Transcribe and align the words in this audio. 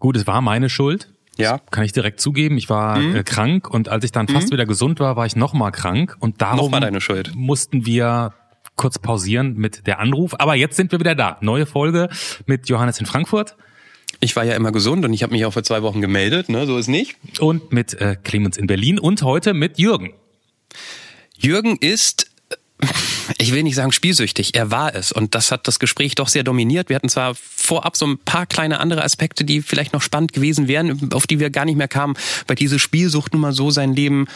Gut, 0.00 0.16
es 0.16 0.26
war 0.26 0.40
meine 0.40 0.68
Schuld. 0.68 1.08
Ja. 1.36 1.58
Das 1.58 1.70
kann 1.70 1.84
ich 1.84 1.92
direkt 1.92 2.20
zugeben. 2.20 2.58
Ich 2.58 2.68
war 2.68 2.98
Mhm. 2.98 3.16
äh, 3.16 3.22
krank 3.22 3.70
und 3.70 3.88
als 3.88 4.04
ich 4.04 4.10
dann 4.12 4.26
fast 4.26 4.48
Mhm. 4.48 4.52
wieder 4.54 4.66
gesund 4.66 4.98
war, 4.98 5.14
war 5.16 5.26
ich 5.26 5.36
nochmal 5.36 5.70
krank 5.70 6.16
und 6.18 6.42
darum 6.42 6.72
mussten 7.36 7.86
wir 7.86 8.34
kurz 8.76 8.98
pausieren 8.98 9.54
mit 9.56 9.86
der 9.86 10.00
Anruf. 10.00 10.34
Aber 10.38 10.54
jetzt 10.54 10.76
sind 10.76 10.90
wir 10.92 10.98
wieder 11.00 11.14
da. 11.14 11.38
Neue 11.40 11.66
Folge 11.66 12.08
mit 12.46 12.68
Johannes 12.68 12.98
in 12.98 13.06
Frankfurt 13.06 13.56
Ich 14.22 14.36
war 14.36 14.44
ja 14.44 14.54
immer 14.54 14.72
gesund 14.72 15.04
und 15.04 15.12
ich 15.14 15.22
habe 15.22 15.32
mich 15.32 15.44
auch 15.46 15.52
vor 15.52 15.62
zwei 15.62 15.82
Wochen 15.82 16.00
gemeldet, 16.02 16.48
ne? 16.50 16.66
So 16.66 16.76
ist 16.76 16.88
nicht. 16.88 17.16
und 17.40 17.72
mit 17.72 17.94
äh, 18.00 18.16
Clemens 18.22 18.56
in 18.58 18.66
Berlin 18.66 18.98
und 18.98 19.22
heute 19.22 19.54
mit 19.54 19.78
Jürgen. 19.78 20.12
Jürgen 21.38 21.76
ist, 21.80 22.29
ich 23.38 23.52
will 23.52 23.62
nicht 23.62 23.74
sagen 23.74 23.92
spielsüchtig, 23.92 24.54
er 24.54 24.70
war 24.70 24.94
es. 24.94 25.12
Und 25.12 25.34
das 25.34 25.50
hat 25.50 25.68
das 25.68 25.78
Gespräch 25.78 26.14
doch 26.14 26.28
sehr 26.28 26.42
dominiert. 26.42 26.88
Wir 26.88 26.96
hatten 26.96 27.08
zwar 27.08 27.34
vorab 27.34 27.96
so 27.96 28.06
ein 28.06 28.18
paar 28.18 28.46
kleine 28.46 28.80
andere 28.80 29.04
Aspekte, 29.04 29.44
die 29.44 29.62
vielleicht 29.62 29.92
noch 29.92 30.02
spannend 30.02 30.32
gewesen 30.32 30.68
wären, 30.68 31.12
auf 31.12 31.26
die 31.26 31.40
wir 31.40 31.50
gar 31.50 31.64
nicht 31.64 31.76
mehr 31.76 31.88
kamen, 31.88 32.14
weil 32.46 32.56
diese 32.56 32.78
Spielsucht 32.78 33.32
nun 33.32 33.42
mal 33.42 33.52
so 33.52 33.70
sein 33.70 33.94
Leben 33.94 34.26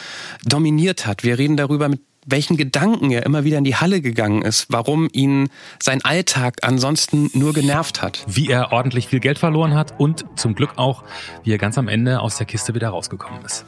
dominiert 0.43 1.05
hat. 1.05 1.23
Wir 1.23 1.37
reden 1.37 1.57
darüber, 1.57 1.89
mit 1.89 2.01
welchen 2.25 2.57
Gedanken 2.57 3.11
er 3.11 3.25
immer 3.25 3.43
wieder 3.43 3.59
in 3.59 3.63
die 3.63 3.75
Halle 3.75 4.01
gegangen 4.01 4.41
ist, 4.41 4.65
warum 4.69 5.07
ihn 5.11 5.49
sein 5.81 6.03
Alltag 6.03 6.57
ansonsten 6.63 7.29
nur 7.33 7.53
genervt 7.53 8.01
hat. 8.01 8.25
Wie 8.27 8.49
er 8.49 8.71
ordentlich 8.71 9.07
viel 9.07 9.19
Geld 9.19 9.37
verloren 9.37 9.75
hat 9.75 9.99
und 9.99 10.25
zum 10.35 10.55
Glück 10.55 10.71
auch, 10.77 11.03
wie 11.43 11.53
er 11.53 11.59
ganz 11.59 11.77
am 11.77 11.87
Ende 11.87 12.21
aus 12.21 12.37
der 12.37 12.47
Kiste 12.47 12.73
wieder 12.73 12.89
rausgekommen 12.89 13.45
ist. 13.45 13.65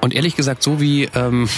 Und 0.00 0.14
ehrlich 0.14 0.36
gesagt, 0.36 0.62
so 0.62 0.80
wie 0.80 1.08
ähm, 1.14 1.48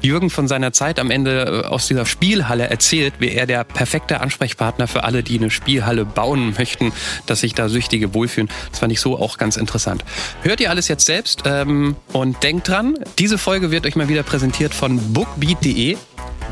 Jürgen 0.00 0.30
von 0.30 0.48
seiner 0.48 0.72
Zeit 0.72 0.98
am 0.98 1.10
Ende 1.10 1.62
äh, 1.64 1.66
aus 1.66 1.86
dieser 1.86 2.06
Spielhalle 2.06 2.68
erzählt, 2.68 3.14
wäre 3.18 3.34
er 3.34 3.46
der 3.46 3.64
perfekte 3.64 4.20
Ansprechpartner 4.20 4.86
für 4.88 5.04
alle, 5.04 5.22
die 5.22 5.38
eine 5.38 5.50
Spielhalle 5.50 6.04
bauen 6.04 6.54
möchten, 6.58 6.92
dass 7.26 7.40
sich 7.40 7.54
da 7.54 7.68
Süchtige 7.68 8.14
wohlfühlen. 8.14 8.48
Das 8.70 8.80
fand 8.80 8.92
ich 8.92 9.00
so 9.00 9.18
auch 9.18 9.38
ganz 9.38 9.56
interessant. 9.56 10.04
Hört 10.42 10.60
ihr 10.60 10.70
alles 10.70 10.88
jetzt 10.88 11.06
selbst 11.06 11.42
ähm, 11.46 11.96
und 12.12 12.42
denkt 12.42 12.68
dran, 12.68 12.98
diese 13.18 13.38
Folge 13.38 13.70
wird 13.70 13.86
euch 13.86 13.96
mal 13.96 14.08
wieder 14.08 14.22
präsentiert 14.22 14.74
von 14.74 15.12
bookbeat.de. 15.12 15.96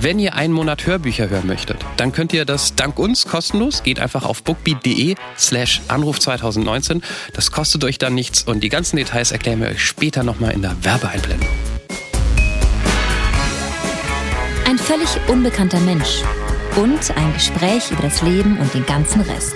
Wenn 0.00 0.18
ihr 0.18 0.34
einen 0.34 0.52
Monat 0.52 0.86
Hörbücher 0.86 1.28
hören 1.28 1.46
möchtet, 1.46 1.78
dann 1.96 2.12
könnt 2.12 2.32
ihr 2.32 2.44
das 2.44 2.74
dank 2.74 2.98
uns 2.98 3.26
kostenlos. 3.26 3.82
Geht 3.82 4.00
einfach 4.00 4.24
auf 4.24 4.42
bookbeat.de 4.42 5.14
slash 5.38 5.82
Anruf 5.88 6.18
2019. 6.18 7.02
Das 7.32 7.52
kostet 7.52 7.84
euch 7.84 7.98
dann 7.98 8.14
nichts 8.14 8.42
und 8.42 8.60
die 8.60 8.68
ganzen 8.68 8.96
Details 8.96 9.30
erklären 9.30 9.60
wir 9.60 9.68
euch 9.68 9.84
später 9.84 10.24
nochmal 10.24 10.52
in 10.52 10.62
der 10.62 10.76
Werbeeinblendung. 10.82 11.33
Ein 14.66 14.78
völlig 14.78 15.08
unbekannter 15.28 15.80
Mensch 15.80 16.22
und 16.76 17.16
ein 17.16 17.32
Gespräch 17.34 17.90
über 17.90 18.02
das 18.02 18.22
Leben 18.22 18.58
und 18.58 18.72
den 18.74 18.84
ganzen 18.86 19.20
Rest. 19.20 19.54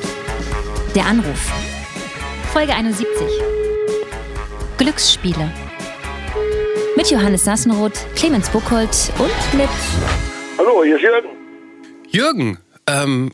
Der 0.95 1.07
Anruf. 1.07 1.53
Folge 2.53 2.75
71. 2.75 3.07
Glücksspiele. 4.79 5.53
Mit 6.97 7.11
Johannes 7.11 7.45
Sassenroth, 7.45 8.07
Clemens 8.17 8.49
Buchholz 8.51 9.13
und 9.19 9.59
mit 9.59 9.69
Hallo, 10.59 10.83
hier 10.83 10.97
ist 10.97 11.03
Jürgen. 11.03 11.29
Jürgen, 12.11 12.59
ähm, 12.89 13.33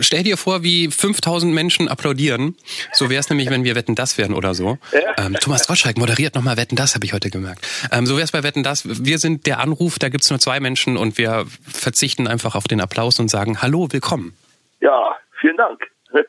stell 0.00 0.22
dir 0.22 0.36
vor, 0.36 0.62
wie 0.62 0.90
5000 0.90 1.52
Menschen 1.52 1.88
applaudieren. 1.88 2.56
So 2.92 3.10
wäre 3.10 3.20
es 3.20 3.28
nämlich, 3.30 3.50
wenn 3.50 3.64
wir 3.64 3.74
Wetten 3.74 3.94
das 3.94 4.18
wären 4.18 4.34
oder 4.34 4.54
so. 4.54 4.78
Ja. 4.92 5.26
Ähm, 5.26 5.34
Thomas 5.40 5.66
Gottschalk 5.66 5.98
moderiert 5.98 6.34
nochmal 6.34 6.56
Wetten 6.56 6.76
das, 6.76 6.94
habe 6.94 7.04
ich 7.04 7.12
heute 7.12 7.30
gemerkt. 7.30 7.66
Ähm, 7.90 8.06
so 8.06 8.14
wäre 8.14 8.24
es 8.24 8.32
bei 8.32 8.42
Wetten 8.42 8.62
das. 8.62 9.04
Wir 9.04 9.18
sind 9.18 9.46
der 9.46 9.60
Anruf, 9.60 9.98
da 9.98 10.08
gibt's 10.08 10.30
nur 10.30 10.38
zwei 10.38 10.60
Menschen 10.60 10.96
und 10.96 11.18
wir 11.18 11.46
verzichten 11.66 12.26
einfach 12.26 12.54
auf 12.54 12.64
den 12.64 12.80
Applaus 12.80 13.18
und 13.18 13.28
sagen 13.28 13.62
Hallo, 13.62 13.88
willkommen. 13.90 14.34
Ja, 14.80 15.16
vielen 15.40 15.56
Dank. 15.56 15.80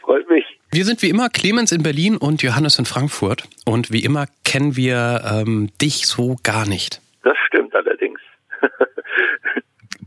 Freut 0.00 0.28
mich. 0.30 0.44
Wir 0.70 0.84
sind 0.84 1.02
wie 1.02 1.08
immer 1.08 1.28
Clemens 1.30 1.72
in 1.72 1.82
Berlin 1.82 2.16
und 2.16 2.42
Johannes 2.42 2.78
in 2.78 2.84
Frankfurt. 2.84 3.44
Und 3.64 3.90
wie 3.90 4.04
immer 4.04 4.26
kennen 4.44 4.76
wir 4.76 5.22
ähm, 5.24 5.70
dich 5.80 6.06
so 6.06 6.36
gar 6.42 6.66
nicht. 6.66 7.00
Das 7.22 7.36
stimmt 7.46 7.74
allerdings. 7.74 8.20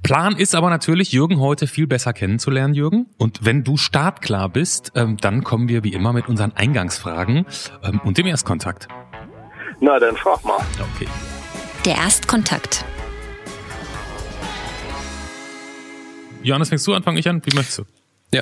Plan 0.03 0.36
ist 0.36 0.55
aber 0.55 0.70
natürlich, 0.70 1.11
Jürgen 1.11 1.39
heute 1.39 1.67
viel 1.67 1.86
besser 1.86 2.11
kennenzulernen, 2.14 2.73
Jürgen. 2.73 3.05
Und 3.17 3.45
wenn 3.45 3.64
du 3.64 3.77
startklar 3.77 4.49
bist, 4.49 4.92
ähm, 4.95 5.17
dann 5.17 5.43
kommen 5.43 5.67
wir 5.67 5.83
wie 5.83 5.93
immer 5.93 6.11
mit 6.11 6.27
unseren 6.27 6.53
Eingangsfragen 6.53 7.45
ähm, 7.83 8.02
und 8.03 8.17
dem 8.17 8.26
Erstkontakt. 8.26 8.87
Na, 9.80 9.99
dann 9.99 10.15
frag 10.17 10.43
mal. 10.43 10.59
Okay. 10.95 11.08
der 11.86 11.95
Erstkontakt. 11.95 12.83
Johannes, 16.43 16.70
fängst 16.70 16.87
du 16.87 16.93
an, 16.95 17.03
fange 17.03 17.20
ich 17.20 17.27
an? 17.30 17.42
Wie 17.45 17.55
möchtest 17.55 17.80
du? 17.80 17.83
Ja. 18.33 18.42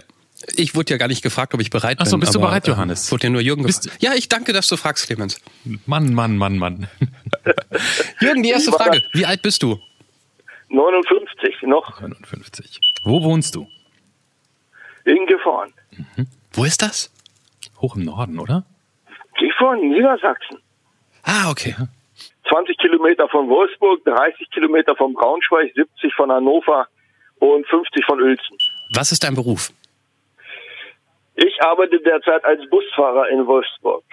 Ich 0.55 0.73
wurde 0.75 0.91
ja 0.93 0.97
gar 0.97 1.09
nicht 1.09 1.21
gefragt, 1.21 1.53
ob 1.53 1.59
ich 1.59 1.69
bereit 1.69 1.97
Ach 1.99 2.05
so, 2.05 2.11
bin. 2.11 2.21
bist 2.21 2.33
du 2.33 2.39
aber, 2.39 2.47
bereit, 2.47 2.67
äh, 2.67 2.71
Johannes? 2.71 3.11
Wurde 3.11 3.23
ja 3.27 3.29
nur 3.29 3.41
Jürgen 3.41 3.63
Bist 3.63 3.83
gefragt. 3.83 4.01
Ja, 4.01 4.13
ich 4.13 4.29
danke, 4.29 4.53
dass 4.53 4.67
du 4.67 4.77
fragst, 4.77 5.07
Clemens. 5.07 5.41
Mann, 5.85 6.13
Mann, 6.13 6.37
Mann, 6.37 6.57
Mann. 6.57 6.87
Jürgen, 8.21 8.43
die 8.43 8.49
erste 8.49 8.71
Frage. 8.71 9.03
Wie 9.11 9.25
alt 9.25 9.41
bist 9.41 9.61
du? 9.61 9.77
59 10.69 11.63
noch 11.63 11.99
59. 11.99 12.79
Wo 13.03 13.23
wohnst 13.23 13.55
du? 13.55 13.67
in 15.09 15.25
Gifhorn. 15.25 15.73
Wo 16.53 16.63
ist 16.63 16.81
das? 16.81 17.11
Hoch 17.81 17.95
im 17.95 18.03
Norden, 18.05 18.39
oder? 18.39 18.63
Gifhorn, 19.37 19.79
Niedersachsen. 19.89 20.57
Ah, 21.23 21.49
okay. 21.49 21.75
20 22.49 22.77
Kilometer 22.77 23.27
von 23.29 23.47
Wolfsburg, 23.49 24.03
30 24.05 24.49
Kilometer 24.51 24.95
von 24.95 25.13
Braunschweig, 25.13 25.71
70 25.75 26.13
von 26.15 26.31
Hannover 26.31 26.87
und 27.39 27.65
50 27.67 28.05
von 28.05 28.21
Uelzen. 28.21 28.57
Was 28.93 29.11
ist 29.11 29.23
dein 29.23 29.35
Beruf? 29.35 29.71
Ich 31.35 31.61
arbeite 31.61 31.99
derzeit 32.01 32.43
als 32.43 32.67
Busfahrer 32.69 33.29
in 33.29 33.45
Wolfsburg. 33.45 34.03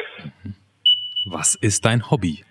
Was 1.29 1.57
ist 1.57 1.85
dein 1.85 2.09
Hobby? 2.11 2.45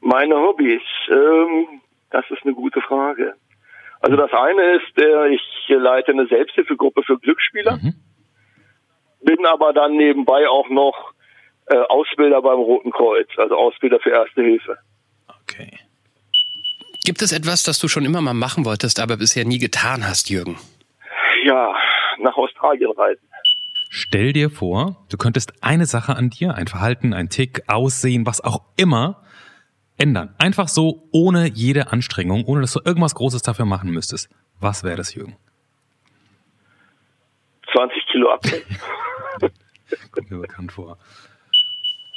Meine 0.00 0.36
Hobbys, 0.36 0.80
ähm, 1.10 1.82
das 2.10 2.24
ist 2.30 2.42
eine 2.44 2.54
gute 2.54 2.80
Frage. 2.80 3.34
Also 4.00 4.16
das 4.16 4.30
eine 4.32 4.76
ist, 4.76 4.98
äh, 5.00 5.28
ich 5.34 5.42
leite 5.68 6.12
eine 6.12 6.26
Selbsthilfegruppe 6.26 7.02
für 7.02 7.18
Glücksspieler, 7.18 7.76
Mhm. 7.82 7.94
bin 9.22 9.44
aber 9.46 9.72
dann 9.72 9.96
nebenbei 9.96 10.48
auch 10.48 10.68
noch 10.68 11.12
äh, 11.70 11.76
Ausbilder 11.76 12.40
beim 12.40 12.58
Roten 12.58 12.90
Kreuz, 12.92 13.28
also 13.36 13.54
Ausbilder 13.56 14.00
für 14.00 14.10
Erste 14.10 14.42
Hilfe. 14.42 14.78
Okay. 15.42 15.78
Gibt 17.04 17.20
es 17.22 17.32
etwas, 17.32 17.62
das 17.62 17.78
du 17.78 17.88
schon 17.88 18.04
immer 18.04 18.20
mal 18.22 18.34
machen 18.34 18.64
wolltest, 18.64 19.00
aber 19.00 19.16
bisher 19.18 19.44
nie 19.44 19.58
getan 19.58 20.06
hast, 20.06 20.30
Jürgen? 20.30 20.56
Ja, 21.44 21.74
nach 22.20 22.36
Australien 22.36 22.90
reisen. 22.92 23.22
Stell 23.90 24.32
dir 24.32 24.50
vor, 24.50 24.96
du 25.10 25.16
könntest 25.16 25.62
eine 25.62 25.86
Sache 25.86 26.14
an 26.16 26.30
dir, 26.30 26.54
ein 26.54 26.68
Verhalten, 26.68 27.12
ein 27.14 27.28
Tick, 27.30 27.62
Aussehen, 27.68 28.26
was 28.26 28.42
auch 28.42 28.60
immer, 28.76 29.22
ändern. 29.98 30.34
Einfach 30.38 30.68
so, 30.68 31.08
ohne 31.12 31.48
jede 31.48 31.92
Anstrengung, 31.92 32.44
ohne 32.44 32.62
dass 32.62 32.72
du 32.72 32.80
irgendwas 32.84 33.14
Großes 33.14 33.42
dafür 33.42 33.64
machen 33.64 33.90
müsstest. 33.90 34.30
Was 34.60 34.84
wäre 34.84 34.96
das, 34.96 35.14
Jürgen? 35.14 35.36
20 37.72 38.06
Kilo 38.06 38.30
abnehmen. 38.30 38.64
Kommt 40.10 40.30
mir 40.30 40.38
bekannt 40.38 40.72
vor. 40.72 40.98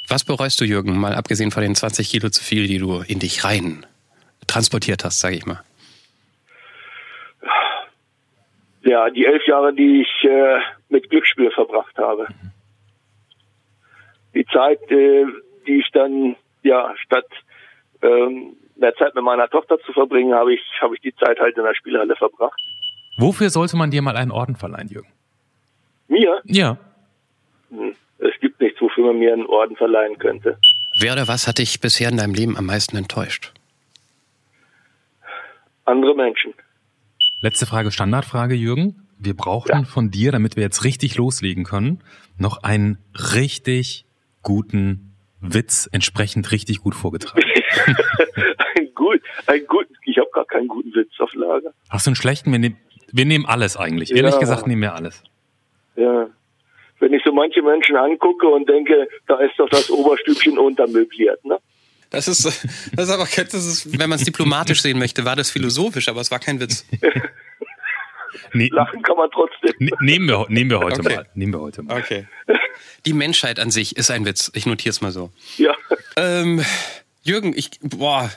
Was 0.08 0.24
bereust 0.24 0.60
du, 0.60 0.64
Jürgen, 0.64 0.98
mal 0.98 1.14
abgesehen 1.14 1.50
von 1.50 1.62
den 1.62 1.74
20 1.74 2.08
Kilo 2.08 2.28
zu 2.28 2.42
viel, 2.42 2.66
die 2.66 2.78
du 2.78 3.00
in 3.00 3.18
dich 3.18 3.44
rein 3.44 3.86
transportiert 4.46 5.04
hast, 5.04 5.20
sage 5.20 5.36
ich 5.36 5.46
mal? 5.46 5.62
ja, 8.84 9.10
die 9.10 9.26
elf 9.26 9.46
Jahre, 9.46 9.72
die 9.72 10.02
ich 10.02 10.24
äh, 10.28 10.58
mit 10.88 11.08
Glücksspiel 11.10 11.50
verbracht 11.50 11.96
habe. 11.98 12.26
Die 14.34 14.44
Zeit, 14.46 14.80
äh, 14.90 15.24
die 15.66 15.78
ich 15.78 15.90
dann, 15.92 16.36
ja, 16.62 16.94
statt 17.04 17.26
ähm, 18.02 18.56
mehr 18.76 18.94
Zeit 18.96 19.14
mit 19.14 19.24
meiner 19.24 19.48
Tochter 19.48 19.78
zu 19.86 19.92
verbringen, 19.92 20.34
habe 20.34 20.54
ich, 20.54 20.60
habe 20.80 20.94
ich 20.94 21.00
die 21.00 21.14
Zeit 21.16 21.38
halt 21.38 21.56
in 21.56 21.62
der 21.64 21.74
Spielhalle 21.74 22.14
verbracht. 22.16 22.60
Wofür 23.18 23.50
sollte 23.50 23.76
man 23.76 23.90
dir 23.90 24.02
mal 24.02 24.16
einen 24.16 24.30
Orden 24.30 24.56
verleihen, 24.56 24.88
Jürgen? 24.88 25.08
Mir? 26.08 26.40
Ja. 26.44 26.76
Hm, 27.70 27.94
Es 28.18 28.38
gibt 28.40 28.60
nichts, 28.60 28.80
wofür 28.80 29.06
man 29.06 29.18
mir 29.18 29.32
einen 29.32 29.46
Orden 29.46 29.76
verleihen 29.76 30.18
könnte. 30.18 30.58
Wer 30.98 31.12
oder 31.14 31.28
was 31.28 31.46
hat 31.48 31.58
dich 31.58 31.80
bisher 31.80 32.08
in 32.10 32.16
deinem 32.18 32.34
Leben 32.34 32.56
am 32.56 32.66
meisten 32.66 32.96
enttäuscht? 32.96 33.52
Andere 35.84 36.14
Menschen. 36.14 36.54
Letzte 37.40 37.66
Frage, 37.66 37.90
Standardfrage, 37.90 38.54
Jürgen. 38.54 39.08
Wir 39.18 39.34
brauchen 39.36 39.68
Ja. 39.70 39.84
von 39.84 40.10
dir, 40.10 40.32
damit 40.32 40.56
wir 40.56 40.62
jetzt 40.62 40.84
richtig 40.84 41.16
loslegen 41.16 41.64
können, 41.64 42.00
noch 42.38 42.62
einen 42.62 42.98
richtig 43.34 44.04
guten 44.42 45.11
Witz 45.42 45.88
entsprechend 45.92 46.50
richtig 46.52 46.78
gut 46.80 46.94
vorgetragen. 46.94 47.42
ein 48.76 48.88
gut, 48.94 49.20
ein 49.46 49.66
gut, 49.66 49.86
ich 50.04 50.16
habe 50.18 50.28
gar 50.32 50.44
keinen 50.46 50.68
guten 50.68 50.94
Witz 50.94 51.10
auf 51.18 51.34
Lager. 51.34 51.72
Hast 51.90 52.06
du 52.06 52.10
einen 52.10 52.16
schlechten? 52.16 52.52
Wir, 52.52 52.58
nehmen 52.58 52.76
wir 53.12 53.24
nehmen 53.26 53.44
alles 53.46 53.76
eigentlich. 53.76 54.12
Ehrlich 54.12 54.34
Ja. 54.34 54.40
gesagt 54.40 54.66
nehmen 54.66 54.82
wir 54.82 54.94
alles. 54.94 55.22
Ja. 55.96 56.28
Wenn 57.00 57.12
ich 57.12 57.22
so 57.24 57.32
manche 57.32 57.62
Menschen 57.62 57.96
angucke 57.96 58.46
und 58.46 58.68
denke, 58.68 59.08
da 59.26 59.38
ist 59.40 59.54
doch 59.58 59.68
das 59.68 59.90
Oberstübchen 59.90 60.56
untermöbliert, 60.56 61.44
ne? 61.44 61.58
Das 62.10 62.28
ist, 62.28 62.44
das 62.44 62.64
ist 62.64 63.10
aber, 63.10 63.24
das 63.24 63.54
ist, 63.54 63.98
wenn 63.98 64.10
man 64.10 64.18
es 64.18 64.24
diplomatisch 64.24 64.82
sehen 64.82 64.98
möchte, 64.98 65.24
war 65.24 65.34
das 65.34 65.50
philosophisch, 65.50 66.08
aber 66.08 66.20
es 66.20 66.30
war 66.30 66.38
kein 66.38 66.60
Witz. 66.60 66.86
nee, 68.52 68.68
lachen 68.72 69.02
kann 69.02 69.16
man 69.16 69.30
trotzdem. 69.30 69.74
Ne, 69.78 69.90
nehmen, 70.00 70.28
wir, 70.28 70.46
nehmen 70.48 70.70
wir 70.70 70.80
heute 70.80 71.00
okay. 71.00 71.16
mal. 71.16 71.26
Nehmen 71.34 71.52
wir 71.52 71.60
heute 71.60 71.82
mal. 71.82 71.98
Okay. 71.98 72.26
Die 73.06 73.12
Menschheit 73.12 73.58
an 73.58 73.70
sich 73.70 73.96
ist 73.96 74.10
ein 74.10 74.24
Witz. 74.24 74.50
Ich 74.54 74.66
notiere 74.66 74.90
es 74.90 75.00
mal 75.00 75.12
so. 75.12 75.30
Ja. 75.56 75.74
Ähm, 76.16 76.64
Jürgen, 77.22 77.52
ich, 77.56 77.70
boah, 77.80 78.30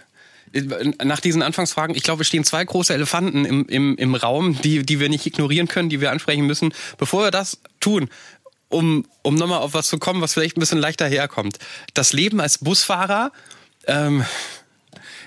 nach 1.04 1.20
diesen 1.20 1.42
Anfangsfragen, 1.42 1.96
ich 1.96 2.04
glaube, 2.04 2.22
es 2.22 2.28
stehen 2.28 2.44
zwei 2.44 2.64
große 2.64 2.94
Elefanten 2.94 3.46
im, 3.46 3.66
im, 3.68 3.96
im 3.98 4.16
Raum, 4.16 4.60
die, 4.62 4.84
die 4.86 5.00
wir 5.00 5.10
nicht 5.10 5.26
ignorieren 5.26 5.68
können, 5.68 5.90
die 5.90 6.02
wir 6.02 6.12
ansprechen 6.12 6.46
müssen. 6.46 6.74
Bevor 6.98 7.24
wir 7.24 7.32
das 7.32 7.62
tun, 7.80 8.10
um, 8.70 9.06
um 9.22 9.36
nochmal 9.36 9.60
auf 9.60 9.74
was 9.74 9.88
zu 9.88 10.00
kommen, 10.00 10.22
was 10.22 10.34
vielleicht 10.34 10.58
ein 10.58 10.62
bisschen 10.62 10.80
leichter 10.80 11.08
herkommt. 11.08 11.60
Das 11.94 12.14
Leben 12.14 12.40
als 12.40 12.60
Busfahrer, 12.60 13.32
ähm, 13.88 14.26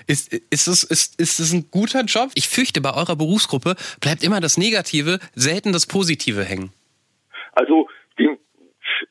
ist, 0.09 0.33
ist, 0.33 0.67
es, 0.67 0.83
ist, 0.83 1.19
ist 1.19 1.39
es 1.39 1.53
ein 1.53 1.69
guter 1.71 2.01
Job? 2.01 2.31
Ich 2.35 2.49
fürchte, 2.49 2.81
bei 2.81 2.93
eurer 2.93 3.15
Berufsgruppe 3.15 3.75
bleibt 4.01 4.23
immer 4.23 4.41
das 4.41 4.57
Negative, 4.57 5.19
selten 5.35 5.71
das 5.71 5.85
Positive 5.85 6.43
hängen. 6.43 6.73
Also 7.53 7.87
die, 8.17 8.37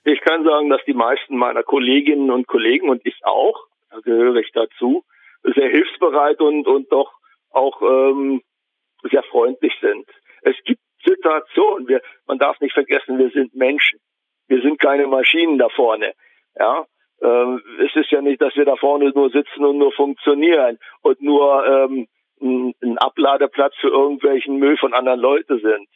ich 0.05 0.21
kann 0.23 0.45
sagen, 0.45 0.69
dass 0.71 0.81
die 0.87 0.95
meisten 0.95 1.37
meiner 1.37 1.63
Kolleginnen 1.63 2.31
und 2.31 2.49
Kollegen 2.49 2.89
und 2.89 3.01
ich 3.07 3.15
auch, 3.25 3.67
da 3.91 4.01
gehöre 4.01 4.37
ich 4.37 4.51
dazu, 4.53 5.05
sehr 5.45 5.71
hilfsbereit 5.71 6.41
und, 6.41 6.67
und 6.67 6.91
doch 6.91 7.13
auch 7.51 7.81
ähm, 7.81 8.43
sehr 9.11 9.23
freundlich 9.23 9.73
sind. 9.81 10.07
Es 10.43 10.57
gibt 10.65 10.81
Situationen, 11.07 11.87
wir, 11.87 12.03
man 12.27 12.39
darf 12.39 12.61
nicht 12.61 12.75
vergessen, 12.75 13.19
wir 13.19 13.31
sind 13.31 13.55
Menschen. 13.55 14.01
Wir 14.49 14.61
sind 14.63 14.81
keine 14.81 15.07
Maschinen 15.07 15.59
da 15.59 15.69
vorne. 15.69 16.13
Ja, 16.59 16.87
ähm, 17.23 17.63
es 17.85 17.95
ist 17.97 18.11
ja 18.11 18.21
nicht, 18.21 18.41
dass 18.41 18.55
wir 18.57 18.65
da 18.65 18.77
vorne 18.77 19.11
nur 19.11 19.31
sitzen 19.31 19.65
und 19.65 19.79
nur 19.79 19.93
funktionieren 19.93 20.79
und 21.03 21.21
nur 21.21 21.67
ähm, 21.67 22.07
ein, 22.41 22.75
ein 22.83 22.99
Abladeplatz 22.99 23.75
für 23.81 23.89
irgendwelchen 23.89 24.57
Müll 24.59 24.77
von 24.77 24.95
anderen 24.95 25.21
Leuten 25.21 25.61
sind. 25.61 25.89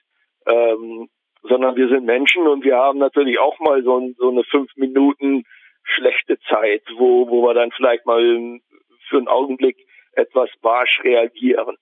Ähm, 0.47 1.09
sondern 1.43 1.77
wir 1.77 1.89
sind 1.89 2.05
Menschen 2.05 2.47
und 2.47 2.65
wir 2.65 2.77
haben 2.77 2.99
natürlich 2.99 3.39
auch 3.39 3.59
mal 3.59 3.83
so, 3.83 4.11
so 4.17 4.31
eine 4.31 4.45
fünf 4.45 4.71
Minuten 4.77 5.45
schlechte 5.83 6.39
Zeit, 6.49 6.83
wo, 6.97 7.29
wo 7.29 7.43
wir 7.43 7.55
dann 7.55 7.73
vielleicht 7.73 8.07
mal 8.07 8.61
für 9.09 9.17
einen 9.17 9.29
Augenblick 9.29 9.77
etwas 10.13 10.51
barsch 10.61 11.01
reagieren. 11.03 11.77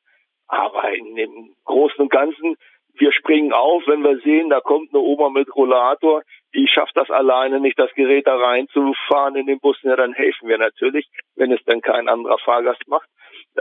Aber 0.46 0.92
in 0.94 1.14
dem 1.14 1.54
Großen 1.64 2.00
und 2.00 2.10
Ganzen, 2.10 2.56
wir 2.94 3.12
springen 3.12 3.52
auf, 3.52 3.82
wenn 3.86 4.02
wir 4.02 4.18
sehen, 4.20 4.50
da 4.50 4.60
kommt 4.60 4.92
eine 4.92 5.02
Oma 5.02 5.28
mit 5.28 5.54
Rollator, 5.54 6.22
die 6.54 6.66
schafft 6.68 6.96
das 6.96 7.10
alleine 7.10 7.60
nicht, 7.60 7.78
das 7.78 7.92
Gerät 7.94 8.26
da 8.26 8.36
reinzufahren 8.36 9.36
in 9.36 9.46
den 9.46 9.60
Bus, 9.60 9.76
ja, 9.82 9.96
dann 9.96 10.12
helfen 10.12 10.48
wir 10.48 10.58
natürlich, 10.58 11.08
wenn 11.36 11.52
es 11.52 11.60
dann 11.64 11.80
kein 11.80 12.08
anderer 12.08 12.38
Fahrgast 12.38 12.86
macht. 12.88 13.08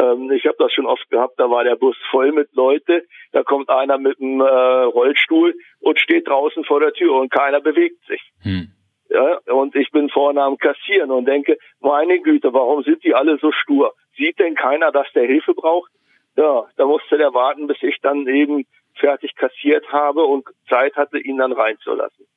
Ähm, 0.02 0.32
ich 0.32 0.46
habe 0.46 0.56
das 0.60 0.74
schon 0.74 0.86
oft 0.86 1.10
gehabt, 1.10 1.36
da 1.38 1.50
war 1.50 1.64
der 1.64 1.76
Bus 1.76 1.96
voll 2.10 2.32
mit 2.32 2.54
Leute, 2.54 3.04
da 3.32 3.44
kommt 3.44 3.70
einer 3.70 3.98
mit 3.98 4.20
einem 4.20 4.42
äh, 4.42 4.44
Rollstuhl 4.44 5.56
und 5.80 6.00
steht 6.00 6.28
draußen 6.28 6.64
vor 6.66 6.80
der 6.80 6.94
Tür 6.94 7.16
und 7.16 7.32
keiner 7.32 7.62
bewegt 7.62 8.04
sich. 8.08 8.22
Hm. 8.42 8.72
Ja, 9.10 9.40
und 9.54 9.76
ich 9.76 9.90
bin 9.92 10.10
vorne 10.10 10.42
am 10.44 10.58
Kassieren 10.58 11.10
und 11.10 11.26
denke, 11.26 11.58
meine 11.80 12.20
Güte, 12.20 12.54
warum 12.54 12.84
sind 12.84 13.04
die 13.04 13.16
alle 13.16 13.38
so 13.40 13.52
stur? 13.52 13.94
Sieht 14.16 14.38
denn 14.38 14.54
keiner, 14.54 14.92
dass 14.92 15.08
der 15.14 15.26
Hilfe 15.26 15.56
braucht? 15.56 15.92
Ja, 16.36 16.68
da 16.78 16.86
musste 16.86 17.18
der 17.18 17.34
warten, 17.34 17.66
bis 17.66 17.82
ich 17.82 17.98
dann 18.02 18.28
eben 18.28 18.66
fertig 19.00 19.36
kassiert 19.36 19.92
habe 19.92 20.26
und 20.26 20.46
Zeit 20.70 20.96
hatte, 20.96 21.18
ihn 21.18 21.38
dann 21.38 21.54
reinzulassen. 21.54 22.28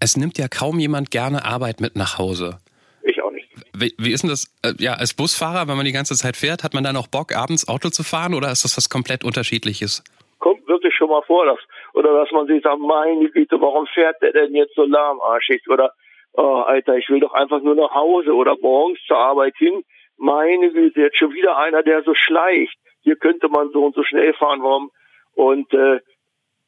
Es 0.00 0.16
nimmt 0.16 0.38
ja 0.38 0.46
kaum 0.48 0.78
jemand 0.78 1.10
gerne 1.10 1.44
Arbeit 1.44 1.80
mit 1.80 1.96
nach 1.96 2.18
Hause. 2.18 2.58
Ich 3.02 3.22
auch 3.22 3.30
nicht. 3.30 3.48
Wie, 3.74 3.94
wie 3.98 4.12
ist 4.12 4.22
denn 4.22 4.30
das? 4.30 4.46
Äh, 4.62 4.74
ja, 4.78 4.94
als 4.94 5.14
Busfahrer, 5.14 5.68
wenn 5.68 5.76
man 5.76 5.86
die 5.86 5.92
ganze 5.92 6.14
Zeit 6.14 6.36
fährt, 6.36 6.62
hat 6.62 6.74
man 6.74 6.84
dann 6.84 6.96
auch 6.96 7.08
Bock, 7.08 7.34
abends 7.34 7.68
Auto 7.68 7.90
zu 7.90 8.02
fahren 8.02 8.34
oder 8.34 8.50
ist 8.50 8.64
das 8.64 8.76
was 8.76 8.88
komplett 8.88 9.24
unterschiedliches? 9.24 10.04
Kommt 10.38 10.66
wirklich 10.68 10.94
schon 10.94 11.08
mal 11.08 11.22
vor, 11.22 11.46
dass 11.46 11.58
oder 11.94 12.14
dass 12.14 12.30
man 12.30 12.46
sich 12.46 12.62
sagt, 12.62 12.78
meine 12.78 13.28
Güte, 13.30 13.60
warum 13.60 13.86
fährt 13.86 14.22
der 14.22 14.32
denn 14.32 14.54
jetzt 14.54 14.74
so 14.76 14.84
lahmarschig? 14.84 15.62
Oder, 15.68 15.92
oh, 16.34 16.62
Alter, 16.66 16.96
ich 16.96 17.08
will 17.08 17.18
doch 17.18 17.32
einfach 17.32 17.60
nur 17.60 17.74
nach 17.74 17.92
Hause 17.92 18.32
oder 18.32 18.56
morgens 18.60 19.00
zur 19.06 19.18
Arbeit 19.18 19.54
hin. 19.56 19.82
Meine 20.16 20.70
Güte, 20.70 21.00
jetzt 21.00 21.18
schon 21.18 21.32
wieder 21.32 21.56
einer, 21.56 21.82
der 21.82 22.02
so 22.04 22.14
schleicht. 22.14 22.76
Hier 23.02 23.16
könnte 23.16 23.48
man 23.48 23.70
so 23.72 23.84
und 23.84 23.94
so 23.94 24.04
schnell 24.04 24.32
fahren, 24.34 24.62
warum? 24.62 24.90
Und 25.34 25.72
äh, 25.72 26.00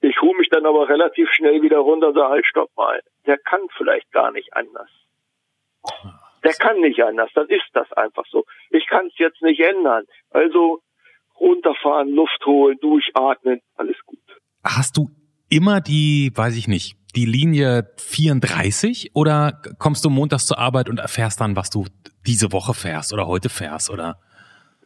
ich 0.00 0.20
hole 0.20 0.38
mich 0.38 0.48
dann 0.48 0.66
aber 0.66 0.88
relativ 0.88 1.28
schnell 1.30 1.62
wieder 1.62 1.78
runter 1.78 2.08
und 2.08 2.14
sage, 2.14 2.28
halt, 2.28 2.46
stopp 2.46 2.70
mal. 2.76 3.00
Der 3.26 3.38
kann 3.38 3.60
vielleicht 3.76 4.10
gar 4.12 4.30
nicht 4.32 4.52
anders. 4.54 4.88
Der 6.42 6.54
kann 6.54 6.80
nicht 6.80 7.02
anders, 7.02 7.30
dann 7.34 7.48
ist 7.48 7.68
das 7.74 7.92
einfach 7.92 8.24
so. 8.30 8.44
Ich 8.70 8.86
kann 8.86 9.06
es 9.06 9.18
jetzt 9.18 9.42
nicht 9.42 9.60
ändern. 9.60 10.04
Also 10.30 10.80
runterfahren, 11.38 12.08
Luft 12.08 12.44
holen, 12.46 12.78
durchatmen, 12.80 13.60
alles 13.76 13.96
gut. 14.06 14.18
Hast 14.64 14.96
du 14.96 15.10
immer 15.50 15.80
die, 15.80 16.32
weiß 16.34 16.56
ich 16.56 16.68
nicht, 16.68 16.96
die 17.16 17.26
Linie 17.26 17.90
34 17.98 19.10
oder 19.14 19.60
kommst 19.78 20.04
du 20.04 20.10
montags 20.10 20.46
zur 20.46 20.58
Arbeit 20.58 20.88
und 20.88 20.98
erfährst 20.98 21.40
dann, 21.40 21.56
was 21.56 21.70
du 21.70 21.86
diese 22.26 22.52
Woche 22.52 22.72
fährst 22.72 23.12
oder 23.12 23.26
heute 23.26 23.48
fährst 23.48 23.90
oder? 23.90 24.18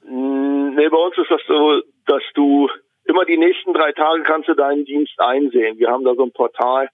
Mm, 0.05 0.75
nee, 0.75 0.89
bei 0.89 0.97
uns 0.97 1.17
ist 1.19 1.31
das 1.31 1.41
so, 1.47 1.83
dass 2.07 2.23
du 2.35 2.69
immer 3.05 3.25
die 3.25 3.37
nächsten 3.37 3.73
drei 3.73 3.93
Tage 3.93 4.23
kannst 4.23 4.49
du 4.49 4.55
deinen 4.55 4.85
Dienst 4.85 5.19
einsehen. 5.21 5.79
Wir 5.79 5.91
haben 5.91 6.05
da 6.05 6.15
so 6.15 6.25
ein 6.25 6.33
Portal 6.33 6.89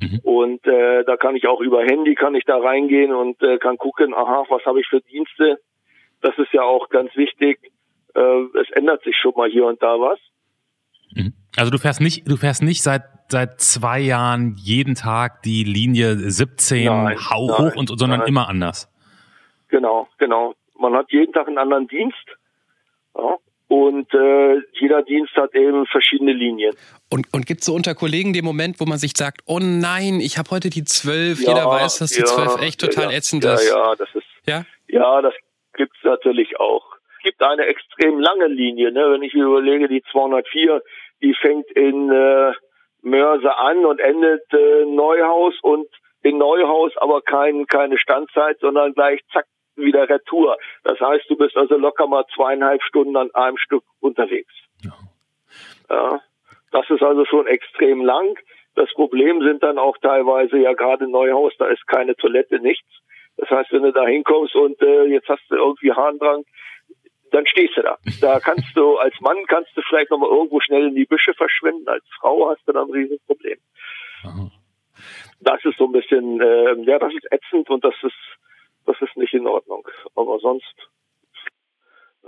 mhm. 0.00 0.20
und 0.22 0.66
äh, 0.66 1.04
da 1.04 1.16
kann 1.16 1.36
ich 1.36 1.46
auch 1.46 1.60
über 1.60 1.82
Handy 1.82 2.14
kann 2.14 2.34
ich 2.34 2.44
da 2.44 2.58
reingehen 2.58 3.12
und 3.12 3.42
äh, 3.42 3.58
kann 3.58 3.78
gucken, 3.78 4.14
aha, 4.14 4.44
was 4.48 4.64
habe 4.64 4.80
ich 4.80 4.86
für 4.86 5.00
Dienste. 5.00 5.58
Das 6.20 6.36
ist 6.38 6.52
ja 6.52 6.62
auch 6.62 6.88
ganz 6.88 7.14
wichtig. 7.16 7.58
Äh, 8.14 8.58
es 8.60 8.70
ändert 8.70 9.02
sich 9.04 9.16
schon 9.16 9.34
mal 9.36 9.50
hier 9.50 9.66
und 9.66 9.82
da 9.82 9.98
was. 9.98 10.18
Mhm. 11.14 11.34
Also 11.56 11.70
du 11.70 11.78
fährst 11.78 12.00
nicht, 12.00 12.28
du 12.28 12.36
fährst 12.36 12.62
nicht 12.62 12.82
seit 12.82 13.02
seit 13.28 13.60
zwei 13.60 13.98
Jahren 13.98 14.54
jeden 14.56 14.94
Tag 14.94 15.42
die 15.42 15.64
Linie 15.64 16.16
17 16.16 16.84
nein, 16.84 17.16
hau 17.30 17.46
nein, 17.46 17.56
hoch 17.58 17.76
und 17.76 17.88
sondern 17.98 18.20
nein. 18.20 18.28
immer 18.28 18.48
anders. 18.48 18.88
Genau, 19.68 20.06
genau. 20.18 20.54
Man 20.78 20.94
hat 20.94 21.10
jeden 21.10 21.32
Tag 21.32 21.48
einen 21.48 21.58
anderen 21.58 21.88
Dienst. 21.88 22.26
Ja, 23.16 23.36
und 23.72 24.12
äh, 24.12 24.60
jeder 24.74 25.02
Dienst 25.02 25.34
hat 25.34 25.54
eben 25.54 25.86
verschiedene 25.86 26.34
Linien. 26.34 26.76
Und, 27.10 27.26
und 27.32 27.46
gibt 27.46 27.60
es 27.60 27.66
so 27.66 27.74
unter 27.74 27.94
Kollegen 27.94 28.34
den 28.34 28.44
Moment, 28.44 28.78
wo 28.80 28.84
man 28.84 28.98
sich 28.98 29.12
sagt, 29.16 29.40
oh 29.46 29.60
nein, 29.62 30.20
ich 30.20 30.36
habe 30.36 30.50
heute 30.50 30.68
die 30.68 30.84
12, 30.84 31.40
ja, 31.40 31.54
jeder 31.54 31.66
weiß, 31.68 32.00
dass 32.00 32.10
die 32.10 32.20
ja, 32.20 32.26
12 32.26 32.60
echt 32.60 32.82
total 32.82 33.10
ja, 33.10 33.16
ätzend 33.16 33.46
ist. 33.46 33.70
Ja, 33.70 33.78
ja, 33.78 33.94
das 33.96 34.08
ist. 34.14 34.26
Ja, 34.46 34.66
ja 34.88 35.22
das 35.22 35.32
gibt's 35.72 35.96
natürlich 36.04 36.60
auch. 36.60 36.84
Es 37.16 37.22
gibt 37.24 37.42
eine 37.42 37.64
extrem 37.64 38.20
lange 38.20 38.48
Linie, 38.48 38.92
ne? 38.92 39.10
wenn 39.10 39.22
ich 39.22 39.32
mir 39.32 39.44
überlege, 39.44 39.88
die 39.88 40.02
204, 40.12 40.82
die 41.22 41.34
fängt 41.40 41.70
in 41.70 42.10
äh, 42.10 42.52
Mörse 43.00 43.56
an 43.56 43.86
und 43.86 44.00
endet 44.00 44.52
äh, 44.52 44.84
Neuhaus 44.84 45.54
und 45.62 45.88
in 46.20 46.36
Neuhaus 46.36 46.92
aber 46.98 47.22
kein, 47.22 47.66
keine 47.68 47.96
Standzeit, 47.96 48.58
sondern 48.60 48.92
gleich 48.92 49.20
zack 49.32 49.46
wieder 49.76 50.08
Retour. 50.08 50.56
Das 50.84 50.98
heißt, 51.00 51.28
du 51.28 51.36
bist 51.36 51.56
also 51.56 51.76
locker 51.76 52.06
mal 52.06 52.24
zweieinhalb 52.34 52.82
Stunden 52.82 53.16
an 53.16 53.30
einem 53.34 53.58
Stück 53.58 53.84
unterwegs. 54.00 54.52
Ja. 54.82 54.92
ja. 55.90 56.20
Das 56.70 56.88
ist 56.88 57.02
also 57.02 57.24
schon 57.24 57.46
extrem 57.46 58.04
lang. 58.04 58.38
Das 58.74 58.90
Problem 58.94 59.42
sind 59.42 59.62
dann 59.62 59.78
auch 59.78 59.98
teilweise 59.98 60.58
ja 60.58 60.72
gerade 60.72 61.08
Neuhaus, 61.08 61.52
da 61.58 61.66
ist 61.66 61.86
keine 61.86 62.16
Toilette, 62.16 62.58
nichts. 62.58 62.88
Das 63.36 63.50
heißt, 63.50 63.72
wenn 63.72 63.82
du 63.82 63.92
da 63.92 64.06
hinkommst 64.06 64.54
und 64.54 64.80
äh, 64.82 65.04
jetzt 65.04 65.28
hast 65.28 65.42
du 65.48 65.56
irgendwie 65.56 65.92
Harndrang, 65.92 66.44
dann 67.30 67.46
stehst 67.46 67.76
du 67.76 67.82
da. 67.82 67.98
Da 68.20 68.40
kannst 68.40 68.76
du, 68.76 68.96
als 68.96 69.18
Mann 69.20 69.44
kannst 69.46 69.76
du 69.76 69.82
vielleicht 69.82 70.10
nochmal 70.10 70.30
irgendwo 70.30 70.60
schnell 70.60 70.88
in 70.88 70.94
die 70.94 71.06
Büsche 71.06 71.34
verschwinden, 71.34 71.88
als 71.88 72.04
Frau 72.20 72.50
hast 72.50 72.66
du 72.66 72.72
dann 72.72 72.88
ein 72.88 72.92
Riesenproblem. 72.92 73.58
Das 75.40 75.64
ist 75.64 75.76
so 75.78 75.86
ein 75.86 75.92
bisschen, 75.92 76.40
äh, 76.40 76.74
ja, 76.84 76.98
das 76.98 77.12
ist 77.14 77.26
ätzend 77.32 77.68
und 77.68 77.84
das 77.84 77.94
ist, 78.02 78.14
das 78.86 78.96
ist 79.00 79.16
nicht 79.16 79.34
in 79.34 79.46
Ordnung. 79.46 79.86
Aber 80.14 80.38
sonst, 80.40 80.74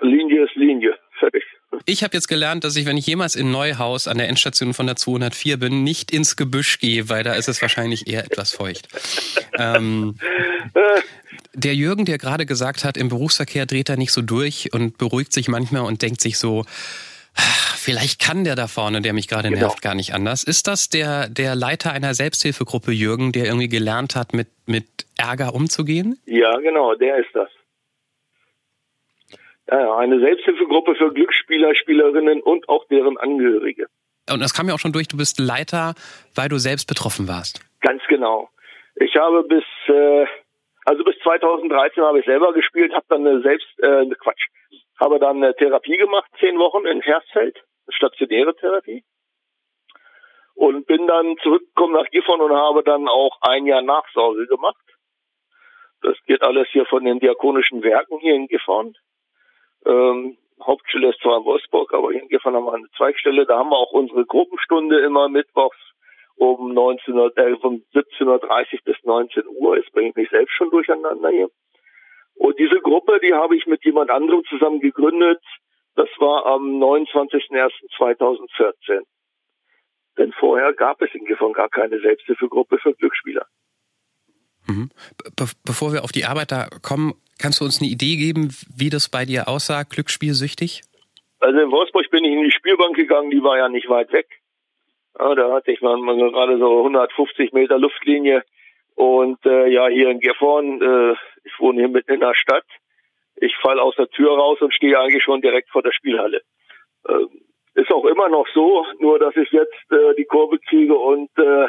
Linie 0.01 0.45
ist 0.45 0.55
Linie. 0.57 0.99
Fertig. 1.19 1.45
Ich 1.87 2.03
habe 2.03 2.15
jetzt 2.15 2.29
gelernt, 2.29 2.65
dass 2.65 2.77
ich, 2.77 2.87
wenn 2.87 2.97
ich 2.97 3.07
jemals 3.07 3.37
in 3.37 3.51
Neuhaus 3.51 4.07
an 4.07 4.19
der 4.19 4.29
Endstation 4.29 4.75
von 4.75 4.87
der 4.87 4.97
204 4.97 5.59
bin, 5.59 5.85
nicht 5.85 6.13
ins 6.13 6.37
Gebüsch 6.37 6.79
gehe, 6.79 7.09
weil 7.09 7.25
da 7.25 7.35
ist 7.35 7.49
es 7.49 7.61
wahrscheinlich 7.63 8.09
eher 8.09 8.25
etwas 8.25 8.53
feucht. 8.53 8.89
ähm, 9.59 10.17
der 11.55 11.75
Jürgen, 11.75 12.05
der 12.05 12.19
gerade 12.19 12.47
gesagt 12.47 12.85
hat, 12.85 12.97
im 12.97 13.09
Berufsverkehr 13.09 13.67
dreht 13.67 13.89
er 13.89 13.97
nicht 13.97 14.13
so 14.13 14.23
durch 14.23 14.73
und 14.73 14.99
beruhigt 14.99 15.33
sich 15.33 15.49
manchmal 15.49 15.83
und 15.83 16.03
denkt 16.03 16.21
sich 16.21 16.39
so, 16.39 16.65
vielleicht 17.85 18.21
kann 18.21 18.45
der 18.45 18.57
da 18.57 18.67
vorne, 18.67 19.03
der 19.03 19.13
mich 19.13 19.29
gerade 19.29 19.49
genau. 19.49 19.61
nervt, 19.61 19.83
gar 19.83 19.95
nicht 19.95 20.15
anders. 20.15 20.43
Ist 20.43 20.67
das 20.67 20.89
der, 20.89 21.29
der 21.29 21.55
Leiter 21.55 21.93
einer 21.93 22.15
Selbsthilfegruppe, 22.15 22.91
Jürgen, 22.93 23.33
der 23.33 23.45
irgendwie 23.45 23.69
gelernt 23.69 24.17
hat, 24.17 24.33
mit, 24.33 24.49
mit 24.67 24.87
Ärger 25.19 25.55
umzugehen? 25.55 26.19
Ja, 26.25 26.57
genau, 26.59 26.95
der 26.95 27.19
ist 27.19 27.35
das. 27.35 27.51
Ja, 29.71 29.97
eine 29.97 30.19
Selbsthilfegruppe 30.21 30.95
für 30.95 31.13
Glücksspieler, 31.13 31.75
Spielerinnen 31.75 32.43
und 32.43 32.69
auch 32.69 32.87
deren 32.89 33.17
Angehörige. 33.19 33.87
Und 34.31 34.41
das 34.41 34.55
kam 34.55 34.69
ja 34.69 34.75
auch 34.75 34.79
schon 34.79 34.93
durch, 34.93 35.09
du 35.09 35.17
bist 35.17 35.39
Leiter, 35.39 35.95
weil 36.35 36.49
du 36.49 36.59
selbst 36.59 36.87
betroffen 36.87 37.29
warst. 37.29 37.61
Ganz 37.81 38.03
genau. 38.09 38.49
Ich 38.97 39.15
habe 39.17 39.43
bis, 39.45 39.65
äh, 39.89 40.27
also 40.85 41.05
bis 41.05 41.17
2013 41.23 42.03
habe 42.03 42.21
ich 42.21 42.25
selber 42.25 42.53
gespielt, 42.53 42.93
habe 42.95 43.05
dann 43.09 43.27
eine 43.27 43.43
selbst, 43.43 43.69
äh, 43.81 44.07
Quatsch, 44.19 44.47
habe 45.01 45.19
dann 45.19 45.43
eine 45.43 45.55
Therapie 45.55 45.97
gemacht, 45.97 46.31
zehn 46.41 46.59
Wochen 46.59 46.87
in 46.87 47.01
Hersfeld, 47.01 47.59
stationäre 47.89 48.55
Therapie. 48.57 49.05
und 50.57 50.87
bin 50.87 51.07
dann 51.09 51.37
zurückgekommen 51.43 51.95
nach 51.95 52.09
Gifhorn 52.11 52.41
und 52.41 52.53
habe 52.53 52.85
dann 52.85 53.09
auch 53.09 53.39
ein 53.41 53.67
Jahr 53.67 53.83
Nachsorge 53.83 54.47
gemacht. 54.47 54.85
Das 56.01 56.17
geht 56.27 56.43
alles 56.43 56.69
hier 56.71 56.87
von 56.87 57.05
den 57.05 57.19
diakonischen 57.19 57.83
Werken 57.83 58.21
hier 58.21 58.35
in 58.35 58.47
Gifhorn. 58.47 58.95
Ähm, 59.85 60.39
Hauptstelle 60.63 61.11
ist 61.11 61.21
zwar 61.21 61.39
in 61.39 61.45
Wolfsburg, 61.45 61.93
aber 61.93 62.13
hier 62.13 62.23
in 62.23 62.29
Gifhorn 62.29 62.55
haben 62.55 62.67
wir 62.67 62.75
eine 62.75 62.89
Zweigstelle. 62.97 63.47
Da 63.47 63.59
haben 63.59 63.71
wir 63.71 63.79
auch 63.79 63.93
unsere 63.93 64.25
Gruppenstunde 64.25 65.01
immer 65.01 65.29
mittwochs 65.29 65.79
um 66.37 66.73
19, 66.73 67.17
äh, 67.19 67.57
von 67.57 67.85
17.30 67.95 68.85
bis 68.85 68.97
19 69.05 69.45
Uhr. 69.49 69.77
Jetzt 69.77 69.93
bringe 69.93 70.11
ich 70.11 70.17
mich 70.17 70.31
selbst 70.31 70.55
schon 70.55 70.71
durcheinander 70.71 71.31
hier. 71.31 71.49
Und 72.35 72.59
diese 72.59 72.81
Gruppe, 72.81 73.21
die 73.21 73.35
habe 73.35 73.57
ich 73.57 73.67
mit 73.67 73.85
jemand 73.85 74.11
anderem 74.11 74.45
zusammen 74.45 74.81
gegründet. 74.81 75.43
Das 75.97 76.09
war 76.19 76.47
am 76.47 76.83
29.01.2014. 76.83 79.05
Denn 80.19 80.33
vorher 80.33 80.73
gab 80.73 81.01
es 81.03 81.15
in 81.15 81.25
Gifhorn 81.25 81.53
gar 81.53 81.69
keine 81.69 82.01
Selbsthilfegruppe 82.01 82.79
für 82.79 82.95
Glücksspieler. 82.95 83.47
Mhm. 84.67 84.91
Be 85.37 85.47
bevor 85.65 85.93
wir 85.93 86.05
auf 86.05 86.13
die 86.13 86.25
Arbeit 86.25 86.53
da 86.53 86.69
kommen, 86.83 87.15
kannst 87.39 87.61
du 87.61 87.65
uns 87.65 87.81
eine 87.81 87.91
Idee 87.91 88.17
geben, 88.17 88.55
wie 88.75 88.91
das 88.91 89.09
bei 89.09 89.25
dir 89.25 89.49
aussah, 89.49 89.83
glücksspielsüchtig? 89.83 90.83
Also 91.41 91.61
in 91.61 91.71
Wolfsburg 91.71 92.11
bin 92.11 92.25
ich 92.25 92.33
in 92.33 92.45
die 92.45 92.51
Spielbank 92.51 92.97
gegangen, 92.97 93.31
die 93.31 93.43
war 93.43 93.59
ja 93.59 93.69
nicht 93.69 93.89
weit 93.89 94.13
weg. 94.13 94.27
Ja, 95.19 95.35
da 95.35 95.53
hatte 95.53 95.73
ich 95.73 95.81
mal, 95.81 95.97
mal 95.99 96.17
gerade 96.17 96.59
so 96.59 96.79
150 96.79 97.53
Meter 97.53 97.79
Luftlinie. 97.79 98.45
Und 98.95 99.45
äh, 99.45 99.69
ja, 99.69 99.89
hier 99.89 100.11
in 100.11 100.21
Gifhorn, 100.21 100.81
äh, 100.81 101.13
ich 101.45 101.59
wohne 101.59 101.81
hier 101.81 101.89
mitten 101.89 102.13
in 102.13 102.21
der 102.21 102.35
Stadt. 102.35 102.65
Ich 103.37 103.55
falle 103.61 103.83
aus 103.83 103.95
der 103.97 104.09
Tür 104.09 104.37
raus 104.37 104.61
und 104.61 104.75
stehe 104.75 104.99
eigentlich 104.99 105.23
schon 105.23 105.41
direkt 105.41 105.71
vor 105.71 105.83
der 105.83 105.93
Spielhalle. 105.93 106.43
Ähm, 107.09 107.29
ist 107.75 107.91
auch 107.91 108.05
immer 108.05 108.29
noch 108.29 108.47
so, 108.55 108.87
nur 109.01 109.19
dass 109.19 109.37
ich 109.37 109.51
jetzt 109.51 109.91
äh, 109.91 110.15
die 110.17 110.25
Kurve 110.25 110.59
kriege 110.59 110.97
und 110.97 111.31
äh, 111.39 111.69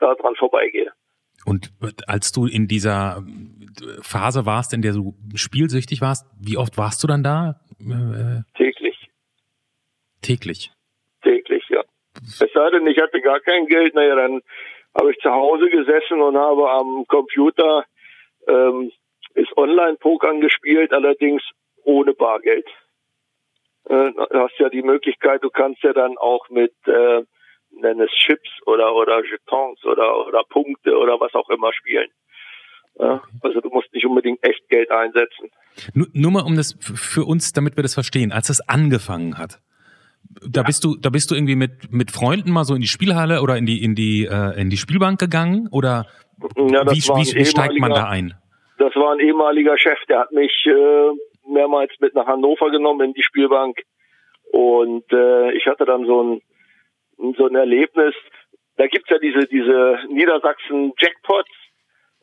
da 0.00 0.14
dran 0.14 0.34
vorbeigehe. 0.36 0.92
Und 1.46 1.70
als 2.06 2.32
du 2.32 2.46
in 2.46 2.68
dieser 2.68 3.22
Phase 4.00 4.46
warst, 4.46 4.72
in 4.72 4.82
der 4.82 4.92
du 4.92 5.14
spielsüchtig 5.34 6.00
warst, 6.00 6.26
wie 6.40 6.56
oft 6.56 6.78
warst 6.78 7.02
du 7.02 7.06
dann 7.06 7.22
da? 7.22 7.60
Äh, 7.80 8.42
täglich. 8.56 9.08
Täglich. 10.22 10.72
Täglich, 11.22 11.64
ja. 11.68 11.82
Es 12.22 12.52
sei 12.52 12.70
denn, 12.70 12.86
ich 12.86 12.98
hatte 13.00 13.20
gar 13.20 13.40
kein 13.40 13.66
Geld, 13.66 13.94
naja, 13.94 14.14
dann 14.14 14.40
habe 14.98 15.10
ich 15.10 15.18
zu 15.18 15.30
Hause 15.30 15.68
gesessen 15.68 16.20
und 16.20 16.36
habe 16.36 16.70
am 16.70 17.04
Computer 17.08 17.84
ähm, 18.46 18.90
ist 19.34 19.56
Online-Pokern 19.56 20.40
gespielt, 20.40 20.92
allerdings 20.92 21.42
ohne 21.84 22.14
Bargeld. 22.14 22.66
Äh, 23.84 24.12
du 24.12 24.38
hast 24.38 24.58
ja 24.58 24.68
die 24.68 24.82
Möglichkeit, 24.82 25.42
du 25.42 25.50
kannst 25.50 25.82
ja 25.82 25.92
dann 25.92 26.16
auch 26.18 26.48
mit 26.48 26.72
äh, 26.86 27.22
nenn 27.80 28.00
es 28.00 28.10
Chips 28.10 28.48
oder 28.66 28.94
oder 28.94 29.22
Jetons 29.24 29.84
oder 29.84 30.26
oder 30.26 30.42
Punkte 30.48 30.96
oder 30.96 31.20
was 31.20 31.34
auch 31.34 31.48
immer 31.50 31.72
spielen. 31.72 32.08
Ja, 32.98 33.22
also 33.42 33.60
du 33.60 33.70
musst 33.70 33.92
nicht 33.92 34.06
unbedingt 34.06 34.42
echt 34.44 34.68
Geld 34.68 34.90
einsetzen. 34.90 35.50
Nur, 35.94 36.06
nur 36.12 36.30
mal 36.30 36.42
um 36.44 36.56
das 36.56 36.76
für 36.80 37.24
uns, 37.24 37.52
damit 37.52 37.76
wir 37.76 37.82
das 37.82 37.94
verstehen, 37.94 38.30
als 38.30 38.50
es 38.50 38.60
angefangen 38.68 39.36
hat. 39.36 39.60
Da 40.48 40.60
ja. 40.60 40.66
bist 40.66 40.84
du, 40.84 40.96
da 40.96 41.10
bist 41.10 41.30
du 41.30 41.34
irgendwie 41.34 41.56
mit 41.56 41.92
mit 41.92 42.10
Freunden 42.12 42.52
mal 42.52 42.64
so 42.64 42.74
in 42.74 42.80
die 42.80 42.88
Spielhalle 42.88 43.42
oder 43.42 43.56
in 43.56 43.66
die 43.66 43.82
in 43.82 43.94
die 43.94 44.26
äh, 44.26 44.58
in 44.58 44.70
die 44.70 44.76
Spielbank 44.76 45.18
gegangen 45.18 45.68
oder 45.70 46.06
ja, 46.56 46.86
wie, 46.86 47.02
wie, 47.02 47.34
wie 47.34 47.44
steigt 47.44 47.78
man 47.78 47.90
da 47.90 48.08
ein? 48.08 48.34
Das 48.84 48.94
war 48.96 49.12
ein 49.12 49.20
ehemaliger 49.20 49.78
Chef, 49.78 49.98
der 50.10 50.18
hat 50.20 50.32
mich 50.32 50.66
äh, 50.66 51.10
mehrmals 51.48 51.90
mit 52.00 52.14
nach 52.14 52.26
Hannover 52.26 52.70
genommen 52.70 53.00
in 53.08 53.14
die 53.14 53.22
Spielbank 53.22 53.80
und 54.52 55.10
äh, 55.10 55.52
ich 55.52 55.66
hatte 55.66 55.86
dann 55.86 56.04
so 56.04 56.22
ein 56.22 56.42
so 57.38 57.46
ein 57.46 57.54
Erlebnis. 57.54 58.14
Da 58.76 58.86
gibt's 58.86 59.08
ja 59.08 59.18
diese 59.18 59.46
diese 59.46 60.00
Niedersachsen 60.10 60.92
Jackpots 60.98 61.48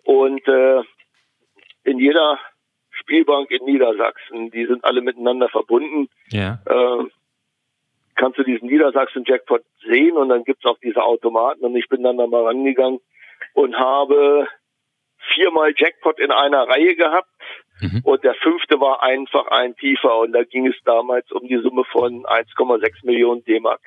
und 0.03 0.47
äh, 0.47 0.83
in 1.83 1.97
jeder 1.97 2.37
Spielbank 2.91 3.49
in 3.49 3.65
Niedersachsen, 3.65 4.51
die 4.51 4.67
sind 4.67 4.85
alle 4.85 5.01
miteinander 5.01 5.49
verbunden. 5.49 6.09
Ja. 6.29 6.59
Äh, 6.67 7.05
kannst 8.13 8.37
du 8.37 8.43
diesen 8.43 8.67
Niedersachsen-Jackpot 8.67 9.63
sehen 9.89 10.15
und 10.15 10.29
dann 10.29 10.43
gibt's 10.43 10.65
auch 10.65 10.77
diese 10.77 11.01
Automaten 11.01 11.65
und 11.65 11.75
ich 11.75 11.89
bin 11.89 12.03
dann 12.03 12.17
da 12.17 12.27
mal 12.27 12.45
rangegangen 12.45 12.99
und 13.55 13.75
habe 13.79 14.47
viermal 15.33 15.73
Jackpot 15.75 16.19
in 16.19 16.31
einer 16.31 16.67
Reihe 16.67 16.95
gehabt 16.95 17.29
mhm. 17.81 18.01
und 18.03 18.23
der 18.23 18.35
fünfte 18.35 18.79
war 18.79 19.03
einfach 19.03 19.47
ein 19.47 19.75
tiefer 19.75 20.17
und 20.17 20.33
da 20.33 20.43
ging 20.43 20.67
es 20.67 20.75
damals 20.83 21.31
um 21.31 21.47
die 21.47 21.57
Summe 21.57 21.83
von 21.85 22.23
1,6 22.23 23.05
Millionen 23.05 23.43
D-Mark. 23.43 23.81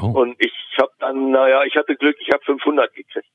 Oh. 0.00 0.20
Und 0.20 0.36
ich 0.38 0.52
habe 0.78 0.92
dann, 0.98 1.30
naja, 1.30 1.64
ich 1.64 1.76
hatte 1.76 1.96
Glück, 1.96 2.16
ich 2.20 2.30
habe 2.32 2.44
500 2.44 2.92
gekriegt. 2.94 3.26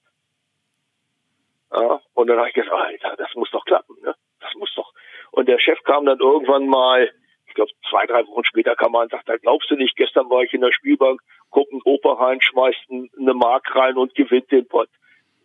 Ja, 1.72 2.01
und 2.13 2.27
dann 2.27 2.38
habe 2.38 2.48
ich 2.48 2.56
gesagt, 2.56 2.74
Alter, 2.74 3.16
das 3.18 3.34
muss 3.36 3.51
doch 3.51 3.66
klappen, 3.66 3.96
ne? 4.01 4.16
Das 4.39 4.54
muss 4.56 4.74
doch. 4.75 4.94
Und 5.32 5.48
der 5.48 5.60
Chef 5.60 5.82
kam 5.84 6.06
dann 6.06 6.20
irgendwann 6.20 6.68
mal, 6.68 7.12
ich 7.46 7.54
glaube 7.54 7.72
zwei, 7.89 8.06
drei 8.06 8.25
Wochen 8.27 8.46
später 8.46 8.75
kam 8.75 8.96
er 8.96 9.01
und 9.01 9.12
sagte, 9.12 9.38
glaubst 9.39 9.70
du 9.70 9.75
nicht, 9.75 9.96
gestern 9.98 10.30
war 10.30 10.44
ich 10.44 10.54
in 10.54 10.62
der 10.62 10.72
Spielbank, 10.72 11.22
guckt 11.50 11.72
ein 11.74 11.82
Opa 11.84 12.13
rein, 12.13 12.42
schmeißt 12.42 12.89
eine 12.89 13.34
Mark 13.34 13.75
rein 13.75 13.98
und 13.98 14.16
gewinnt 14.16 14.51
den 14.51 14.68
Pott. 14.68 14.89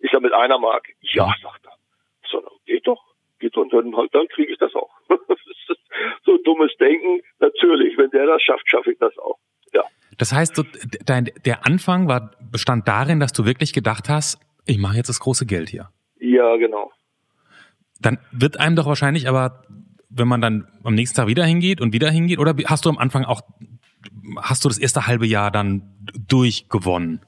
Ist 0.02 0.12
er 0.12 0.21
mit 0.21 0.32
einer 0.35 0.59
Mark? 0.59 0.88
Ja, 1.00 1.32
sagt 1.42 1.64
er. 1.64 1.73
So, 2.28 2.42
geht 2.66 2.87
doch. 2.87 3.00
Geht 3.38 3.56
und 3.56 3.73
dann, 3.73 3.92
dann 4.12 4.28
kriege 4.28 4.52
ich 4.52 4.59
das 4.59 4.75
auch. 4.75 4.90
so 6.25 6.38
dummes 6.44 6.73
Denken. 6.78 7.23
Natürlich, 7.38 7.97
wenn 7.97 8.11
der 8.11 8.26
das 8.26 8.42
schafft, 8.42 8.68
schaffe 8.68 8.92
ich 8.92 8.99
das 8.99 9.16
auch. 9.18 9.38
Ja. 9.73 9.85
Das 10.18 10.32
heißt, 10.32 10.61
dein, 11.06 11.30
der 11.44 11.64
Anfang 11.66 12.09
war, 12.09 12.32
bestand 12.50 12.88
darin, 12.88 13.21
dass 13.21 13.32
du 13.32 13.44
wirklich 13.44 13.73
gedacht 13.73 14.09
hast, 14.09 14.40
ich 14.66 14.78
mache 14.78 14.97
jetzt 14.97 15.09
das 15.09 15.21
große 15.21 15.47
Geld 15.47 15.68
hier. 15.71 15.88
Ja, 16.18 16.56
genau. 16.56 16.90
Dann 18.00 18.18
wird 18.32 18.59
einem 18.59 18.75
doch 18.75 18.87
wahrscheinlich 18.87 19.28
aber, 19.28 19.62
wenn 20.11 20.26
man 20.26 20.40
dann 20.40 20.66
am 20.82 20.94
nächsten 20.94 21.16
Tag 21.16 21.28
wieder 21.28 21.44
hingeht 21.44 21.80
und 21.80 21.92
wieder 21.92 22.11
hingeht, 22.11 22.40
oder 22.40 22.54
hast 22.66 22.85
du 22.85 22.90
am 22.90 22.99
Anfang 22.99 23.25
auch, 23.25 23.42
hast 24.40 24.64
du 24.64 24.68
das 24.68 24.78
erste 24.78 25.06
halbe 25.06 25.26
Jahr 25.26 25.52
dann 25.52 25.94
durchgewonnen? 26.28 27.25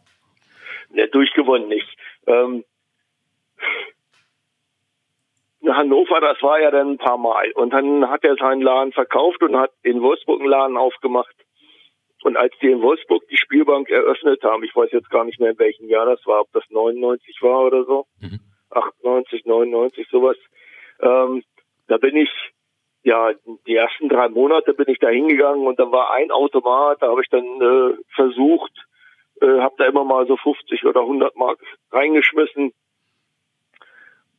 Ne, 0.90 1.09
durchgewonnen 1.09 1.69
nicht. 1.69 1.84
Ähm, 2.26 2.64
Hannover, 5.66 6.21
das 6.21 6.43
war 6.43 6.61
ja 6.61 6.71
dann 6.71 6.93
ein 6.93 6.99
paar 6.99 7.19
Mal. 7.19 7.50
Und 7.52 7.73
dann 7.73 8.09
hat 8.09 8.25
er 8.25 8.37
seinen 8.37 8.61
Laden 8.61 8.93
verkauft 8.93 9.43
und 9.43 9.57
hat 9.57 9.73
in 9.83 10.02
Wolfsburg 10.02 10.40
einen 10.40 10.50
Laden 10.50 10.76
aufgemacht. 10.76 11.35
Und 12.23 12.37
als 12.37 12.54
die 12.61 12.71
in 12.71 12.83
Wolfsburg 12.83 13.23
die 13.28 13.37
Spielbank 13.37 13.90
eröffnet 13.90 14.43
haben, 14.43 14.64
ich 14.64 14.75
weiß 14.75 14.90
jetzt 14.93 15.11
gar 15.11 15.25
nicht 15.25 15.40
mehr 15.40 15.50
in 15.50 15.59
welchem 15.59 15.88
Jahr 15.88 16.07
das 16.07 16.25
war, 16.26 16.40
ob 16.40 16.52
das 16.52 16.64
99 16.71 17.43
war 17.43 17.64
oder 17.66 17.85
so, 17.85 18.07
mhm. 18.21 18.40
98, 18.71 19.45
99, 19.45 20.09
sowas. 20.11 20.37
Ähm, 21.00 21.43
da 21.87 21.99
bin 21.99 22.16
ich, 22.16 22.31
ja, 23.02 23.33
die 23.66 23.76
ersten 23.76 24.09
drei 24.09 24.31
Monate 24.31 24.73
bin 24.73 24.88
ich 24.88 24.99
da 24.99 25.09
hingegangen 25.09 25.66
und 25.66 25.78
da 25.78 25.93
war 25.93 26.12
ein 26.12 26.31
Automat, 26.31 27.02
da 27.02 27.09
habe 27.09 27.21
ich 27.21 27.28
dann 27.28 27.45
äh, 27.45 27.95
versucht, 28.14 28.73
äh, 29.41 29.61
habe 29.61 29.75
da 29.79 29.87
immer 29.87 30.05
mal 30.05 30.26
so 30.26 30.37
50 30.37 30.85
oder 30.85 31.00
100 31.00 31.37
Mark 31.37 31.59
reingeschmissen. 31.93 32.73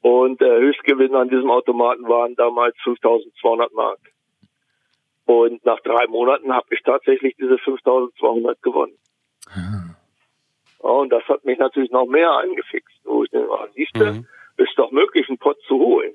Und 0.02 0.40
der 0.40 0.60
Höchstgewinn 0.60 1.16
an 1.16 1.30
diesem 1.30 1.50
Automaten 1.50 2.08
waren 2.08 2.36
damals 2.36 2.75
5200 2.84 3.74
Mark. 3.74 4.00
Und 5.25 5.66
nach 5.66 5.80
drei 5.80 6.06
Monaten 6.08 6.54
habe 6.54 6.68
ich 6.70 6.82
tatsächlich 6.84 7.36
diese 7.38 7.58
5200 7.58 8.62
gewonnen. 8.62 8.98
Ah. 9.48 9.96
Und 10.88 11.10
das 11.10 11.24
hat 11.24 11.44
mich 11.46 11.58
natürlich 11.58 11.90
noch 11.90 12.06
mehr 12.06 12.30
angefixt. 12.30 12.96
Wo 13.04 13.24
ich 13.24 13.32
denke, 13.32 13.52
ah, 13.52 13.68
siehst 13.74 13.96
du, 13.96 14.06
mhm. 14.06 14.28
ist 14.58 14.78
doch 14.78 14.92
möglich, 14.92 15.28
einen 15.28 15.40
Pott 15.40 15.58
zu 15.68 15.80
holen. 15.80 16.14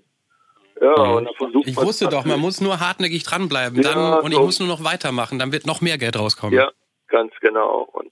Ja, 0.81 1.05
mhm. 1.05 1.15
und 1.17 1.25
dann 1.25 1.35
versucht 1.35 1.67
ich 1.67 1.77
wusste 1.77 2.09
doch, 2.09 2.25
man 2.25 2.41
muss 2.41 2.61
nur 2.61 2.81
hartnäckig 2.81 3.25
dranbleiben 3.25 3.83
ja, 3.83 3.93
dann, 3.93 4.21
und 4.21 4.33
ich 4.33 4.39
muss 4.39 4.61
nur 4.61 4.69
noch 4.69 4.83
weitermachen, 4.83 5.39
dann 5.39 5.53
wird 5.53 5.67
noch 5.67 5.81
mehr 5.81 5.99
Geld 5.99 6.19
rauskommen. 6.19 6.55
Ja, 6.55 6.71
ganz 7.09 7.33
genau. 7.41 7.89
Und, 7.93 8.11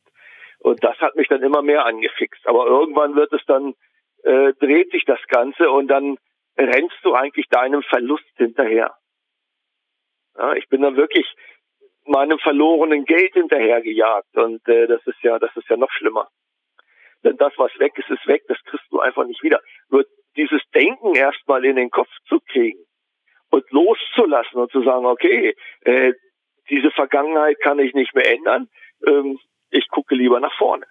und 0.59 0.83
das 0.83 0.99
hat 0.99 1.17
mich 1.17 1.29
dann 1.29 1.43
immer 1.43 1.63
mehr 1.63 1.85
angefixt. 1.87 2.47
Aber 2.47 2.67
irgendwann 2.67 3.15
wird 3.15 3.33
es 3.33 3.45
dann, 3.47 3.75
äh, 4.25 4.53
dreht 4.55 4.91
sich 4.91 5.05
das 5.05 5.21
Ganze 5.29 5.71
und 5.71 5.89
dann 5.89 6.19
rennst 6.57 6.99
du 7.03 7.15
eigentlich 7.15 7.47
deinem 7.49 7.83
Verlust 7.83 8.25
hinterher. 8.37 8.95
Ja, 10.37 10.55
ich 10.55 10.69
bin 10.69 10.83
dann 10.83 10.97
wirklich 10.97 11.27
meinem 12.07 12.39
verlorenen 12.39 13.05
Geld 13.05 13.35
hinterhergejagt 13.35 14.37
und 14.37 14.67
äh, 14.69 14.87
das 14.87 15.07
ist 15.07 15.23
ja, 15.23 15.39
das 15.39 15.55
ist 15.57 15.69
ja 15.69 15.77
noch 15.77 15.91
schlimmer. 15.93 16.29
Denn 17.25 17.37
das, 17.37 17.53
was 17.57 17.77
weg 17.79 17.93
ist, 17.99 18.11
ist 18.11 18.27
weg, 18.27 18.43
das 18.49 18.59
kriegst 18.65 18.87
du 18.91 19.01
einfach 19.01 19.25
nicht 19.27 19.43
wieder. 19.43 19.61
Nur 19.91 20.05
dieses 20.37 20.63
Denken 20.75 21.15
erstmal 21.15 21.65
in 21.65 21.77
den 21.77 21.91
Kopf 21.91 22.11
zu 22.29 22.41
kriegen 22.41 22.85
und 23.51 23.71
loszulassen 23.71 24.61
und 24.61 24.71
zu 24.71 24.83
sagen, 24.83 25.07
okay, 25.07 25.55
äh, 25.83 26.13
diese 26.71 26.91
Vergangenheit 26.91 27.59
kann 27.61 27.79
ich 27.79 27.95
nicht 27.95 28.15
mehr 28.15 28.31
ändern, 28.31 28.69
ähm, 29.07 29.39
ich 29.71 29.89
gucke 29.89 30.15
lieber 30.15 30.41
nach 30.41 30.57
vorne. 30.57 30.87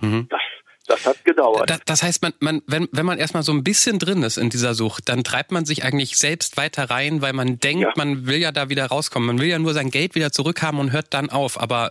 Mhm. 0.00 0.26
Das, 0.28 0.40
das 0.86 1.06
hat 1.06 1.24
gedauert. 1.24 1.70
Das, 1.70 1.80
das 1.84 2.02
heißt, 2.02 2.22
man, 2.22 2.32
man, 2.40 2.62
wenn, 2.66 2.88
wenn 2.92 3.06
man 3.06 3.18
erstmal 3.18 3.42
so 3.42 3.52
ein 3.52 3.62
bisschen 3.62 3.98
drin 3.98 4.22
ist 4.22 4.36
in 4.36 4.50
dieser 4.50 4.74
Sucht, 4.74 5.08
dann 5.08 5.22
treibt 5.22 5.52
man 5.52 5.64
sich 5.64 5.84
eigentlich 5.84 6.16
selbst 6.16 6.56
weiter 6.56 6.90
rein, 6.90 7.22
weil 7.22 7.32
man 7.32 7.58
denkt, 7.58 7.82
ja. 7.82 7.92
man 7.96 8.26
will 8.26 8.38
ja 8.38 8.50
da 8.52 8.68
wieder 8.68 8.86
rauskommen. 8.86 9.26
Man 9.26 9.38
will 9.38 9.48
ja 9.48 9.58
nur 9.58 9.72
sein 9.72 9.90
Geld 9.90 10.14
wieder 10.14 10.32
zurückhaben 10.32 10.80
und 10.80 10.92
hört 10.92 11.14
dann 11.14 11.30
auf, 11.30 11.60
aber 11.60 11.90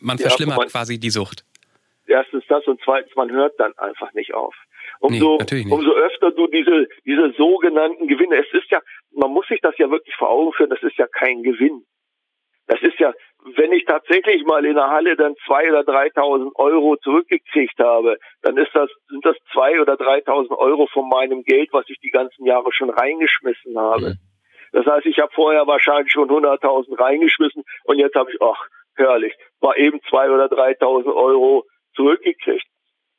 man 0.00 0.18
verschlimmert 0.18 0.56
ja, 0.56 0.62
man, 0.62 0.68
quasi 0.68 0.98
die 0.98 1.10
Sucht. 1.10 1.44
erstens 2.06 2.44
das 2.48 2.66
und 2.66 2.80
zweitens, 2.84 3.14
man 3.14 3.30
hört 3.30 3.58
dann 3.60 3.76
einfach 3.78 4.12
nicht 4.14 4.34
auf. 4.34 4.54
Umso, 5.00 5.38
nee, 5.50 5.66
umso 5.68 5.92
öfter 5.94 6.30
du 6.30 6.46
diese, 6.46 6.86
diese 7.04 7.32
sogenannten 7.36 8.06
Gewinne, 8.06 8.36
es 8.36 8.52
ist 8.52 8.70
ja, 8.70 8.80
man 9.10 9.32
muss 9.32 9.46
sich 9.48 9.60
das 9.60 9.76
ja 9.78 9.90
wirklich 9.90 10.14
vor 10.14 10.30
Augen 10.30 10.52
führen, 10.52 10.70
das 10.70 10.82
ist 10.82 10.96
ja 10.96 11.08
kein 11.08 11.42
Gewinn. 11.42 11.84
Das 12.68 12.80
ist 12.82 12.98
ja, 13.00 13.12
wenn 13.56 13.72
ich 13.72 13.84
tatsächlich 13.84 14.44
mal 14.44 14.64
in 14.64 14.74
der 14.74 14.88
Halle 14.88 15.16
dann 15.16 15.34
zwei 15.46 15.68
oder 15.68 15.80
3.000 15.80 16.54
Euro 16.56 16.96
zurückgekriegt 16.96 17.78
habe, 17.80 18.16
dann 18.42 18.56
ist 18.56 18.70
das, 18.74 18.88
sind 19.08 19.24
das 19.24 19.36
zwei 19.52 19.80
oder 19.80 19.94
3.000 19.94 20.56
Euro 20.56 20.86
von 20.86 21.08
meinem 21.08 21.42
Geld, 21.42 21.70
was 21.72 21.84
ich 21.88 21.98
die 22.00 22.10
ganzen 22.10 22.46
Jahre 22.46 22.72
schon 22.72 22.90
reingeschmissen 22.90 23.76
habe. 23.76 24.10
Mhm. 24.10 24.18
Das 24.72 24.86
heißt, 24.86 25.06
ich 25.06 25.18
habe 25.18 25.32
vorher 25.34 25.66
wahrscheinlich 25.66 26.12
schon 26.12 26.30
100.000 26.30 26.98
reingeschmissen 26.98 27.62
und 27.84 27.98
jetzt 27.98 28.14
habe 28.14 28.30
ich, 28.30 28.40
ach, 28.40 28.68
herrlich, 28.96 29.34
war 29.60 29.76
eben 29.76 30.00
zwei 30.08 30.30
oder 30.30 30.46
3.000 30.46 31.14
Euro 31.14 31.64
zurückgekriegt. 31.94 32.66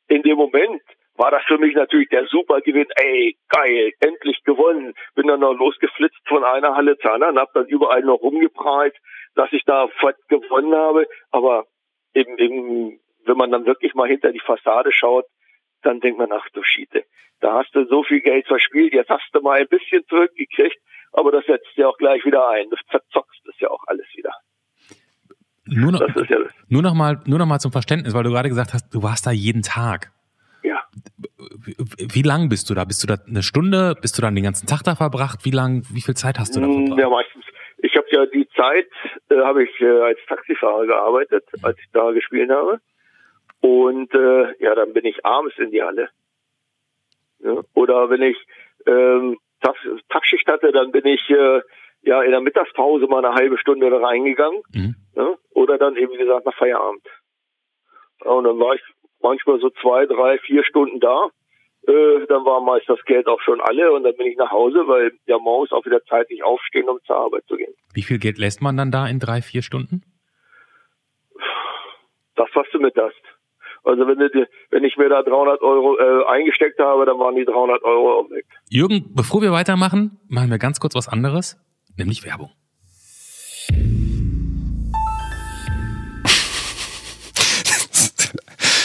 In 0.08 0.22
dem 0.22 0.36
Moment 0.36 0.82
war 1.16 1.30
das 1.30 1.44
für 1.44 1.58
mich 1.58 1.74
natürlich 1.74 2.08
der 2.08 2.26
Supergewinn. 2.26 2.88
Ey, 2.96 3.36
geil, 3.48 3.92
endlich 4.00 4.42
gewonnen. 4.44 4.94
Bin 5.14 5.28
dann 5.28 5.40
noch 5.40 5.54
losgeflitzt 5.54 6.20
von 6.26 6.42
einer 6.42 6.74
Halle 6.74 6.98
zur 6.98 7.12
anderen, 7.12 7.38
hab 7.38 7.52
dann 7.52 7.66
überall 7.66 8.02
noch 8.02 8.20
rumgeprallt, 8.20 8.96
dass 9.34 9.52
ich 9.52 9.64
da 9.64 9.88
gewonnen 10.28 10.74
habe. 10.74 11.06
Aber 11.30 11.66
eben, 12.14 12.38
eben, 12.38 13.00
wenn 13.24 13.36
man 13.36 13.50
dann 13.50 13.66
wirklich 13.66 13.94
mal 13.94 14.08
hinter 14.08 14.32
die 14.32 14.40
Fassade 14.40 14.92
schaut, 14.92 15.26
dann 15.82 16.00
denkt 16.00 16.18
man, 16.18 16.32
ach 16.32 16.48
du 16.52 16.62
Schiete, 16.62 17.04
da 17.40 17.58
hast 17.58 17.74
du 17.74 17.84
so 17.86 18.02
viel 18.04 18.20
Geld 18.20 18.46
verspielt, 18.46 18.94
jetzt 18.94 19.10
hast 19.10 19.28
du 19.32 19.40
mal 19.40 19.60
ein 19.60 19.68
bisschen 19.68 20.02
zurückgekriegt, 20.08 20.78
aber 21.12 21.30
das 21.30 21.44
setzt 21.44 21.76
ja 21.76 21.88
auch 21.88 21.98
gleich 21.98 22.24
wieder 22.24 22.48
ein. 22.48 22.70
Du 22.70 22.76
verzockst 22.88 23.46
es 23.46 23.60
ja 23.60 23.70
auch 23.70 23.82
alles 23.86 24.06
wieder. 24.14 24.32
Nur 25.66 25.92
noch, 25.92 26.00
ja 26.00 26.38
nur 26.68 26.82
noch 26.82 26.94
mal, 26.94 27.20
nur 27.26 27.38
noch 27.38 27.46
mal 27.46 27.58
zum 27.58 27.72
Verständnis, 27.72 28.14
weil 28.14 28.22
du 28.22 28.30
gerade 28.30 28.48
gesagt 28.48 28.74
hast, 28.74 28.92
du 28.94 29.02
warst 29.02 29.26
da 29.26 29.30
jeden 29.30 29.62
Tag. 29.62 30.12
Ja. 30.62 30.82
Wie 31.98 32.22
lang 32.22 32.48
bist 32.48 32.68
du 32.68 32.74
da? 32.74 32.84
Bist 32.84 33.02
du 33.02 33.06
da 33.06 33.16
eine 33.26 33.42
Stunde? 33.42 33.94
Bist 34.00 34.16
du 34.18 34.22
dann 34.22 34.34
den 34.34 34.44
ganzen 34.44 34.66
Tag 34.66 34.82
da 34.82 34.94
verbracht? 34.94 35.44
Wie 35.44 35.50
lang, 35.50 35.84
wie 35.90 36.02
viel 36.02 36.14
Zeit 36.14 36.38
hast 36.38 36.56
du 36.56 36.60
da 36.60 36.66
hm, 36.66 36.86
verbracht? 36.86 37.00
Ja, 37.00 37.08
meistens. 37.08 37.43
Ich 37.84 37.94
habe 37.96 38.06
ja 38.12 38.24
die 38.24 38.48
Zeit, 38.56 38.88
äh, 39.28 39.36
habe 39.40 39.64
ich 39.64 39.80
äh, 39.80 40.00
als 40.00 40.18
Taxifahrer 40.26 40.86
gearbeitet, 40.86 41.44
als 41.62 41.78
ich 41.78 41.90
da 41.92 42.12
gespielt 42.12 42.50
habe. 42.50 42.80
Und 43.60 44.14
äh, 44.14 44.54
ja, 44.58 44.74
dann 44.74 44.94
bin 44.94 45.04
ich 45.04 45.22
abends 45.26 45.58
in 45.58 45.70
die 45.70 45.82
Halle. 45.82 46.08
Ja, 47.40 47.60
oder 47.74 48.08
wenn 48.08 48.22
ich 48.22 48.38
ähm, 48.86 49.38
Tag, 49.60 49.76
Tagschicht 50.08 50.48
hatte, 50.48 50.72
dann 50.72 50.92
bin 50.92 51.04
ich 51.04 51.28
äh, 51.28 51.60
ja 52.00 52.22
in 52.22 52.30
der 52.30 52.40
Mittagspause 52.40 53.06
mal 53.06 53.22
eine 53.22 53.34
halbe 53.34 53.58
Stunde 53.58 53.90
da 53.90 53.98
reingegangen. 53.98 54.62
Mhm. 54.72 54.94
Ja, 55.14 55.34
oder 55.50 55.76
dann 55.76 55.96
eben, 55.96 56.10
wie 56.14 56.16
gesagt, 56.18 56.46
nach 56.46 56.56
Feierabend. 56.56 57.06
Ja, 58.24 58.30
und 58.30 58.44
dann 58.44 58.58
war 58.60 58.76
ich 58.76 58.82
manchmal 59.20 59.60
so 59.60 59.68
zwei, 59.82 60.06
drei, 60.06 60.38
vier 60.38 60.64
Stunden 60.64 61.00
da. 61.00 61.28
Äh, 61.86 62.26
dann 62.28 62.44
war 62.44 62.60
meist 62.60 62.88
das 62.88 63.02
Geld 63.04 63.26
auch 63.26 63.40
schon 63.42 63.60
alle 63.60 63.92
und 63.92 64.04
dann 64.04 64.16
bin 64.16 64.26
ich 64.26 64.36
nach 64.36 64.50
Hause, 64.50 64.84
weil 64.86 65.12
ja 65.26 65.38
morgens 65.38 65.72
auch 65.72 65.84
wieder 65.84 66.02
zeitlich 66.04 66.42
aufstehen, 66.42 66.88
um 66.88 66.98
zur 67.06 67.16
Arbeit 67.16 67.44
zu 67.46 67.56
gehen. 67.56 67.74
Wie 67.92 68.02
viel 68.02 68.18
Geld 68.18 68.38
lässt 68.38 68.62
man 68.62 68.76
dann 68.76 68.90
da 68.90 69.06
in 69.06 69.18
drei, 69.18 69.42
vier 69.42 69.62
Stunden? 69.62 70.02
Das, 72.36 72.48
was 72.54 72.66
du 72.72 72.80
mit 72.80 72.96
hast. 72.96 73.14
Also 73.84 74.06
wenn, 74.06 74.18
du, 74.18 74.48
wenn 74.70 74.84
ich 74.84 74.96
mir 74.96 75.10
da 75.10 75.22
300 75.22 75.60
Euro 75.60 75.98
äh, 75.98 76.26
eingesteckt 76.26 76.78
habe, 76.78 77.04
dann 77.04 77.18
waren 77.18 77.36
die 77.36 77.44
300 77.44 77.82
Euro 77.84 78.20
auch 78.20 78.30
weg. 78.30 78.46
Jürgen, 78.70 79.12
bevor 79.14 79.42
wir 79.42 79.52
weitermachen, 79.52 80.18
machen 80.28 80.50
wir 80.50 80.58
ganz 80.58 80.80
kurz 80.80 80.94
was 80.94 81.06
anderes, 81.06 81.58
nämlich 81.98 82.24
Werbung. 82.24 82.50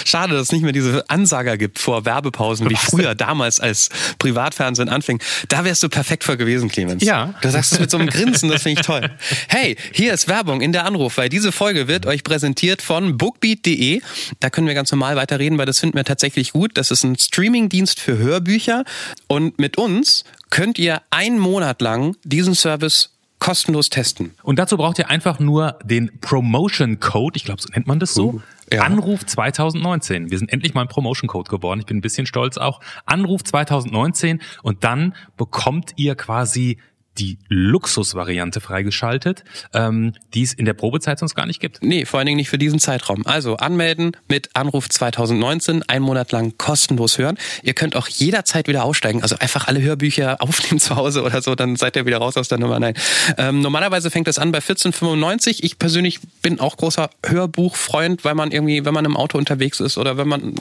Schade, 0.09 0.33
dass 0.33 0.43
es 0.43 0.51
nicht 0.51 0.63
mehr 0.63 0.71
diese 0.71 1.09
Ansager 1.09 1.57
gibt 1.57 1.79
vor 1.79 2.05
Werbepausen, 2.05 2.69
wie 2.69 2.75
früher 2.75 3.15
damals 3.15 3.59
als 3.59 3.89
Privatfernsehen 4.17 4.89
anfing. 4.89 5.21
Da 5.47 5.65
wärst 5.65 5.83
du 5.83 5.89
perfekt 5.89 6.23
für 6.23 6.37
gewesen, 6.37 6.69
Clemens. 6.69 7.03
Ja. 7.03 7.35
Du 7.41 7.49
sagst 7.49 7.73
es 7.73 7.79
mit 7.79 7.91
so 7.91 7.97
einem 7.97 8.09
Grinsen, 8.09 8.49
das 8.49 8.63
finde 8.63 8.81
ich 8.81 8.85
toll. 8.85 9.09
Hey, 9.47 9.77
hier 9.93 10.13
ist 10.13 10.27
Werbung 10.27 10.61
in 10.61 10.71
der 10.71 10.85
Anruf, 10.85 11.17
weil 11.17 11.29
diese 11.29 11.51
Folge 11.51 11.87
wird 11.87 12.05
euch 12.05 12.23
präsentiert 12.23 12.81
von 12.81 13.17
bookbeat.de. 13.17 14.01
Da 14.39 14.49
können 14.49 14.67
wir 14.67 14.73
ganz 14.73 14.91
normal 14.91 15.15
weiterreden, 15.15 15.57
weil 15.57 15.65
das 15.65 15.79
finden 15.79 15.97
wir 15.97 16.05
tatsächlich 16.05 16.53
gut. 16.53 16.71
Das 16.77 16.91
ist 16.91 17.03
ein 17.03 17.17
Streamingdienst 17.17 17.99
für 17.99 18.17
Hörbücher 18.17 18.83
und 19.27 19.59
mit 19.59 19.77
uns 19.77 20.23
könnt 20.49 20.79
ihr 20.79 21.01
einen 21.11 21.37
Monat 21.37 21.81
lang 21.81 22.15
diesen 22.23 22.55
Service 22.55 23.11
kostenlos 23.39 23.89
testen. 23.89 24.31
Und 24.43 24.59
dazu 24.59 24.77
braucht 24.77 24.99
ihr 24.99 25.09
einfach 25.09 25.39
nur 25.39 25.79
den 25.83 26.19
Promotion 26.19 26.99
Code, 26.99 27.37
ich 27.37 27.45
glaube, 27.45 27.61
so 27.61 27.69
nennt 27.69 27.87
man 27.87 27.99
das 27.99 28.13
so. 28.13 28.41
Ja. 28.71 28.83
Anruf 28.83 29.25
2019. 29.25 30.31
Wir 30.31 30.37
sind 30.37 30.51
endlich 30.51 30.73
mal 30.73 30.81
ein 30.81 30.87
Promotion 30.87 31.27
Code 31.27 31.49
geworden. 31.49 31.79
Ich 31.79 31.85
bin 31.85 31.97
ein 31.97 32.01
bisschen 32.01 32.25
stolz 32.25 32.57
auch. 32.57 32.81
Anruf 33.05 33.43
2019 33.43 34.41
und 34.63 34.83
dann 34.83 35.15
bekommt 35.37 35.93
ihr 35.95 36.15
quasi 36.15 36.77
die 37.19 37.37
Luxusvariante 37.49 38.61
freigeschaltet, 38.61 39.43
ähm, 39.73 40.13
die 40.33 40.43
es 40.43 40.53
in 40.53 40.65
der 40.65 40.73
Probezeit 40.73 41.19
sonst 41.19 41.35
gar 41.35 41.45
nicht 41.45 41.59
gibt. 41.59 41.83
Nee, 41.83 42.05
vor 42.05 42.19
allen 42.19 42.27
Dingen 42.27 42.37
nicht 42.37 42.49
für 42.49 42.57
diesen 42.57 42.79
Zeitraum. 42.79 43.25
Also 43.25 43.57
anmelden 43.57 44.15
mit 44.27 44.49
Anruf 44.55 44.89
2019, 44.89 45.83
ein 45.87 46.01
Monat 46.01 46.31
lang 46.31 46.57
kostenlos 46.57 47.17
hören. 47.17 47.37
Ihr 47.61 47.73
könnt 47.73 47.95
auch 47.95 48.07
jederzeit 48.07 48.67
wieder 48.67 48.83
aussteigen, 48.83 49.21
also 49.21 49.35
einfach 49.39 49.67
alle 49.67 49.81
Hörbücher 49.81 50.37
aufnehmen 50.41 50.79
zu 50.79 50.95
Hause 50.95 51.23
oder 51.23 51.41
so, 51.41 51.55
dann 51.55 51.75
seid 51.75 51.95
ihr 51.95 52.05
wieder 52.05 52.17
raus 52.17 52.37
aus 52.37 52.47
der 52.47 52.57
Nummer. 52.57 52.79
Nein. 52.79 52.93
Ähm, 53.37 53.61
normalerweise 53.61 54.09
fängt 54.09 54.27
das 54.27 54.39
an 54.39 54.51
bei 54.51 54.59
14,95. 54.59 55.59
Ich 55.61 55.77
persönlich 55.77 56.19
bin 56.41 56.59
auch 56.59 56.77
großer 56.77 57.09
Hörbuchfreund, 57.25 58.23
weil 58.23 58.35
man 58.35 58.51
irgendwie, 58.51 58.85
wenn 58.85 58.93
man 58.93 59.05
im 59.05 59.17
Auto 59.17 59.37
unterwegs 59.37 59.79
ist 59.79 59.97
oder 59.97 60.17
wenn 60.17 60.27
man 60.27 60.55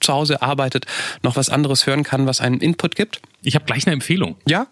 zu 0.00 0.12
Hause 0.12 0.42
arbeitet, 0.42 0.86
noch 1.22 1.36
was 1.36 1.48
anderes 1.48 1.86
hören 1.86 2.04
kann, 2.04 2.26
was 2.26 2.40
einen 2.40 2.60
Input 2.60 2.94
gibt. 2.94 3.20
Ich 3.46 3.54
habe 3.54 3.64
gleich 3.64 3.86
eine 3.86 3.94
Empfehlung. 3.94 4.36
Ja? 4.48 4.66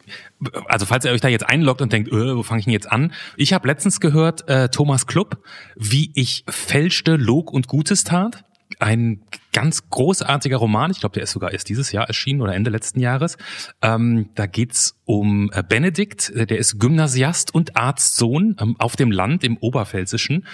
Also 0.66 0.84
falls 0.84 1.04
ihr 1.04 1.12
euch 1.12 1.20
da 1.20 1.28
jetzt 1.28 1.48
einloggt 1.48 1.80
und 1.80 1.92
denkt, 1.92 2.10
öh, 2.10 2.34
wo 2.34 2.42
fange 2.42 2.58
ich 2.58 2.64
denn 2.64 2.72
jetzt 2.72 2.90
an? 2.90 3.12
Ich 3.36 3.52
habe 3.52 3.68
letztens 3.68 4.00
gehört, 4.00 4.48
äh, 4.48 4.68
Thomas 4.68 5.06
Klubb, 5.06 5.38
wie 5.76 6.10
ich 6.14 6.44
fälschte, 6.48 7.14
log 7.14 7.52
und 7.52 7.68
Gutes 7.68 8.02
tat 8.02 8.44
ein 8.80 9.22
ganz 9.52 9.88
großartiger 9.88 10.56
Roman. 10.56 10.90
Ich 10.90 11.00
glaube, 11.00 11.14
der 11.14 11.22
ist 11.22 11.30
sogar 11.30 11.52
erst 11.52 11.68
dieses 11.68 11.92
Jahr 11.92 12.06
erschienen 12.06 12.40
oder 12.40 12.54
Ende 12.54 12.70
letzten 12.70 13.00
Jahres. 13.00 13.36
Ähm, 13.82 14.30
da 14.34 14.46
geht's 14.46 14.96
um 15.04 15.50
äh, 15.52 15.62
Benedikt, 15.62 16.32
der 16.34 16.58
ist 16.58 16.80
Gymnasiast 16.80 17.54
und 17.54 17.76
Arztsohn 17.76 18.56
ähm, 18.60 18.76
auf 18.78 18.96
dem 18.96 19.10
Land 19.10 19.44
im 19.44 19.56
Oberpfälzischen. 19.58 20.46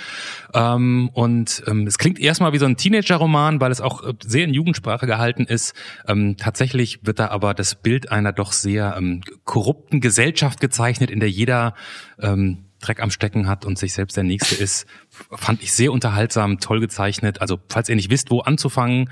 Ähm, 0.53 1.11
und 1.15 1.63
ähm, 1.67 1.87
es 1.87 1.99
klingt 1.99 2.19
erstmal 2.19 2.53
wie 2.53 2.59
so 2.59 2.67
ein 2.67 2.77
Teenager-Roman, 2.77 3.61
weil 3.61 3.71
es 3.71 3.81
auch 3.81 4.03
äh, 4.03 4.13
sehr 4.23 4.45
in 4.45 4.53
Jugendsprache 4.53 5.07
gehalten 5.07 5.45
ist. 5.45 5.75
Ähm, 6.07 6.37
tatsächlich 6.37 7.07
wird 7.07 7.19
da 7.19 7.29
aber 7.29 7.55
das 7.55 7.77
Bild 7.77 8.13
einer 8.13 8.33
doch 8.33 8.53
sehr 8.53 8.97
ähm, 8.99 9.23
korrupten 9.45 10.01
Gesellschaft 10.01 10.61
gezeichnet, 10.61 11.11
in 11.11 11.21
der 11.21 11.31
jeder 11.31 11.75
Dreck 12.81 13.01
am 13.01 13.11
Stecken 13.11 13.49
hat 13.49 13.65
und 13.65 13.79
sich 13.79 13.93
selbst 13.93 14.17
der 14.17 14.25
Nächste 14.25 14.55
ist, 14.55 14.87
fand 15.31 15.63
ich 15.63 15.73
sehr 15.73 15.93
unterhaltsam, 15.93 16.61
toll 16.61 16.81
gezeichnet. 16.81 17.41
Also 17.41 17.59
falls 17.69 17.89
ihr 17.89 17.97
nicht 17.97 18.11
wisst, 18.11 18.31
wo 18.31 18.41
anzufangen, 18.41 19.11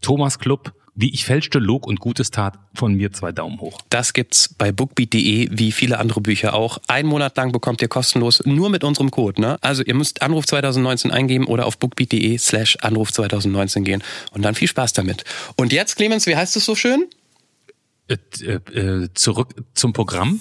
Thomas 0.00 0.38
Club, 0.38 0.72
wie 0.94 1.12
ich 1.12 1.24
fälschte, 1.24 1.58
log 1.58 1.86
und 1.86 2.00
Gutes 2.00 2.30
tat, 2.30 2.58
von 2.74 2.94
mir 2.94 3.12
zwei 3.12 3.30
Daumen 3.30 3.60
hoch. 3.60 3.78
Das 3.90 4.14
gibt's 4.14 4.54
bei 4.54 4.72
bookbeat.de, 4.72 5.48
wie 5.52 5.72
viele 5.72 5.98
andere 5.98 6.22
Bücher 6.22 6.54
auch. 6.54 6.78
Ein 6.88 7.06
Monat 7.06 7.36
lang 7.36 7.52
bekommt 7.52 7.82
ihr 7.82 7.88
kostenlos, 7.88 8.42
nur 8.46 8.70
mit 8.70 8.82
unserem 8.82 9.10
Code. 9.10 9.40
Ne? 9.40 9.58
Also 9.60 9.82
ihr 9.82 9.94
müsst 9.94 10.22
Anruf 10.22 10.46
2019 10.46 11.10
eingeben 11.10 11.46
oder 11.46 11.66
auf 11.66 11.78
bookbeat.de 11.78 12.38
slash 12.38 12.78
Anruf 12.80 13.12
2019 13.12 13.84
gehen. 13.84 14.02
Und 14.32 14.42
dann 14.42 14.54
viel 14.54 14.68
Spaß 14.68 14.94
damit. 14.94 15.24
Und 15.56 15.72
jetzt, 15.72 15.96
Clemens, 15.96 16.26
wie 16.26 16.36
heißt 16.36 16.56
es 16.56 16.64
so 16.64 16.74
schön? 16.74 17.06
Äh, 18.08 18.16
äh, 18.44 19.08
zurück 19.14 19.54
zum 19.74 19.92
Programm. 19.92 20.40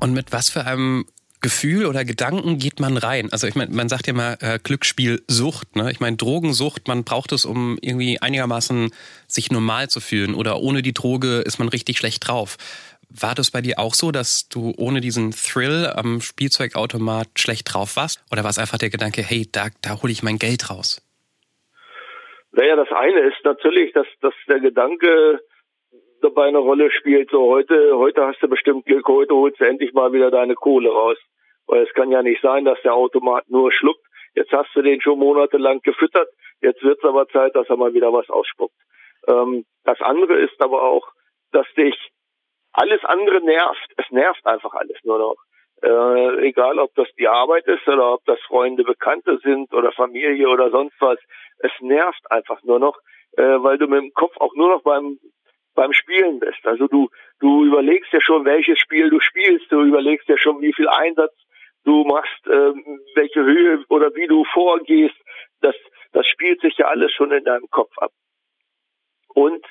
Und 0.00 0.14
mit 0.14 0.32
was 0.32 0.48
für 0.48 0.64
einem 0.64 1.04
Gefühl 1.42 1.86
oder 1.86 2.04
Gedanken 2.04 2.58
geht 2.58 2.80
man 2.80 2.96
rein? 2.96 3.28
Also 3.32 3.46
ich 3.46 3.54
meine, 3.54 3.74
man 3.74 3.88
sagt 3.88 4.06
ja 4.06 4.12
mal 4.12 4.36
äh, 4.40 4.58
Glücksspielsucht. 4.58 5.76
Ne? 5.76 5.90
Ich 5.90 6.00
meine 6.00 6.16
Drogensucht, 6.16 6.88
man 6.88 7.04
braucht 7.04 7.32
es, 7.32 7.44
um 7.44 7.78
irgendwie 7.80 8.20
einigermaßen 8.20 8.90
sich 9.26 9.50
normal 9.50 9.88
zu 9.88 10.00
fühlen. 10.00 10.34
Oder 10.34 10.60
ohne 10.60 10.82
die 10.82 10.92
Droge 10.92 11.38
ist 11.38 11.58
man 11.58 11.68
richtig 11.68 11.98
schlecht 11.98 12.28
drauf. 12.28 12.56
War 13.08 13.34
das 13.34 13.50
bei 13.50 13.60
dir 13.60 13.78
auch 13.78 13.94
so, 13.94 14.12
dass 14.12 14.48
du 14.48 14.72
ohne 14.76 15.00
diesen 15.00 15.32
Thrill 15.32 15.86
am 15.86 16.20
Spielzeugautomat 16.20 17.28
schlecht 17.38 17.72
drauf 17.72 17.96
warst? 17.96 18.22
Oder 18.30 18.44
war 18.44 18.50
es 18.50 18.58
einfach 18.58 18.78
der 18.78 18.90
Gedanke, 18.90 19.22
hey, 19.22 19.48
da, 19.50 19.68
da 19.82 20.02
hole 20.02 20.12
ich 20.12 20.22
mein 20.22 20.38
Geld 20.38 20.70
raus? 20.70 21.02
Naja, 22.52 22.76
das 22.76 22.88
eine 22.92 23.20
ist 23.20 23.44
natürlich, 23.44 23.92
dass, 23.92 24.06
dass 24.20 24.34
der 24.48 24.60
Gedanke 24.60 25.40
dabei 26.22 26.46
eine 26.46 26.58
Rolle 26.58 26.90
spielt. 26.90 27.30
So 27.30 27.48
heute, 27.48 27.96
heute 27.96 28.26
hast 28.26 28.42
du 28.42 28.48
bestimmt 28.48 28.86
Glück, 28.86 29.06
heute 29.08 29.34
holst 29.34 29.60
du 29.60 29.64
endlich 29.64 29.92
mal 29.92 30.12
wieder 30.12 30.30
deine 30.30 30.54
Kohle 30.54 30.90
raus. 30.90 31.18
Weil 31.66 31.82
es 31.82 31.92
kann 31.94 32.10
ja 32.10 32.22
nicht 32.22 32.42
sein, 32.42 32.64
dass 32.64 32.80
der 32.82 32.94
Automat 32.94 33.48
nur 33.48 33.72
schluckt. 33.72 34.04
Jetzt 34.34 34.52
hast 34.52 34.70
du 34.74 34.82
den 34.82 35.00
schon 35.00 35.18
monatelang 35.18 35.80
gefüttert. 35.82 36.28
Jetzt 36.60 36.82
wird 36.82 36.98
es 36.98 37.04
aber 37.04 37.28
Zeit, 37.28 37.54
dass 37.54 37.68
er 37.68 37.76
mal 37.76 37.94
wieder 37.94 38.12
was 38.12 38.28
ausspuckt. 38.28 38.74
Ähm, 39.28 39.64
das 39.84 40.00
andere 40.00 40.38
ist 40.38 40.60
aber 40.60 40.82
auch, 40.82 41.08
dass 41.52 41.66
dich 41.76 41.96
alles 42.72 43.04
andere 43.04 43.40
nervt. 43.40 43.92
Es 43.96 44.10
nervt 44.10 44.44
einfach 44.46 44.74
alles 44.74 44.98
nur 45.04 45.18
noch. 45.18 45.36
Äh, 45.82 46.48
egal, 46.48 46.78
ob 46.78 46.94
das 46.94 47.08
die 47.18 47.28
Arbeit 47.28 47.66
ist 47.66 47.86
oder 47.88 48.14
ob 48.14 48.24
das 48.26 48.38
Freunde, 48.40 48.84
Bekannte 48.84 49.38
sind 49.42 49.72
oder 49.72 49.92
Familie 49.92 50.48
oder 50.48 50.70
sonst 50.70 50.94
was. 51.00 51.18
Es 51.58 51.72
nervt 51.80 52.30
einfach 52.30 52.62
nur 52.62 52.78
noch, 52.78 52.98
äh, 53.36 53.42
weil 53.42 53.78
du 53.78 53.86
mit 53.86 54.02
dem 54.02 54.12
Kopf 54.12 54.36
auch 54.38 54.54
nur 54.54 54.68
noch 54.68 54.82
beim 54.82 55.18
beim 55.74 55.92
Spielen 55.92 56.40
bist. 56.40 56.64
Also 56.64 56.86
du 56.88 57.08
du 57.40 57.64
überlegst 57.64 58.12
ja 58.12 58.20
schon, 58.20 58.44
welches 58.44 58.78
Spiel 58.78 59.10
du 59.10 59.20
spielst. 59.20 59.70
Du 59.70 59.82
überlegst 59.82 60.28
ja 60.28 60.36
schon, 60.36 60.60
wie 60.60 60.72
viel 60.72 60.88
Einsatz 60.88 61.34
du 61.84 62.04
machst, 62.04 62.46
äh, 62.46 62.72
welche 63.14 63.42
Höhe 63.42 63.84
oder 63.88 64.14
wie 64.14 64.26
du 64.26 64.44
vorgehst. 64.44 65.16
Das 65.60 65.76
das 66.12 66.26
spielt 66.26 66.60
sich 66.60 66.76
ja 66.78 66.86
alles 66.86 67.12
schon 67.12 67.32
in 67.32 67.44
deinem 67.44 67.68
Kopf 67.70 67.96
ab. 67.98 68.12
Und 69.28 69.64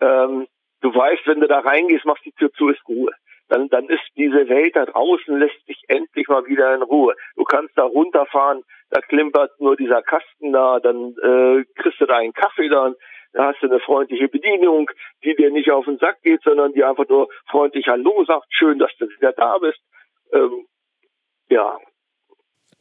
ähm, 0.00 0.46
du 0.82 0.94
weißt, 0.94 1.26
wenn 1.26 1.40
du 1.40 1.48
da 1.48 1.60
reingehst, 1.60 2.04
machst 2.04 2.24
die 2.24 2.32
Tür 2.32 2.52
zu, 2.52 2.68
ist 2.68 2.86
Ruhe 2.86 3.12
dann, 3.48 3.68
dann 3.68 3.88
ist 3.88 4.02
diese 4.16 4.48
Welt 4.48 4.74
da 4.76 4.86
draußen, 4.86 5.38
lässt 5.38 5.68
dich 5.68 5.82
endlich 5.88 6.28
mal 6.28 6.46
wieder 6.46 6.74
in 6.74 6.82
Ruhe. 6.82 7.14
Du 7.36 7.44
kannst 7.44 7.76
da 7.76 7.84
runterfahren, 7.84 8.62
da 8.90 9.00
klimpert 9.00 9.52
nur 9.60 9.76
dieser 9.76 10.02
Kasten 10.02 10.52
da, 10.52 10.80
dann 10.80 11.14
äh, 11.22 11.64
kriegst 11.80 12.00
du 12.00 12.06
da 12.06 12.16
einen 12.16 12.32
Kaffee 12.32 12.68
dann, 12.68 12.94
da 13.36 13.48
hast 13.48 13.62
du 13.62 13.66
eine 13.66 13.80
freundliche 13.80 14.28
Bedienung, 14.28 14.90
die 15.22 15.34
dir 15.36 15.50
nicht 15.50 15.70
auf 15.70 15.84
den 15.84 15.98
Sack 15.98 16.22
geht, 16.22 16.42
sondern 16.42 16.72
die 16.72 16.82
einfach 16.82 17.06
nur 17.08 17.28
freundlich 17.50 17.86
Hallo 17.86 18.24
sagt, 18.26 18.46
schön, 18.48 18.78
dass 18.78 18.90
du 18.98 19.06
wieder 19.08 19.32
da 19.32 19.58
bist. 19.58 19.78
Ähm, 20.32 20.66
ja. 21.50 21.78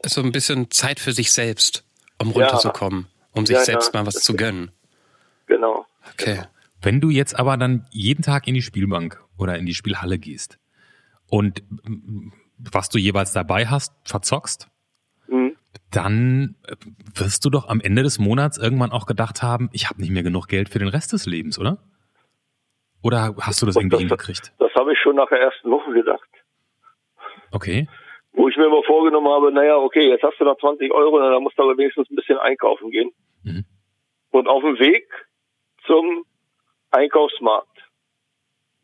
So 0.06 0.22
ein 0.22 0.32
bisschen 0.32 0.72
Zeit 0.72 1.00
für 1.02 1.12
sich 1.12 1.34
selbst, 1.34 1.84
um 2.22 2.32
runterzukommen, 2.32 3.08
um 3.34 3.46
sich 3.46 3.58
ja, 3.58 3.64
selbst 3.64 3.94
ja, 3.94 4.00
mal 4.00 4.08
was 4.08 4.16
zu 4.22 4.36
gönnen. 4.36 4.72
Genau. 5.48 5.86
Okay. 6.14 6.36
Genau. 6.36 6.48
Wenn 6.82 7.02
du 7.02 7.10
jetzt 7.10 7.38
aber 7.38 7.58
dann 7.58 7.86
jeden 7.92 8.24
Tag 8.24 8.48
in 8.48 8.54
die 8.54 8.62
Spielbank 8.62 9.22
oder 9.38 9.58
in 9.58 9.66
die 9.66 9.74
Spielhalle 9.74 10.20
gehst 10.20 10.58
und 11.30 11.64
was 12.58 12.88
du 12.88 12.98
jeweils 12.98 13.34
dabei 13.34 13.68
hast, 13.68 13.94
verzockst. 14.06 14.70
Dann 15.92 16.56
äh, 16.68 16.76
wirst 17.16 17.46
du 17.46 17.50
doch 17.50 17.68
am 17.68 17.82
Ende 17.82 18.04
des 18.04 18.20
Monats 18.20 18.58
irgendwann 18.58 18.92
auch 18.92 19.06
gedacht 19.06 19.42
haben, 19.42 19.70
ich 19.74 19.90
habe 19.90 20.02
nicht 20.02 20.12
mehr 20.12 20.24
genug 20.24 20.48
Geld 20.48 20.70
für 20.70 20.80
den 20.80 20.88
Rest 20.88 21.14
des 21.14 21.26
Lebens, 21.26 21.60
oder? 21.60 21.78
Oder 23.04 23.36
hast 23.40 23.62
du 23.62 23.66
das 23.66 23.76
irgendwie 23.76 23.92
das, 23.92 24.00
hingekriegt? 24.00 24.54
Das 24.58 24.74
habe 24.76 24.94
ich 24.94 25.00
schon 25.00 25.16
nach 25.16 25.30
der 25.30 25.40
ersten 25.40 25.70
Woche 25.70 25.92
gedacht. 25.92 26.28
Okay. 27.52 27.88
Wo 28.34 28.50
ich 28.50 28.58
mir 28.58 28.66
immer 28.66 28.84
vorgenommen 28.84 29.30
habe, 29.30 29.52
naja, 29.52 29.78
okay, 29.78 30.10
jetzt 30.10 30.24
hast 30.24 30.40
du 30.40 30.46
da 30.46 30.58
20 30.58 30.92
Euro, 30.92 31.20
dann 31.20 31.44
musst 31.44 31.58
du 31.58 31.64
aber 31.64 31.78
wenigstens 31.78 32.10
ein 32.10 32.16
bisschen 32.16 32.38
einkaufen 32.38 32.90
gehen. 32.92 33.12
Mhm. 33.44 33.66
Und 34.32 34.48
auf 34.48 34.64
dem 34.64 34.78
Weg 34.80 35.08
zum 35.86 36.26
Einkaufsmarkt 36.92 37.70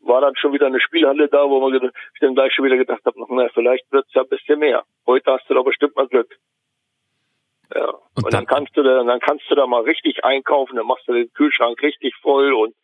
war 0.00 0.20
dann 0.20 0.36
schon 0.36 0.52
wieder 0.52 0.66
eine 0.66 0.80
Spielhalle 0.80 1.28
da, 1.28 1.48
wo 1.48 1.60
man 1.60 1.74
ich 1.74 2.20
dann 2.20 2.34
gleich 2.34 2.54
schon 2.54 2.64
wieder 2.64 2.76
gedacht 2.76 3.04
habe, 3.04 3.18
na, 3.28 3.48
vielleicht 3.52 3.90
wird 3.92 4.06
es 4.06 4.14
ja 4.14 4.22
ein 4.22 4.28
bisschen 4.28 4.58
mehr. 4.58 4.84
Heute 5.06 5.32
hast 5.32 5.48
du 5.48 5.54
da 5.54 5.62
bestimmt 5.62 5.96
mal 5.96 6.08
Glück. 6.08 6.38
Ja. 7.74 7.88
Und, 7.88 8.24
und 8.24 8.24
dann, 8.24 8.44
dann, 8.44 8.46
kannst 8.46 8.76
du 8.76 8.82
da, 8.82 9.02
dann 9.02 9.20
kannst 9.20 9.50
du 9.50 9.54
da 9.54 9.66
mal 9.66 9.82
richtig 9.82 10.24
einkaufen, 10.24 10.76
dann 10.76 10.86
machst 10.86 11.06
du 11.08 11.12
den 11.12 11.32
Kühlschrank 11.32 11.80
richtig 11.82 12.14
voll 12.20 12.52
und 12.52 12.74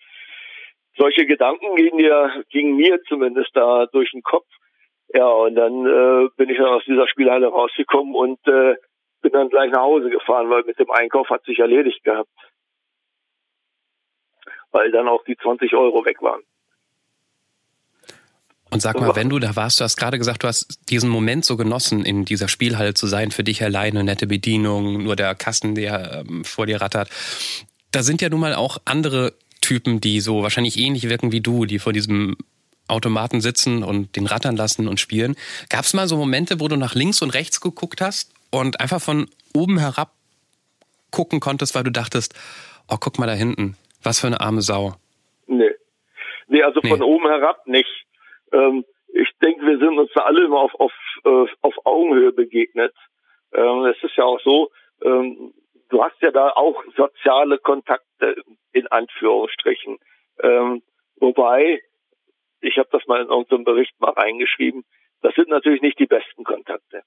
solche 0.97 1.27
Gedanken 1.27 1.77
gingen 1.77 1.99
dir, 1.99 2.45
gingen 2.51 2.77
mir 2.77 3.01
zumindest 3.05 3.51
da 3.55 3.87
durch 3.87 4.11
den 4.11 4.23
Kopf. 4.23 4.47
Ja, 5.15 5.27
und 5.27 5.55
dann 5.55 5.87
äh, 5.87 6.29
bin 6.37 6.51
ich 6.51 6.59
dann 6.59 6.67
aus 6.67 6.85
dieser 6.85 7.09
Spielhalle 7.09 7.49
rausgekommen 7.49 8.15
und 8.15 8.47
äh, 8.47 8.75
bin 9.23 9.33
dann 9.33 9.49
gleich 9.49 9.71
nach 9.71 9.83
Hause 9.83 10.11
gefahren, 10.11 10.51
weil 10.51 10.65
mit 10.65 10.79
dem 10.79 10.91
Einkauf 10.91 11.29
hat 11.31 11.45
sich 11.45 11.59
erledigt 11.59 12.05
gehabt. 12.05 12.29
Weil 14.71 14.91
dann 14.91 15.09
auch 15.09 15.25
die 15.25 15.37
20 15.37 15.75
Euro 15.75 16.05
weg 16.05 16.21
waren. 16.21 16.43
Und 18.71 18.81
sag 18.81 19.01
mal, 19.01 19.17
wenn 19.17 19.31
du 19.31 19.39
da 19.39 19.57
warst, 19.57 19.81
du 19.81 19.85
hast 19.85 19.97
gerade 19.97 20.19
gesagt, 20.19 20.43
du 20.43 20.49
hast 20.49 20.91
diesen 20.91 21.09
Moment 21.09 21.45
so 21.45 21.57
genossen, 21.57 22.05
in 22.05 22.25
dieser 22.25 22.49
Spielhalle 22.49 22.95
zu 22.95 23.07
sein, 23.07 23.31
für 23.31 23.45
dich 23.45 23.63
alleine, 23.63 24.05
nette 24.05 24.27
Bedienung, 24.27 25.03
nur 25.05 25.17
der 25.17 25.35
Kasten, 25.35 25.75
der 25.75 26.25
ähm, 26.29 26.45
vor 26.45 26.67
dir 26.67 26.81
rattert. 26.81 27.09
Da 27.93 28.03
sind 28.03 28.21
ja 28.21 28.29
nun 28.29 28.41
mal 28.41 28.55
auch 28.55 28.79
andere 28.85 29.33
Typen, 29.63 30.01
die 30.01 30.21
so 30.21 30.43
wahrscheinlich 30.43 30.79
ähnlich 30.79 31.09
wirken 31.09 31.33
wie 31.33 31.41
du, 31.41 31.65
die 31.65 31.79
vor 31.79 31.93
diesem 31.93 32.37
Automaten 32.89 33.41
sitzen 33.41 33.83
und 33.83 34.17
den 34.17 34.27
rattern 34.27 34.57
lassen 34.57 34.89
und 34.89 35.01
spielen. 35.01 35.37
Gab 35.69 35.85
es 35.85 35.95
mal 35.95 36.09
so 36.09 36.17
Momente, 36.17 36.61
wo 36.61 36.69
du 36.69 36.77
nach 36.77 36.95
links 36.95 37.23
und 37.23 37.31
rechts 37.31 37.61
geguckt 37.61 38.01
hast 38.01 38.33
und 38.51 38.81
einfach 38.81 39.01
von 39.01 39.29
oben 39.55 39.79
herab 39.79 40.13
gucken 41.11 41.41
konntest, 41.41 41.75
weil 41.75 41.85
du 41.85 41.91
dachtest, 41.91 42.35
oh, 42.89 42.97
guck 43.01 43.19
mal 43.19 43.27
da 43.27 43.33
hinten, 43.33 43.77
was 44.03 44.21
für 44.21 44.27
eine 44.27 44.41
arme 44.41 44.63
Sau. 44.63 44.95
Nee. 45.47 45.71
Nee, 46.49 46.63
also 46.63 46.81
nee. 46.83 46.89
von 46.91 47.03
oben 47.03 47.27
herab 47.27 47.67
nicht. 47.67 47.89
Ähm, 48.53 48.85
ich 49.09 49.31
denke, 49.43 49.67
wir 49.67 49.79
sind 49.79 49.99
uns 49.99 50.11
da 50.15 50.23
alle 50.23 50.45
immer 50.45 50.61
auf, 50.61 50.75
auf, 50.75 50.93
äh, 51.25 51.47
auf 51.63 51.75
Augenhöhe 51.85 52.33
begegnet. 52.33 52.95
Ähm, 53.53 53.85
es 53.87 54.03
ist 54.03 54.17
ja 54.17 54.25
auch 54.25 54.41
so, 54.41 54.71
ähm, 55.03 55.55
du 55.89 56.03
hast 56.03 56.21
ja 56.21 56.31
da 56.31 56.51
auch 56.51 56.83
soziale 56.97 57.59
Kontakte 57.59 58.37
in 58.73 58.87
Anführungsstrichen. 58.89 59.99
Ähm, 60.43 60.83
wobei, 61.17 61.81
ich 62.61 62.79
habe 62.79 62.89
das 62.93 63.07
mal 63.07 63.23
in 63.23 63.29
irgendeinem 63.29 63.65
Bericht 63.65 63.99
mal 64.01 64.11
reingeschrieben, 64.11 64.85
das 65.23 65.35
sind 65.35 65.49
natürlich 65.49 65.83
nicht 65.83 65.99
die 65.99 66.07
besten 66.07 66.45
Kontakte. 66.45 67.03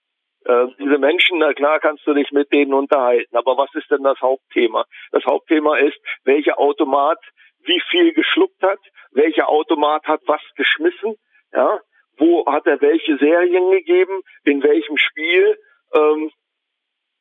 Äh, 0.46 0.68
diese 0.80 0.98
Menschen, 0.98 1.38
na 1.38 1.54
klar 1.54 1.80
kannst 1.80 2.06
du 2.08 2.14
dich 2.14 2.32
mit 2.32 2.52
denen 2.52 2.74
unterhalten, 2.74 3.36
aber 3.36 3.58
was 3.58 3.74
ist 3.76 3.90
denn 3.92 4.04
das 4.04 4.20
Hauptthema? 4.20 4.86
Das 5.12 5.24
Hauptthema 5.26 5.78
ist, 5.78 5.98
welcher 6.24 6.60
Automat 6.60 7.20
wie 7.64 7.82
viel 7.92 8.14
geschluckt 8.14 8.62
hat, 8.64 8.80
welcher 9.12 9.50
Automat 9.50 10.04
hat 10.06 10.22
was 10.26 10.42
geschmissen, 10.56 11.16
ja, 11.54 11.80
wo 12.18 12.46
hat 12.46 12.66
er 12.68 12.80
welche 12.82 13.18
Serien 13.18 13.72
gegeben, 13.72 14.22
in 14.44 14.62
welchem 14.64 14.98
Spiel, 14.98 15.58
ähm, 15.94 16.32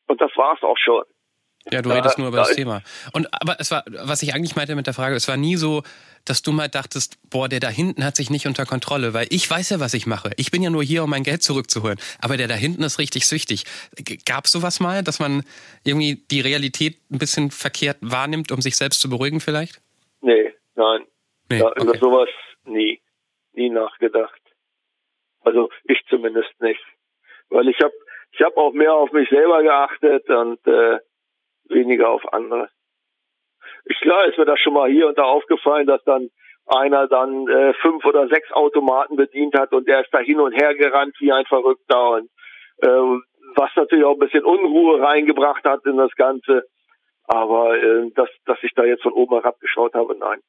und 0.06 0.20
das 0.20 0.30
war's 0.36 0.62
auch 0.62 0.78
schon. 0.78 1.04
Ja, 1.70 1.82
du 1.82 1.90
redest 1.90 2.18
nur 2.18 2.28
über 2.28 2.38
das 2.38 2.54
Thema. 2.54 2.82
Und 3.12 3.28
aber 3.32 3.60
es 3.60 3.70
war, 3.70 3.84
was 3.86 4.22
ich 4.22 4.34
eigentlich 4.34 4.56
meinte 4.56 4.74
mit 4.74 4.86
der 4.86 4.94
Frage, 4.94 5.14
es 5.14 5.28
war 5.28 5.36
nie 5.36 5.56
so, 5.56 5.82
dass 6.24 6.40
du 6.40 6.52
mal 6.52 6.68
dachtest, 6.68 7.18
boah, 7.28 7.48
der 7.48 7.60
da 7.60 7.68
hinten 7.68 8.02
hat 8.02 8.16
sich 8.16 8.30
nicht 8.30 8.46
unter 8.46 8.64
Kontrolle, 8.64 9.12
weil 9.12 9.26
ich 9.30 9.48
weiß 9.48 9.70
ja, 9.70 9.78
was 9.80 9.92
ich 9.92 10.06
mache. 10.06 10.30
Ich 10.36 10.50
bin 10.50 10.62
ja 10.62 10.70
nur 10.70 10.82
hier, 10.82 11.04
um 11.04 11.10
mein 11.10 11.22
Geld 11.22 11.42
zurückzuholen. 11.42 11.98
Aber 12.18 12.38
der 12.38 12.48
da 12.48 12.54
hinten 12.54 12.82
ist 12.82 12.98
richtig 12.98 13.26
süchtig. 13.26 13.64
Gab 14.24 14.46
es 14.46 14.52
sowas 14.52 14.80
mal, 14.80 15.02
dass 15.02 15.20
man 15.20 15.44
irgendwie 15.84 16.24
die 16.30 16.40
Realität 16.40 16.98
ein 17.10 17.18
bisschen 17.18 17.50
verkehrt 17.50 17.98
wahrnimmt, 18.00 18.52
um 18.52 18.62
sich 18.62 18.76
selbst 18.76 19.00
zu 19.00 19.10
beruhigen 19.10 19.40
vielleicht? 19.40 19.82
Nee, 20.22 20.54
nein. 20.76 21.02
Nee, 21.50 21.58
ja, 21.58 21.70
über 21.76 21.90
okay. 21.90 21.98
sowas 21.98 22.28
nie 22.64 23.00
nie 23.60 23.70
nachgedacht. 23.70 24.40
Also 25.42 25.68
ich 25.84 26.00
zumindest 26.08 26.52
nicht. 26.60 26.84
Weil 27.50 27.68
ich 27.68 27.78
habe 27.80 27.92
ich 28.32 28.40
hab 28.42 28.56
auch 28.56 28.72
mehr 28.72 28.94
auf 28.94 29.12
mich 29.12 29.28
selber 29.28 29.62
geachtet 29.62 30.28
und 30.28 30.66
äh, 30.66 30.98
weniger 31.68 32.10
auf 32.10 32.32
andere. 32.32 32.68
Ich 33.84 33.98
klar 34.00 34.26
ist 34.26 34.38
mir 34.38 34.44
das 34.44 34.60
schon 34.60 34.74
mal 34.74 34.90
hier 34.90 35.08
und 35.08 35.18
da 35.18 35.24
aufgefallen, 35.24 35.86
dass 35.86 36.02
dann 36.04 36.30
einer 36.66 37.08
dann 37.08 37.48
äh, 37.48 37.74
fünf 37.74 38.04
oder 38.04 38.28
sechs 38.28 38.50
Automaten 38.52 39.16
bedient 39.16 39.58
hat 39.58 39.72
und 39.72 39.88
der 39.88 40.02
ist 40.02 40.12
da 40.12 40.20
hin 40.20 40.40
und 40.40 40.52
her 40.52 40.74
gerannt 40.74 41.16
wie 41.18 41.32
ein 41.32 41.44
Verrückter 41.46 42.10
und 42.12 42.30
äh, 42.78 43.20
was 43.56 43.70
natürlich 43.74 44.04
auch 44.04 44.14
ein 44.14 44.20
bisschen 44.20 44.44
Unruhe 44.44 45.00
reingebracht 45.02 45.64
hat 45.64 45.84
in 45.84 45.96
das 45.96 46.14
Ganze. 46.14 46.64
Aber 47.24 47.76
äh, 47.76 48.10
dass, 48.14 48.30
dass 48.44 48.58
ich 48.62 48.72
da 48.74 48.84
jetzt 48.84 49.02
von 49.02 49.12
oben 49.12 49.34
herab 49.34 49.58
geschaut 49.60 49.94
habe, 49.94 50.16
nein 50.16 50.40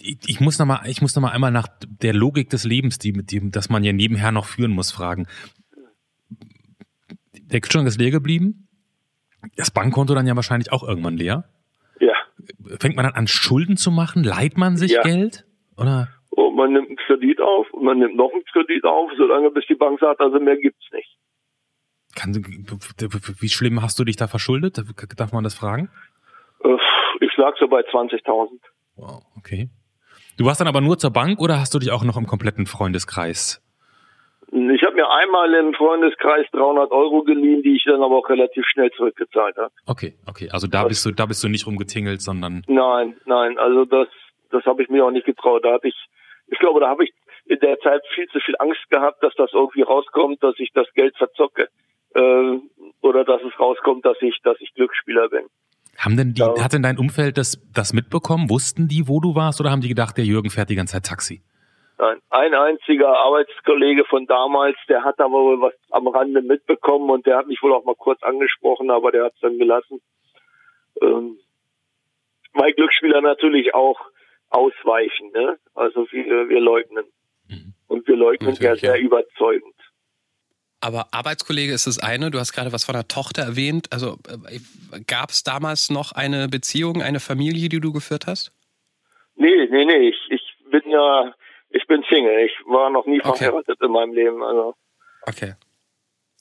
ich, 0.00 0.18
ich 0.26 0.40
muss 0.40 0.58
noch 0.58 0.66
mal, 0.66 0.80
ich 0.86 1.00
muss 1.00 1.14
noch 1.14 1.22
mal 1.22 1.30
einmal 1.30 1.50
nach 1.50 1.68
der 1.82 2.12
Logik 2.12 2.50
des 2.50 2.64
Lebens, 2.64 2.98
die 2.98 3.12
mit 3.12 3.32
dem, 3.32 3.50
dass 3.50 3.70
man 3.70 3.84
ja 3.84 3.92
nebenher 3.92 4.32
noch 4.32 4.46
führen 4.46 4.72
muss, 4.72 4.92
fragen. 4.92 5.26
Der 7.32 7.60
Kühlschrank 7.60 7.88
ist 7.88 7.98
leer 7.98 8.10
geblieben. 8.10 8.68
Das 9.56 9.70
Bankkonto 9.70 10.14
dann 10.14 10.26
ja 10.26 10.36
wahrscheinlich 10.36 10.72
auch 10.72 10.86
irgendwann 10.86 11.16
leer. 11.16 11.44
Ja. 11.98 12.14
Fängt 12.78 12.96
man 12.96 13.04
dann 13.04 13.14
an 13.14 13.26
Schulden 13.26 13.76
zu 13.76 13.90
machen? 13.90 14.22
Leiht 14.22 14.56
man 14.56 14.76
sich 14.76 14.92
ja. 14.92 15.02
Geld? 15.02 15.46
Oder? 15.76 16.08
Und 16.30 16.56
man 16.56 16.72
nimmt 16.72 16.88
einen 16.88 16.96
Kredit 16.96 17.40
auf 17.40 17.72
und 17.72 17.84
man 17.84 17.98
nimmt 17.98 18.16
noch 18.16 18.30
einen 18.32 18.44
Kredit 18.44 18.84
auf, 18.84 19.10
solange 19.16 19.50
bis 19.50 19.66
die 19.66 19.74
Bank 19.74 19.98
sagt, 19.98 20.20
also 20.20 20.38
mehr 20.38 20.56
gibt's 20.58 20.86
nicht. 20.92 21.16
Kann, 22.14 22.34
wie 22.34 23.48
schlimm 23.48 23.82
hast 23.82 23.98
du 23.98 24.04
dich 24.04 24.16
da 24.16 24.26
verschuldet? 24.26 24.82
Darf 25.16 25.32
man 25.32 25.44
das 25.44 25.54
fragen? 25.54 25.90
Äh, 26.62 26.76
ich 27.20 27.34
lag 27.36 27.56
so 27.58 27.68
bei 27.68 27.80
20.000. 27.80 28.58
Wow, 28.96 29.22
okay. 29.36 29.68
Du 30.36 30.44
warst 30.46 30.60
dann 30.60 30.68
aber 30.68 30.80
nur 30.80 30.98
zur 30.98 31.10
Bank 31.10 31.40
oder 31.40 31.60
hast 31.60 31.74
du 31.74 31.78
dich 31.78 31.90
auch 31.90 32.04
noch 32.04 32.16
im 32.16 32.26
kompletten 32.26 32.66
Freundeskreis? 32.66 33.62
Ich 34.52 34.82
habe 34.82 34.96
mir 34.96 35.08
einmal 35.08 35.54
im 35.54 35.74
Freundeskreis 35.74 36.46
300 36.52 36.90
Euro 36.90 37.22
geliehen, 37.22 37.62
die 37.62 37.76
ich 37.76 37.84
dann 37.84 38.02
aber 38.02 38.16
auch 38.16 38.28
relativ 38.28 38.64
schnell 38.66 38.90
zurückgezahlt 38.90 39.56
habe. 39.56 39.72
Okay, 39.86 40.14
okay. 40.26 40.48
Also 40.50 40.66
da 40.66 40.84
bist 40.84 41.06
du, 41.06 41.12
da 41.12 41.26
bist 41.26 41.44
du 41.44 41.48
nicht 41.48 41.66
rumgetingelt, 41.66 42.20
sondern. 42.20 42.64
Nein, 42.66 43.16
nein. 43.26 43.58
Also 43.58 43.84
das, 43.84 44.08
das 44.50 44.64
habe 44.64 44.82
ich 44.82 44.88
mir 44.88 45.04
auch 45.04 45.12
nicht 45.12 45.26
getraut. 45.26 45.64
Da 45.64 45.74
hatte 45.74 45.88
ich, 45.88 45.96
ich 46.48 46.58
glaube, 46.58 46.80
da 46.80 46.88
habe 46.88 47.04
ich 47.04 47.12
in 47.44 47.60
der 47.60 47.78
Zeit 47.78 48.02
viel 48.14 48.26
zu 48.28 48.40
viel 48.40 48.56
Angst 48.58 48.88
gehabt, 48.90 49.22
dass 49.22 49.34
das 49.36 49.50
irgendwie 49.52 49.82
rauskommt, 49.82 50.42
dass 50.42 50.54
ich 50.58 50.70
das 50.72 50.86
Geld 50.94 51.16
verzocke 51.16 51.68
äh, 52.14 52.58
oder 53.02 53.24
dass 53.24 53.42
es 53.42 53.58
rauskommt, 53.58 54.04
dass 54.04 54.16
ich, 54.20 54.40
dass 54.42 54.60
ich 54.60 54.74
Glücksspieler 54.74 55.28
bin. 55.28 55.46
Haben 56.00 56.16
denn 56.16 56.32
die, 56.32 56.40
ja. 56.40 56.64
hat 56.64 56.72
denn 56.72 56.82
dein 56.82 56.96
Umfeld 56.96 57.36
das, 57.36 57.60
das 57.74 57.92
mitbekommen? 57.92 58.48
Wussten 58.48 58.88
die, 58.88 59.06
wo 59.06 59.20
du 59.20 59.34
warst 59.34 59.60
oder 59.60 59.70
haben 59.70 59.82
die 59.82 59.88
gedacht, 59.88 60.16
der 60.16 60.24
Jürgen 60.24 60.48
fährt 60.48 60.70
die 60.70 60.74
ganze 60.74 60.94
Zeit 60.94 61.04
Taxi? 61.04 61.42
Nein, 61.98 62.18
ein 62.30 62.54
einziger 62.54 63.10
Arbeitskollege 63.18 64.06
von 64.06 64.24
damals, 64.26 64.78
der 64.88 65.04
hat 65.04 65.20
aber 65.20 65.34
wohl 65.34 65.60
was 65.60 65.74
am 65.90 66.08
Rande 66.08 66.40
mitbekommen 66.40 67.10
und 67.10 67.26
der 67.26 67.36
hat 67.36 67.46
mich 67.46 67.62
wohl 67.62 67.74
auch 67.74 67.84
mal 67.84 67.94
kurz 67.94 68.22
angesprochen, 68.22 68.90
aber 68.90 69.12
der 69.12 69.24
hat 69.24 69.34
es 69.34 69.40
dann 69.40 69.58
gelassen. 69.58 70.00
Ähm, 71.02 71.36
weil 72.54 72.72
Glücksspieler 72.72 73.20
natürlich 73.20 73.74
auch 73.74 74.00
ausweichen, 74.48 75.30
ne? 75.32 75.58
Also 75.74 76.10
wir, 76.10 76.48
wir 76.48 76.60
leugnen. 76.60 77.04
Mhm. 77.46 77.74
Und 77.88 78.08
wir 78.08 78.16
leugnen 78.16 78.52
natürlich, 78.52 78.82
ja 78.82 78.92
sehr 78.92 79.00
ja. 79.00 79.04
überzeugend. 79.04 79.74
Aber 80.80 81.08
Arbeitskollege 81.12 81.72
ist 81.72 81.86
das 81.86 81.98
eine. 81.98 82.30
Du 82.30 82.38
hast 82.38 82.52
gerade 82.52 82.72
was 82.72 82.84
von 82.84 82.94
der 82.94 83.06
Tochter 83.06 83.42
erwähnt. 83.42 83.92
Also 83.92 84.18
äh, 84.48 85.00
gab 85.06 85.30
es 85.30 85.44
damals 85.44 85.90
noch 85.90 86.12
eine 86.12 86.48
Beziehung, 86.48 87.02
eine 87.02 87.20
Familie, 87.20 87.68
die 87.68 87.80
du 87.80 87.92
geführt 87.92 88.26
hast? 88.26 88.52
Nee, 89.36 89.66
nee, 89.70 89.84
nee. 89.84 90.08
Ich, 90.08 90.16
ich 90.30 90.42
bin 90.70 90.82
ja 90.90 91.34
ich 91.70 91.86
bin 91.86 92.02
Single. 92.08 92.44
Ich 92.44 92.52
war 92.66 92.90
noch 92.90 93.06
nie 93.06 93.20
okay. 93.22 93.44
verheiratet 93.44 93.80
in 93.80 93.92
meinem 93.92 94.12
Leben. 94.12 94.42
Also. 94.42 94.74
Okay. 95.22 95.54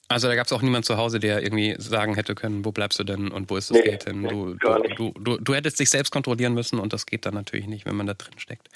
Also 0.08 0.28
da 0.28 0.36
gab 0.36 0.48
es 0.48 0.54
auch 0.54 0.64
niemand 0.64 0.86
zu 0.86 0.98
Hause, 0.98 1.20
der 1.20 1.44
irgendwie 1.44 1.76
sagen 1.78 2.16
hätte 2.16 2.34
können, 2.34 2.66
wo 2.66 2.72
bleibst 2.72 2.98
du 2.98 3.04
denn 3.04 3.30
und 3.30 3.52
wo 3.52 3.58
ist 3.58 3.70
das 3.70 3.78
nee, 3.78 3.84
Geld 3.84 4.06
hin? 4.06 4.24
Du, 4.24 4.56
nee, 4.56 4.96
du, 4.96 5.14
du, 5.20 5.38
du, 5.38 5.54
hättest 5.54 5.80
dich 5.80 5.92
selbst 5.92 6.10
kontrollieren 6.10 6.56
müssen 6.56 6.80
und 6.80 6.94
das 6.94 7.06
geht 7.06 7.28
dann 7.28 7.36
natürlich 7.36 7.68
nicht, 7.68 7.86
wenn 7.86 7.96
man 7.96 8.08
da 8.08 8.16
drin 8.16 8.40
steckt. 8.40 8.70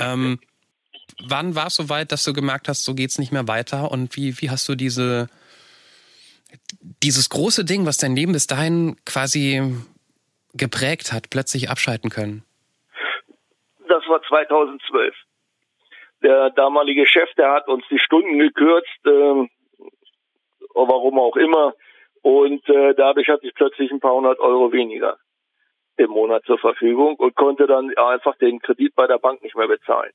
Ähm, 0.00 0.40
wann 1.22 1.54
war 1.54 1.66
es 1.66 1.74
so 1.74 1.88
weit, 1.88 2.12
dass 2.12 2.24
du 2.24 2.32
gemerkt 2.32 2.68
hast, 2.68 2.84
so 2.84 2.94
geht 2.94 3.10
es 3.10 3.18
nicht 3.18 3.32
mehr 3.32 3.48
weiter 3.48 3.90
und 3.90 4.16
wie, 4.16 4.40
wie 4.40 4.50
hast 4.50 4.68
du 4.68 4.74
diese 4.74 5.28
dieses 7.02 7.28
große 7.28 7.64
Ding, 7.64 7.84
was 7.84 7.98
dein 7.98 8.16
Leben 8.16 8.32
bis 8.32 8.46
dahin 8.46 8.96
quasi 9.04 9.62
geprägt 10.54 11.12
hat, 11.12 11.28
plötzlich 11.30 11.68
abschalten 11.68 12.08
können? 12.08 12.42
Das 13.86 14.02
war 14.08 14.22
2012 14.22 15.14
der 16.22 16.50
damalige 16.50 17.06
Chef, 17.06 17.32
der 17.36 17.52
hat 17.52 17.68
uns 17.68 17.84
die 17.90 17.98
Stunden 17.98 18.38
gekürzt, 18.38 19.06
äh, 19.06 19.48
warum 20.74 21.18
auch 21.18 21.36
immer. 21.36 21.74
Und 22.22 22.68
äh, 22.68 22.94
dadurch 22.94 23.28
hatte 23.28 23.46
ich 23.46 23.54
plötzlich 23.54 23.90
ein 23.90 24.00
paar 24.00 24.14
hundert 24.14 24.40
Euro 24.40 24.72
weniger 24.72 25.18
im 25.96 26.10
Monat 26.10 26.44
zur 26.44 26.58
Verfügung 26.58 27.16
und 27.16 27.34
konnte 27.34 27.66
dann 27.66 27.92
einfach 27.96 28.36
den 28.36 28.60
Kredit 28.60 28.94
bei 28.94 29.06
der 29.06 29.18
Bank 29.18 29.42
nicht 29.42 29.56
mehr 29.56 29.66
bezahlen. 29.66 30.12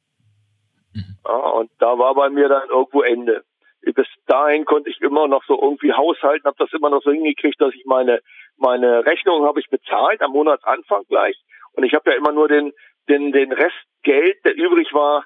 Mhm. 0.93 1.17
Ja, 1.25 1.35
und 1.35 1.71
da 1.79 1.97
war 1.97 2.15
bei 2.15 2.29
mir 2.29 2.49
dann 2.49 2.69
irgendwo 2.69 3.01
Ende. 3.01 3.43
Bis 3.81 4.07
dahin 4.27 4.63
konnte 4.65 4.89
ich 4.89 5.01
immer 5.01 5.27
noch 5.27 5.43
so 5.45 5.59
irgendwie 5.61 5.91
haushalten, 5.91 6.45
habe 6.45 6.55
das 6.57 6.71
immer 6.71 6.89
noch 6.89 7.03
so 7.03 7.11
hingekriegt, 7.11 7.59
dass 7.59 7.73
ich 7.73 7.85
meine 7.85 8.21
meine 8.55 9.05
Rechnung 9.05 9.45
habe 9.45 9.59
ich 9.59 9.69
bezahlt 9.69 10.21
am 10.21 10.31
Monatsanfang 10.31 11.03
gleich 11.09 11.35
und 11.73 11.83
ich 11.83 11.93
habe 11.93 12.11
ja 12.11 12.17
immer 12.17 12.31
nur 12.31 12.47
den 12.47 12.71
den 13.09 13.33
den 13.33 13.51
Rest 13.51 13.75
Geld, 14.03 14.37
der 14.45 14.55
übrig 14.55 14.93
war, 14.93 15.25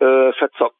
äh, 0.00 0.32
verzockt. 0.34 0.76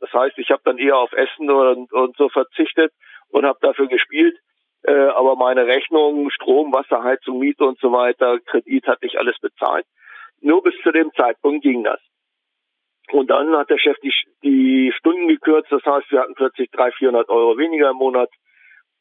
Das 0.00 0.12
heißt, 0.12 0.38
ich 0.38 0.50
habe 0.50 0.62
dann 0.64 0.78
eher 0.78 0.96
auf 0.96 1.12
Essen 1.12 1.50
und, 1.50 1.92
und 1.92 2.16
so 2.16 2.28
verzichtet 2.28 2.92
und 3.30 3.44
habe 3.44 3.58
dafür 3.60 3.88
gespielt. 3.88 4.36
Äh, 4.82 4.92
aber 4.92 5.36
meine 5.36 5.66
Rechnungen, 5.66 6.30
Strom, 6.30 6.72
Wasser, 6.72 7.02
Heizung, 7.02 7.38
Miete 7.38 7.64
und 7.64 7.78
so 7.80 7.92
weiter, 7.92 8.38
Kredit 8.40 8.86
hatte 8.86 9.06
ich 9.06 9.18
alles 9.18 9.38
bezahlt. 9.40 9.86
Nur 10.40 10.62
bis 10.62 10.74
zu 10.82 10.92
dem 10.92 11.12
Zeitpunkt 11.14 11.62
ging 11.62 11.82
das. 11.84 12.00
Und 13.12 13.28
dann 13.30 13.56
hat 13.56 13.70
der 13.70 13.78
Chef 13.78 13.96
die, 14.02 14.12
die 14.42 14.92
Stunden 14.96 15.28
gekürzt. 15.28 15.72
Das 15.72 15.84
heißt, 15.84 16.10
wir 16.10 16.20
hatten 16.20 16.34
plötzlich 16.34 16.70
300, 16.70 16.94
400 16.96 17.28
Euro 17.28 17.56
weniger 17.56 17.90
im 17.90 17.96
Monat. 17.96 18.30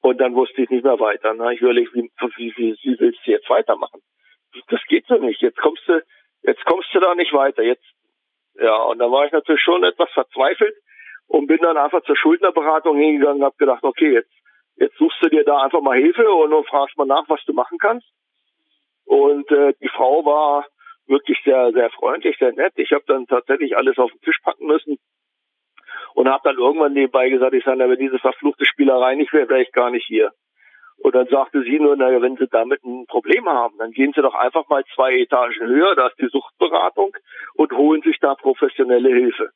Und 0.01 0.19
dann 0.19 0.35
wusste 0.35 0.61
ich 0.61 0.69
nicht 0.69 0.85
mehr 0.85 0.99
weiter. 0.99 1.29
Dann 1.29 1.41
habe 1.41 1.53
ich 1.53 1.61
überlegt, 1.61 1.93
wie, 1.93 2.09
wie, 2.37 2.53
wie, 2.55 2.77
wie 2.81 2.99
willst 2.99 3.19
du 3.25 3.31
jetzt 3.31 3.49
weitermachen? 3.49 4.01
Das 4.69 4.81
geht 4.87 5.05
so 5.07 5.15
nicht. 5.15 5.41
Jetzt 5.41 5.57
kommst 5.57 5.83
du, 5.87 6.01
jetzt 6.43 6.63
kommst 6.65 6.87
du 6.93 6.99
da 6.99 7.15
nicht 7.15 7.33
weiter. 7.33 7.63
Jetzt 7.63 7.83
ja, 8.59 8.75
und 8.83 8.99
da 8.99 9.11
war 9.11 9.25
ich 9.25 9.31
natürlich 9.31 9.61
schon 9.61 9.83
etwas 9.83 10.09
verzweifelt 10.11 10.75
und 11.27 11.47
bin 11.47 11.59
dann 11.61 11.77
einfach 11.77 12.01
zur 12.03 12.17
Schuldnerberatung 12.17 12.97
hingegangen 12.97 13.37
und 13.37 13.45
habe 13.45 13.57
gedacht, 13.57 13.83
okay, 13.83 14.13
jetzt, 14.13 14.31
jetzt 14.77 14.97
suchst 14.97 15.21
du 15.21 15.29
dir 15.29 15.43
da 15.43 15.61
einfach 15.61 15.81
mal 15.81 15.97
Hilfe 15.97 16.27
und 16.29 16.51
dann 16.51 16.63
fragst 16.63 16.97
mal 16.97 17.05
nach, 17.05 17.27
was 17.27 17.43
du 17.45 17.53
machen 17.53 17.77
kannst. 17.77 18.07
Und 19.05 19.49
äh, 19.51 19.73
die 19.81 19.89
Frau 19.89 20.25
war 20.25 20.65
wirklich 21.07 21.39
sehr, 21.43 21.71
sehr 21.71 21.89
freundlich, 21.91 22.37
sehr 22.37 22.53
nett. 22.53 22.73
Ich 22.75 22.91
habe 22.91 23.03
dann 23.07 23.27
tatsächlich 23.27 23.75
alles 23.77 23.97
auf 23.97 24.11
den 24.11 24.21
Tisch 24.21 24.39
packen 24.43 24.67
müssen 24.67 24.97
und 26.13 26.29
habe 26.29 26.41
dann 26.43 26.57
irgendwann 26.57 26.93
nebenbei 26.93 27.29
gesagt, 27.29 27.53
ich 27.53 27.63
sage, 27.63 27.79
wenn 27.79 27.99
diese 27.99 28.19
verfluchte 28.19 28.65
Spielerei 28.65 29.15
nicht 29.15 29.33
wäre, 29.33 29.49
wäre 29.49 29.61
ich 29.61 29.71
gar 29.71 29.91
nicht 29.91 30.05
hier. 30.05 30.31
Und 30.97 31.13
dann 31.13 31.27
sagte 31.27 31.61
sie 31.61 31.79
nur, 31.79 31.95
naja, 31.95 32.21
wenn 32.21 32.37
Sie 32.37 32.47
damit 32.47 32.83
ein 32.83 33.05
Problem 33.05 33.47
haben, 33.47 33.77
dann 33.77 33.91
gehen 33.91 34.13
Sie 34.15 34.21
doch 34.21 34.33
einfach 34.33 34.67
mal 34.67 34.83
zwei 34.95 35.19
Etagen 35.19 35.53
höher, 35.59 35.95
da 35.95 36.07
ist 36.07 36.19
die 36.19 36.27
Suchtberatung 36.27 37.15
und 37.53 37.71
holen 37.71 38.01
sich 38.01 38.17
da 38.19 38.33
professionelle 38.33 39.09
Hilfe. 39.09 39.51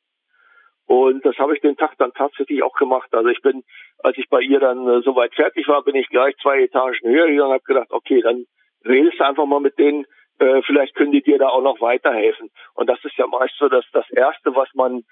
Und 0.86 1.24
das 1.24 1.36
habe 1.38 1.54
ich 1.54 1.60
den 1.60 1.76
Tag 1.76 1.94
dann 1.98 2.12
tatsächlich 2.12 2.62
auch 2.62 2.74
gemacht. 2.74 3.08
Also 3.12 3.28
ich 3.28 3.40
bin, 3.42 3.64
als 3.98 4.16
ich 4.18 4.28
bei 4.28 4.40
ihr 4.40 4.60
dann 4.60 4.86
äh, 4.86 5.00
soweit 5.02 5.34
fertig 5.34 5.66
war, 5.68 5.82
bin 5.82 5.96
ich 5.96 6.08
gleich 6.08 6.36
zwei 6.42 6.62
Etagen 6.62 6.96
höher 7.02 7.26
gegangen 7.26 7.48
und 7.48 7.54
habe 7.54 7.64
gedacht, 7.64 7.90
okay, 7.90 8.20
dann 8.20 8.44
redest 8.84 9.18
du 9.18 9.24
einfach 9.24 9.46
mal 9.46 9.60
mit 9.60 9.78
denen, 9.78 10.06
äh, 10.42 10.62
vielleicht 10.62 10.94
können 10.94 11.12
die 11.12 11.22
dir 11.22 11.38
da 11.38 11.48
auch 11.48 11.62
noch 11.62 11.80
weiterhelfen. 11.80 12.50
Und 12.74 12.88
das 12.90 12.98
ist 13.04 13.16
ja 13.16 13.26
meist 13.26 13.54
so, 13.58 13.68
dass 13.68 13.84
das 13.92 14.08
Erste, 14.10 14.54
was 14.54 14.68
man 14.74 15.04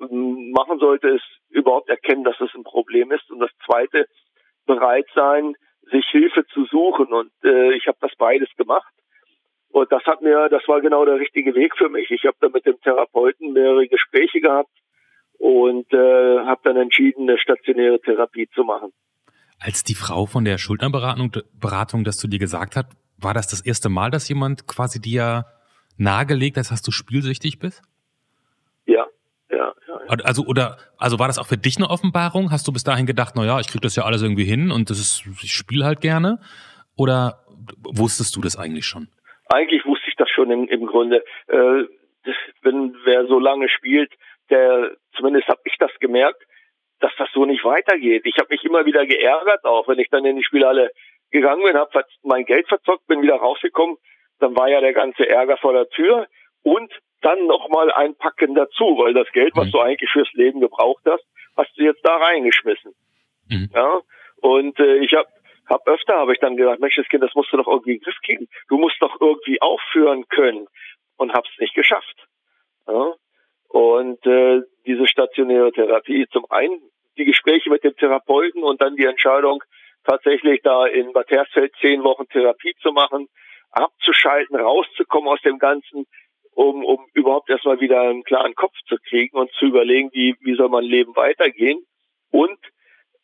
ähm, 0.00 0.50
machen 0.50 0.78
sollte, 0.78 1.08
ist 1.08 1.24
überhaupt 1.48 1.88
erkennen, 1.88 2.24
dass 2.24 2.40
es 2.40 2.54
ein 2.54 2.64
Problem 2.64 3.10
ist. 3.10 3.30
Und 3.30 3.40
das 3.40 3.50
Zweite, 3.64 4.06
bereit 4.66 5.06
sein, 5.14 5.54
sich 5.90 6.06
Hilfe 6.10 6.46
zu 6.46 6.66
suchen. 6.66 7.06
Und 7.06 7.32
äh, 7.44 7.72
ich 7.74 7.86
habe 7.86 7.98
das 8.00 8.12
beides 8.16 8.48
gemacht. 8.56 8.92
Und 9.70 9.90
das 9.90 10.04
hat 10.04 10.22
mir, 10.22 10.48
das 10.50 10.62
war 10.68 10.80
genau 10.80 11.04
der 11.04 11.18
richtige 11.18 11.54
Weg 11.54 11.76
für 11.76 11.88
mich. 11.88 12.10
Ich 12.10 12.24
habe 12.24 12.36
dann 12.40 12.52
mit 12.52 12.64
dem 12.64 12.80
Therapeuten 12.80 13.52
mehrere 13.52 13.88
Gespräche 13.88 14.40
gehabt 14.40 14.70
und 15.38 15.92
äh, 15.92 16.38
habe 16.44 16.60
dann 16.62 16.76
entschieden, 16.76 17.28
eine 17.28 17.38
stationäre 17.38 18.00
Therapie 18.00 18.48
zu 18.54 18.62
machen. 18.62 18.92
Als 19.58 19.82
die 19.82 19.94
Frau 19.94 20.26
von 20.26 20.44
der 20.44 20.58
Schuldnerberatung 20.58 21.32
Beratung 21.58 22.04
das 22.04 22.18
zu 22.18 22.28
dir 22.28 22.38
gesagt 22.38 22.76
hat, 22.76 22.86
war 23.18 23.34
das 23.34 23.46
das 23.46 23.60
erste 23.60 23.88
Mal, 23.88 24.10
dass 24.10 24.28
jemand 24.28 24.66
quasi 24.66 25.00
dir 25.00 25.46
nahegelegt 25.96 26.56
hat, 26.56 26.70
dass 26.70 26.82
du 26.82 26.90
spielsüchtig 26.90 27.58
bist? 27.58 27.82
Ja, 28.86 29.06
ja, 29.50 29.72
ja, 29.88 29.96
Also 30.24 30.44
oder 30.44 30.78
also 30.98 31.18
war 31.18 31.28
das 31.28 31.38
auch 31.38 31.46
für 31.46 31.56
dich 31.56 31.76
eine 31.76 31.90
Offenbarung? 31.90 32.50
Hast 32.50 32.66
du 32.66 32.72
bis 32.72 32.84
dahin 32.84 33.06
gedacht, 33.06 33.34
na 33.36 33.44
ja, 33.44 33.60
ich 33.60 33.68
krieg 33.68 33.82
das 33.82 33.96
ja 33.96 34.04
alles 34.04 34.22
irgendwie 34.22 34.44
hin 34.44 34.70
und 34.70 34.90
das 34.90 34.98
ist 34.98 35.24
ich 35.42 35.52
spiele 35.52 35.84
halt 35.84 36.00
gerne 36.00 36.40
oder 36.96 37.44
wusstest 37.82 38.36
du 38.36 38.40
das 38.40 38.56
eigentlich 38.56 38.86
schon? 38.86 39.08
Eigentlich 39.48 39.84
wusste 39.84 40.08
ich 40.08 40.16
das 40.16 40.28
schon 40.30 40.50
im, 40.50 40.68
im 40.68 40.86
Grunde. 40.86 41.24
Äh, 41.46 41.84
wenn 42.62 42.96
wer 43.04 43.26
so 43.26 43.38
lange 43.38 43.68
spielt, 43.68 44.12
der 44.50 44.92
zumindest 45.16 45.48
habe 45.48 45.60
ich 45.64 45.76
das 45.78 45.90
gemerkt, 46.00 46.42
dass 47.00 47.12
das 47.18 47.28
so 47.34 47.44
nicht 47.44 47.64
weitergeht. 47.64 48.22
Ich 48.24 48.36
habe 48.38 48.48
mich 48.50 48.64
immer 48.64 48.86
wieder 48.86 49.04
geärgert, 49.06 49.64
auch 49.64 49.88
wenn 49.88 49.98
ich 49.98 50.08
dann 50.10 50.24
in 50.24 50.36
die 50.36 50.44
Spielhalle 50.44 50.90
gegangen 51.34 51.64
bin, 51.64 51.76
habe 51.76 52.04
mein 52.22 52.44
Geld 52.44 52.68
verzockt, 52.68 53.06
bin 53.08 53.20
wieder 53.20 53.36
rausgekommen, 53.36 53.96
dann 54.38 54.56
war 54.56 54.68
ja 54.68 54.80
der 54.80 54.92
ganze 54.92 55.28
Ärger 55.28 55.56
vor 55.56 55.72
der 55.72 55.88
Tür 55.88 56.26
und 56.62 56.90
dann 57.22 57.46
nochmal 57.46 57.90
einpacken 57.92 58.54
dazu, 58.54 58.96
weil 58.98 59.14
das 59.14 59.30
Geld, 59.32 59.52
was 59.56 59.66
mhm. 59.66 59.70
du 59.72 59.80
eigentlich 59.80 60.10
fürs 60.10 60.32
Leben 60.34 60.60
gebraucht 60.60 61.02
hast, 61.06 61.24
hast 61.56 61.76
du 61.76 61.82
jetzt 61.82 62.04
da 62.04 62.16
reingeschmissen. 62.16 62.92
Mhm. 63.50 63.70
Ja, 63.74 64.00
und 64.42 64.78
äh, 64.78 64.98
ich 64.98 65.12
habe 65.14 65.28
hab 65.66 65.86
öfter 65.88 66.14
habe 66.14 66.32
ich 66.32 66.38
dann 66.38 66.56
gedacht, 66.56 66.78
Mensch, 66.78 66.96
das 66.96 67.08
Kind, 67.08 67.24
das 67.24 67.34
musst 67.34 67.52
du 67.52 67.56
doch 67.56 67.66
irgendwie 67.66 67.94
in 67.94 67.98
den 67.98 68.04
Griff 68.04 68.18
kriegen. 68.24 68.48
Du 68.68 68.78
musst 68.78 68.96
doch 69.00 69.20
irgendwie 69.20 69.60
aufführen 69.60 70.28
können 70.28 70.66
und 71.16 71.32
hab's 71.32 71.50
nicht 71.58 71.74
geschafft. 71.74 72.26
Ja? 72.86 73.14
Und 73.68 74.24
äh, 74.26 74.60
diese 74.86 75.08
stationäre 75.08 75.72
Therapie, 75.72 76.26
zum 76.30 76.44
einen 76.50 76.80
die 77.16 77.24
Gespräche 77.24 77.70
mit 77.70 77.82
dem 77.82 77.96
Therapeuten 77.96 78.62
und 78.62 78.80
dann 78.80 78.96
die 78.96 79.06
Entscheidung, 79.06 79.64
tatsächlich 80.04 80.60
da 80.62 80.86
in 80.86 81.12
Bad 81.12 81.30
Hersfeld 81.30 81.72
zehn 81.80 82.02
Wochen 82.04 82.28
Therapie 82.28 82.74
zu 82.80 82.92
machen, 82.92 83.28
abzuschalten, 83.70 84.56
rauszukommen 84.56 85.28
aus 85.28 85.40
dem 85.42 85.58
Ganzen, 85.58 86.06
um, 86.52 86.84
um 86.84 87.06
überhaupt 87.14 87.50
erstmal 87.50 87.80
wieder 87.80 88.02
einen 88.02 88.22
klaren 88.22 88.54
Kopf 88.54 88.76
zu 88.86 88.96
kriegen 89.08 89.36
und 89.36 89.50
zu 89.52 89.66
überlegen, 89.66 90.10
wie, 90.12 90.36
wie 90.40 90.54
soll 90.54 90.68
mein 90.68 90.84
Leben 90.84 91.16
weitergehen 91.16 91.84
und 92.30 92.58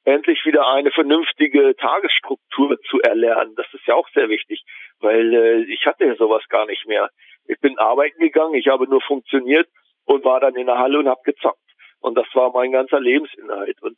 endlich 0.05 0.45
wieder 0.45 0.66
eine 0.69 0.90
vernünftige 0.90 1.75
Tagesstruktur 1.77 2.79
zu 2.88 3.01
erlernen. 3.01 3.55
Das 3.57 3.66
ist 3.73 3.87
ja 3.87 3.95
auch 3.95 4.09
sehr 4.14 4.29
wichtig, 4.29 4.62
weil 4.99 5.35
äh, 5.35 5.73
ich 5.73 5.87
hatte 5.87 6.07
ja 6.07 6.16
sowas 6.16 6.43
gar 6.49 6.66
nicht 6.66 6.87
mehr. 6.87 7.11
Ich 7.47 7.59
bin 7.61 7.79
arbeiten 7.79 8.19
gegangen, 8.19 8.55
ich 8.55 8.69
habe 8.69 8.88
nur 8.88 9.01
funktioniert 9.03 9.69
und 10.05 10.25
war 10.25 10.40
dann 10.40 10.57
in 10.57 10.66
der 10.66 10.79
Halle 10.79 10.99
und 10.99 11.09
habe 11.09 11.21
gezockt. 11.25 11.59
Und 12.01 12.16
das 12.16 12.27
war 12.35 12.51
mein 12.53 12.73
ganzer 12.73 12.99
Lebensinhalt. 12.99 13.81
Und 13.83 13.97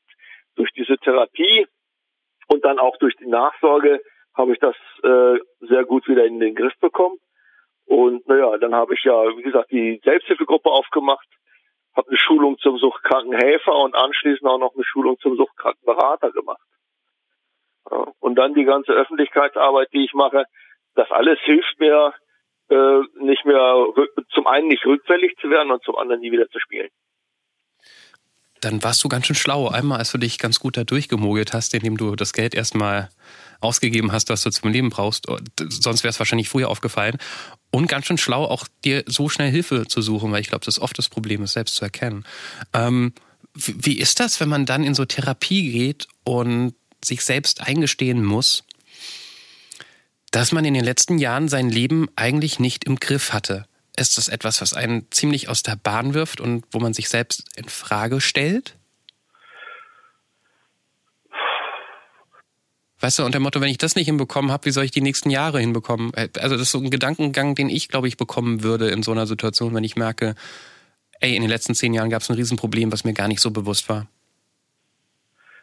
durch 0.56 0.70
diese 0.72 0.96
Therapie 0.98 1.66
und 2.48 2.64
dann 2.64 2.78
auch 2.78 2.96
durch 2.98 3.16
die 3.16 3.26
Nachsorge 3.26 4.00
habe 4.34 4.52
ich 4.52 4.58
das 4.58 4.76
äh, 5.02 5.38
sehr 5.60 5.84
gut 5.84 6.08
wieder 6.08 6.24
in 6.24 6.40
den 6.40 6.54
Griff 6.54 6.72
bekommen. 6.80 7.18
Und 7.86 8.26
naja, 8.28 8.56
dann 8.58 8.74
habe 8.74 8.94
ich 8.94 9.04
ja, 9.04 9.12
wie 9.36 9.42
gesagt, 9.42 9.70
die 9.70 10.00
Selbsthilfegruppe 10.04 10.70
aufgemacht, 10.70 11.26
habe 11.94 12.08
eine 12.08 12.18
Schulung 12.18 12.58
zum 12.58 12.78
Suchtkrankenhelfer 12.78 13.74
und 13.74 13.94
anschließend 13.94 14.48
auch 14.48 14.58
noch 14.58 14.74
eine 14.74 14.84
Schulung 14.84 15.18
zum 15.18 15.36
Suchtkrankenberater 15.36 16.30
gemacht. 16.30 16.62
Ja, 17.90 18.06
und 18.20 18.36
dann 18.36 18.54
die 18.54 18.64
ganze 18.64 18.92
Öffentlichkeitsarbeit, 18.92 19.88
die 19.92 20.04
ich 20.04 20.14
mache, 20.14 20.44
das 20.94 21.10
alles 21.10 21.38
hilft 21.40 21.78
mir, 21.80 22.14
äh, 22.70 23.00
nicht 23.16 23.44
mehr 23.44 23.86
zum 24.30 24.46
einen 24.46 24.68
nicht 24.68 24.86
rückfällig 24.86 25.36
zu 25.40 25.50
werden 25.50 25.70
und 25.70 25.82
zum 25.82 25.96
anderen 25.96 26.20
nie 26.20 26.32
wieder 26.32 26.48
zu 26.48 26.58
spielen. 26.60 26.88
Dann 28.62 28.82
warst 28.82 29.02
du 29.02 29.08
ganz 29.08 29.26
schön 29.26 29.36
schlau. 29.36 29.68
Einmal, 29.68 29.98
als 29.98 30.12
du 30.12 30.18
dich 30.18 30.38
ganz 30.38 30.60
gut 30.60 30.76
da 30.76 30.84
durchgemogelt 30.84 31.52
hast, 31.52 31.74
indem 31.74 31.96
du 31.96 32.14
das 32.14 32.32
Geld 32.32 32.54
erstmal 32.54 33.10
ausgegeben 33.60 34.12
hast, 34.12 34.28
was 34.30 34.42
du 34.42 34.50
zum 34.50 34.70
Leben 34.70 34.90
brauchst. 34.90 35.26
Sonst 35.68 36.04
wäre 36.04 36.10
es 36.10 36.18
wahrscheinlich 36.18 36.48
früher 36.48 36.68
aufgefallen. 36.68 37.18
Und 37.70 37.88
ganz 37.88 38.06
schön 38.06 38.18
schlau, 38.18 38.44
auch 38.44 38.68
dir 38.84 39.04
so 39.06 39.28
schnell 39.28 39.50
Hilfe 39.50 39.86
zu 39.88 40.00
suchen, 40.00 40.30
weil 40.30 40.40
ich 40.40 40.48
glaube, 40.48 40.64
das 40.64 40.76
ist 40.76 40.82
oft 40.82 40.96
das 40.96 41.08
Problem, 41.08 41.42
es 41.42 41.54
selbst 41.54 41.74
zu 41.74 41.84
erkennen. 41.84 42.24
Ähm, 42.72 43.12
wie 43.54 43.98
ist 43.98 44.20
das, 44.20 44.40
wenn 44.40 44.48
man 44.48 44.64
dann 44.64 44.84
in 44.84 44.94
so 44.94 45.04
Therapie 45.04 45.72
geht 45.72 46.06
und 46.24 46.74
sich 47.04 47.24
selbst 47.24 47.62
eingestehen 47.62 48.24
muss, 48.24 48.64
dass 50.30 50.52
man 50.52 50.64
in 50.64 50.74
den 50.74 50.84
letzten 50.84 51.18
Jahren 51.18 51.48
sein 51.48 51.68
Leben 51.68 52.08
eigentlich 52.14 52.60
nicht 52.60 52.84
im 52.84 52.96
Griff 52.96 53.32
hatte? 53.32 53.66
Ist 53.96 54.16
das 54.16 54.28
etwas, 54.28 54.60
was 54.60 54.74
einen 54.74 55.10
ziemlich 55.10 55.48
aus 55.48 55.62
der 55.62 55.76
Bahn 55.76 56.14
wirft 56.14 56.40
und 56.40 56.64
wo 56.70 56.78
man 56.78 56.94
sich 56.94 57.08
selbst 57.08 57.44
in 57.56 57.68
Frage 57.68 58.20
stellt? 58.20 58.76
Weißt 63.02 63.18
du, 63.18 63.24
unter 63.24 63.38
dem 63.38 63.42
Motto, 63.42 63.60
wenn 63.60 63.68
ich 63.68 63.78
das 63.78 63.96
nicht 63.96 64.06
hinbekommen 64.06 64.52
habe, 64.52 64.64
wie 64.66 64.70
soll 64.70 64.84
ich 64.84 64.92
die 64.92 65.00
nächsten 65.00 65.28
Jahre 65.28 65.58
hinbekommen? 65.58 66.12
Äh, 66.14 66.28
also 66.38 66.54
das 66.54 66.62
ist 66.62 66.70
so 66.70 66.78
ein 66.78 66.88
Gedankengang, 66.88 67.56
den 67.56 67.68
ich, 67.68 67.88
glaube 67.88 68.06
ich, 68.06 68.16
bekommen 68.16 68.62
würde 68.62 68.90
in 68.90 69.02
so 69.02 69.10
einer 69.10 69.26
Situation, 69.26 69.74
wenn 69.74 69.82
ich 69.82 69.96
merke, 69.96 70.36
ey, 71.20 71.34
in 71.34 71.42
den 71.42 71.50
letzten 71.50 71.74
zehn 71.74 71.94
Jahren 71.94 72.10
gab 72.10 72.22
es 72.22 72.30
ein 72.30 72.36
Riesenproblem, 72.36 72.92
was 72.92 73.04
mir 73.04 73.12
gar 73.12 73.26
nicht 73.26 73.40
so 73.40 73.50
bewusst 73.50 73.88
war. 73.88 74.06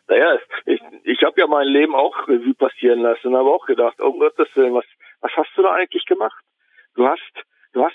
Naja, 0.10 0.38
ich, 0.66 0.82
ich 1.04 1.24
habe 1.24 1.40
ja 1.40 1.48
mein 1.48 1.68
Leben 1.68 1.96
auch 1.96 2.28
Revue 2.28 2.56
passieren 2.56 3.00
lassen 3.00 3.28
und 3.28 3.38
habe 3.38 3.50
auch 3.50 3.66
gedacht, 3.66 4.02
oh 4.02 4.12
Gottes 4.20 4.50
Willen, 4.56 4.74
was, 4.74 4.86
was 5.22 5.32
hast 5.38 5.50
du 5.56 5.62
da 5.62 5.74
eigentlich 5.74 6.06
gemacht? 6.08 6.44
Du 6.96 7.08
hast, 7.08 7.22
du 7.34 7.40
hast 7.40 7.49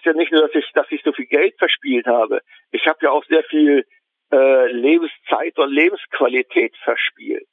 ja 0.05 0.13
nicht 0.13 0.33
nur, 0.33 0.43
dass 0.43 0.55
ich, 0.55 0.71
dass 0.75 0.87
ich 0.91 1.03
so 1.03 1.13
viel 1.13 1.27
Geld 1.27 1.55
verspielt 1.59 2.07
habe. 2.07 2.41
Ich 2.71 2.87
habe 2.87 2.99
ja 3.03 3.11
auch 3.11 3.25
sehr 3.27 3.45
viel 3.45 3.85
äh, 4.33 4.73
Lebenszeit 4.73 5.59
und 5.59 5.73
Lebensqualität 5.73 6.77
verspielt. 6.83 7.49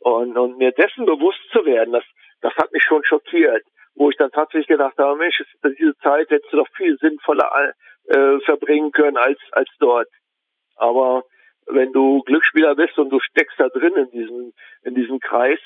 Und, 0.00 0.36
und 0.36 0.58
mir 0.58 0.72
dessen 0.72 1.06
bewusst 1.06 1.40
zu 1.52 1.64
werden, 1.64 1.92
das, 1.92 2.04
das 2.40 2.54
hat 2.56 2.72
mich 2.72 2.82
schon 2.82 3.04
schockiert, 3.04 3.64
wo 3.94 4.10
ich 4.10 4.16
dann 4.16 4.30
tatsächlich 4.30 4.68
gedacht 4.68 4.96
habe, 4.98 5.16
Mensch, 5.16 5.42
diese 5.78 5.96
Zeit 5.98 6.30
hättest 6.30 6.52
du 6.52 6.58
doch 6.58 6.68
viel 6.76 6.96
sinnvoller 6.98 7.72
äh, 8.06 8.38
verbringen 8.40 8.92
können 8.92 9.16
als, 9.16 9.38
als 9.52 9.68
dort. 9.80 10.08
Aber 10.76 11.24
wenn 11.66 11.92
du 11.92 12.22
Glücksspieler 12.22 12.74
bist 12.76 12.98
und 12.98 13.10
du 13.10 13.18
steckst 13.20 13.58
da 13.58 13.68
drin 13.68 13.96
in 13.96 14.10
diesem, 14.10 14.52
in 14.82 14.94
diesem 14.94 15.18
Kreis, 15.18 15.58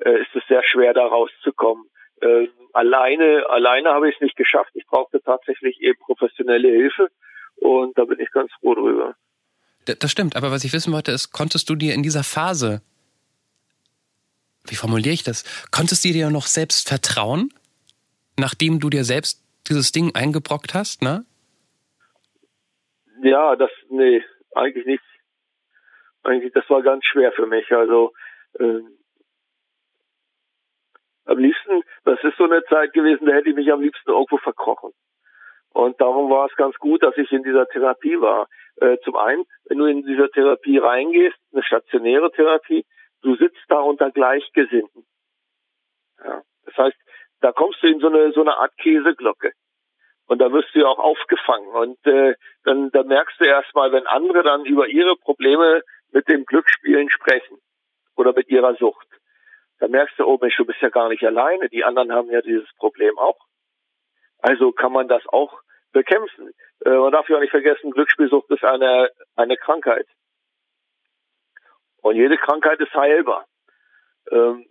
äh, 0.00 0.20
ist 0.20 0.34
es 0.34 0.42
sehr 0.48 0.64
schwer, 0.64 0.94
da 0.94 1.06
rauszukommen. 1.06 1.84
Äh, 2.24 2.48
alleine, 2.72 3.44
alleine 3.48 3.90
habe 3.90 4.08
ich 4.08 4.16
es 4.16 4.20
nicht 4.20 4.36
geschafft. 4.36 4.70
Ich 4.74 4.86
brauchte 4.86 5.20
tatsächlich 5.22 5.80
eben 5.80 5.98
professionelle 6.00 6.68
Hilfe 6.68 7.08
und 7.56 7.96
da 7.96 8.04
bin 8.04 8.18
ich 8.18 8.30
ganz 8.30 8.50
froh 8.60 8.74
drüber. 8.74 9.14
Das 9.84 10.10
stimmt, 10.10 10.34
aber 10.34 10.50
was 10.50 10.64
ich 10.64 10.72
wissen 10.72 10.92
wollte, 10.92 11.12
ist, 11.12 11.32
konntest 11.32 11.68
du 11.68 11.74
dir 11.74 11.94
in 11.94 12.02
dieser 12.02 12.24
Phase 12.24 12.80
wie 14.66 14.76
formuliere 14.76 15.12
ich 15.12 15.22
das? 15.22 15.44
Konntest 15.70 16.04
du 16.04 16.12
dir 16.12 16.30
noch 16.30 16.46
selbst 16.46 16.88
vertrauen, 16.88 17.50
nachdem 18.38 18.80
du 18.80 18.88
dir 18.88 19.04
selbst 19.04 19.42
dieses 19.68 19.92
Ding 19.92 20.14
eingebrockt 20.14 20.74
hast, 20.74 21.02
ne? 21.02 21.24
Ja, 23.22 23.56
das, 23.56 23.70
nee, 23.90 24.22
eigentlich 24.54 24.86
nicht. 24.86 25.02
Eigentlich, 26.22 26.52
das 26.52 26.68
war 26.68 26.82
ganz 26.82 27.04
schwer 27.04 27.32
für 27.32 27.46
mich. 27.46 27.70
Also, 27.72 28.12
äh, 28.58 28.80
am 31.26 31.38
liebsten, 31.38 31.82
das 32.04 32.22
ist 32.22 32.36
so 32.36 32.44
eine 32.44 32.64
Zeit 32.64 32.92
gewesen, 32.92 33.26
da 33.26 33.32
hätte 33.32 33.50
ich 33.50 33.56
mich 33.56 33.72
am 33.72 33.80
liebsten 33.80 34.10
irgendwo 34.10 34.36
verkrochen. 34.38 34.92
Und 35.70 36.00
darum 36.00 36.30
war 36.30 36.46
es 36.46 36.56
ganz 36.56 36.76
gut, 36.76 37.02
dass 37.02 37.16
ich 37.16 37.32
in 37.32 37.42
dieser 37.42 37.66
Therapie 37.66 38.20
war. 38.20 38.46
Äh, 38.76 38.98
zum 39.04 39.16
einen, 39.16 39.44
wenn 39.64 39.78
du 39.78 39.86
in 39.86 40.02
diese 40.02 40.30
Therapie 40.30 40.78
reingehst, 40.78 41.36
eine 41.52 41.64
stationäre 41.64 42.30
Therapie, 42.30 42.84
du 43.22 43.34
sitzt 43.36 43.64
da 43.68 43.80
unter 43.80 44.10
Gleichgesinnten. 44.10 45.04
Ja, 46.22 46.42
das 46.64 46.76
heißt, 46.76 46.96
da 47.40 47.52
kommst 47.52 47.82
du 47.82 47.88
in 47.88 47.98
so 47.98 48.06
eine 48.06 48.32
so 48.32 48.42
eine 48.42 48.56
Art 48.56 48.76
Käseglocke. 48.76 49.52
Und 50.26 50.38
da 50.38 50.52
wirst 50.52 50.74
du 50.74 50.80
ja 50.80 50.86
auch 50.86 50.98
aufgefangen. 50.98 51.68
Und 51.68 52.06
äh, 52.06 52.34
dann, 52.64 52.90
dann 52.92 53.08
merkst 53.08 53.38
du 53.40 53.44
erstmal, 53.44 53.92
wenn 53.92 54.06
andere 54.06 54.42
dann 54.42 54.64
über 54.64 54.86
ihre 54.86 55.16
Probleme 55.16 55.82
mit 56.12 56.28
dem 56.28 56.44
Glücksspielen 56.44 57.10
sprechen 57.10 57.58
oder 58.16 58.32
mit 58.32 58.48
ihrer 58.48 58.74
Sucht, 58.76 59.08
dann 59.84 59.90
merkst 59.90 60.18
du, 60.18 60.24
oh 60.24 60.38
Mensch, 60.40 60.56
du 60.56 60.64
bist 60.64 60.80
ja 60.80 60.88
gar 60.88 61.10
nicht 61.10 61.22
alleine. 61.24 61.68
Die 61.68 61.84
anderen 61.84 62.10
haben 62.10 62.30
ja 62.30 62.40
dieses 62.40 62.72
Problem 62.76 63.18
auch. 63.18 63.38
Also 64.38 64.72
kann 64.72 64.92
man 64.92 65.08
das 65.08 65.22
auch 65.26 65.60
bekämpfen. 65.92 66.52
Äh, 66.86 66.88
man 66.88 67.12
darf 67.12 67.28
ja 67.28 67.36
auch 67.36 67.40
nicht 67.42 67.50
vergessen, 67.50 67.90
Glücksspielsucht 67.90 68.48
ist 68.50 68.64
eine, 68.64 69.10
eine 69.36 69.58
Krankheit. 69.58 70.06
Und 72.00 72.16
jede 72.16 72.38
Krankheit 72.38 72.80
ist 72.80 72.94
heilbar. 72.94 73.44
Ähm, 74.30 74.64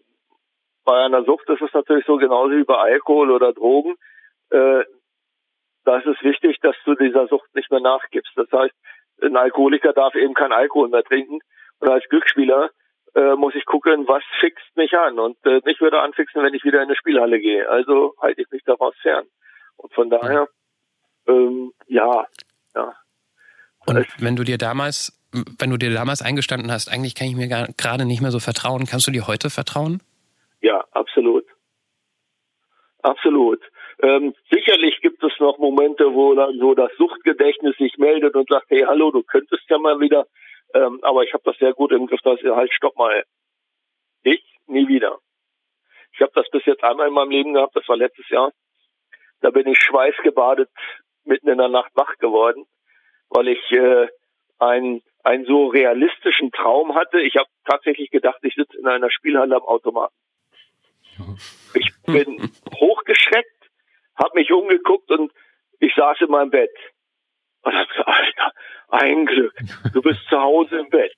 bei 0.83 1.05
einer 1.05 1.23
Sucht 1.25 1.47
ist 1.47 1.61
es 1.61 1.71
natürlich 1.73 2.07
so 2.07 2.17
genauso 2.17 2.55
wie 2.55 2.63
bei 2.63 2.77
Alkohol 2.77 3.29
oder 3.29 3.53
Drogen. 3.53 3.93
Äh, 4.49 4.83
da 5.85 5.97
ist 5.99 6.07
es 6.07 6.23
wichtig, 6.23 6.59
dass 6.61 6.75
du 6.85 6.95
dieser 6.95 7.27
Sucht 7.27 7.53
nicht 7.53 7.69
mehr 7.69 7.81
nachgibst. 7.81 8.31
Das 8.35 8.51
heißt, 8.51 8.73
ein 9.21 9.37
Alkoholiker 9.37 9.93
darf 9.93 10.15
eben 10.15 10.33
kein 10.33 10.51
Alkohol 10.51 10.89
mehr 10.89 11.03
trinken. 11.03 11.37
Und 11.77 11.87
als 11.87 12.09
Glücksspieler 12.09 12.71
äh, 13.15 13.35
muss 13.35 13.55
ich 13.55 13.65
gucken, 13.65 14.07
was 14.07 14.23
fixt 14.39 14.75
mich 14.75 14.93
an. 14.97 15.19
Und 15.19 15.37
äh, 15.45 15.61
mich 15.65 15.79
würde 15.81 16.01
anfixen, 16.01 16.43
wenn 16.43 16.53
ich 16.53 16.63
wieder 16.63 16.79
in 16.79 16.87
eine 16.87 16.95
Spielhalle 16.95 17.39
gehe. 17.39 17.69
Also 17.69 18.15
halte 18.21 18.41
ich 18.41 18.51
mich 18.51 18.63
daraus 18.63 18.95
fern. 19.01 19.25
Und 19.77 19.93
von 19.93 20.09
daher, 20.09 20.47
ähm, 21.27 21.73
ja, 21.87 22.25
ja. 22.75 22.93
Und 23.85 24.07
wenn 24.19 24.35
du 24.35 24.43
dir 24.43 24.57
damals 24.57 25.19
wenn 25.59 25.69
du 25.69 25.77
dir 25.77 25.91
damals 25.91 26.21
eingestanden 26.21 26.71
hast, 26.71 26.89
eigentlich 26.89 27.15
kann 27.15 27.27
ich 27.27 27.35
mir 27.35 27.47
gerade 27.47 28.05
nicht 28.05 28.21
mehr 28.21 28.31
so 28.31 28.39
vertrauen, 28.39 28.85
kannst 28.85 29.07
du 29.07 29.11
dir 29.11 29.27
heute 29.27 29.49
vertrauen? 29.49 30.01
Ja, 30.61 30.83
absolut. 30.91 31.45
Absolut. 33.01 33.59
Ähm, 34.01 34.33
sicherlich 34.51 35.01
gibt 35.01 35.23
es 35.23 35.31
noch 35.39 35.57
Momente, 35.57 36.13
wo 36.13 36.33
dann 36.35 36.57
so 36.59 36.73
das 36.73 36.91
Suchtgedächtnis 36.97 37.75
sich 37.77 37.97
meldet 37.97 38.35
und 38.35 38.47
sagt, 38.47 38.65
hey, 38.69 38.83
hallo, 38.87 39.11
du 39.11 39.23
könntest 39.23 39.63
ja 39.69 39.77
mal 39.77 39.99
wieder. 39.99 40.25
Ähm, 40.73 40.99
aber 41.03 41.23
ich 41.23 41.33
habe 41.33 41.43
das 41.45 41.57
sehr 41.57 41.73
gut 41.73 41.91
im 41.91 42.07
Griff, 42.07 42.21
dass 42.21 42.41
ihr 42.41 42.55
halt, 42.55 42.73
stopp 42.73 42.97
mal. 42.97 43.23
Ich 44.23 44.43
nie 44.67 44.87
wieder. 44.87 45.19
Ich 46.13 46.21
habe 46.21 46.31
das 46.35 46.49
bis 46.49 46.65
jetzt 46.65 46.83
einmal 46.83 47.07
in 47.07 47.13
meinem 47.13 47.31
Leben 47.31 47.53
gehabt, 47.53 47.75
das 47.75 47.87
war 47.87 47.97
letztes 47.97 48.29
Jahr. 48.29 48.51
Da 49.41 49.49
bin 49.49 49.67
ich 49.67 49.79
schweißgebadet 49.79 50.69
mitten 51.25 51.49
in 51.49 51.57
der 51.57 51.69
Nacht 51.69 51.91
wach 51.95 52.17
geworden, 52.17 52.65
weil 53.29 53.47
ich 53.49 53.71
äh, 53.71 54.07
ein 54.59 55.01
einen 55.23 55.45
so 55.45 55.67
realistischen 55.67 56.51
Traum 56.51 56.95
hatte. 56.95 57.21
Ich 57.21 57.37
habe 57.37 57.47
tatsächlich 57.65 58.11
gedacht, 58.11 58.39
ich 58.41 58.55
sitze 58.55 58.77
in 58.77 58.87
einer 58.87 59.09
Spielhalle 59.09 59.55
am 59.55 59.63
Automaten. 59.63 60.13
Ich 61.73 61.89
bin 62.05 62.51
hochgeschreckt, 62.75 63.71
habe 64.15 64.39
mich 64.39 64.51
umgeguckt 64.51 65.09
und 65.11 65.31
ich 65.79 65.93
saß 65.95 66.19
in 66.21 66.29
meinem 66.29 66.49
Bett. 66.49 66.75
Und 67.63 67.75
hab 67.75 67.89
gesagt, 67.89 68.07
Alter, 68.07 68.51
ein 68.89 69.25
Glück, 69.25 69.53
du 69.93 70.01
bist 70.01 70.19
zu 70.29 70.37
Hause 70.37 70.79
im 70.79 70.89
Bett. 70.89 71.13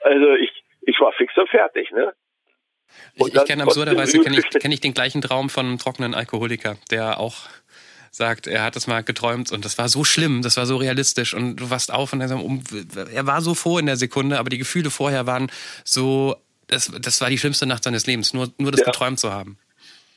Also 0.00 0.34
ich, 0.34 0.50
ich 0.82 1.00
war 1.00 1.12
fix 1.12 1.36
und 1.36 1.48
fertig, 1.48 1.90
ne? 1.92 2.12
Und 3.18 3.28
ich, 3.28 3.34
ich 3.34 3.44
kenne 3.44 3.62
absurderweise 3.62 4.20
kenne 4.20 4.38
ich, 4.38 4.48
kenn 4.50 4.72
ich 4.72 4.80
den 4.80 4.94
gleichen 4.94 5.22
Traum 5.22 5.50
von 5.50 5.66
einem 5.66 5.78
trockenen 5.78 6.14
Alkoholiker, 6.14 6.76
der 6.90 7.18
auch 7.18 7.48
sagt, 8.10 8.46
er 8.46 8.62
hat 8.62 8.76
das 8.76 8.86
mal 8.86 9.02
geträumt 9.02 9.50
und 9.50 9.64
das 9.64 9.76
war 9.76 9.88
so 9.88 10.04
schlimm, 10.04 10.42
das 10.42 10.56
war 10.56 10.66
so 10.66 10.76
realistisch 10.76 11.34
und 11.34 11.56
du 11.56 11.70
warst 11.70 11.92
auf 11.92 12.12
und 12.12 12.20
er 12.20 13.26
war 13.26 13.40
so 13.40 13.54
froh 13.54 13.78
in 13.78 13.86
der 13.86 13.96
Sekunde, 13.96 14.38
aber 14.38 14.50
die 14.50 14.58
Gefühle 14.58 14.90
vorher 14.90 15.26
waren 15.26 15.50
so, 15.84 16.36
das, 16.68 16.92
das 17.00 17.20
war 17.20 17.28
die 17.28 17.38
schlimmste 17.38 17.66
Nacht 17.66 17.82
seines 17.82 18.06
Lebens, 18.06 18.32
nur, 18.32 18.52
nur 18.58 18.70
das 18.70 18.80
ja. 18.80 18.86
geträumt 18.86 19.18
zu 19.18 19.32
haben. 19.32 19.58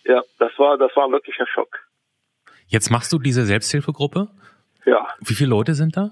Ja, 0.06 0.22
das 0.38 0.52
war, 0.58 0.78
das 0.78 0.96
war 0.96 1.12
wirklich 1.12 1.40
ein 1.40 1.48
Schock. 1.48 1.80
Jetzt 2.68 2.92
machst 2.92 3.12
du 3.12 3.18
diese 3.18 3.46
Selbsthilfegruppe? 3.46 4.28
Ja. 4.88 5.06
Wie 5.20 5.34
viele 5.34 5.50
Leute 5.50 5.74
sind 5.74 5.98
da? 5.98 6.12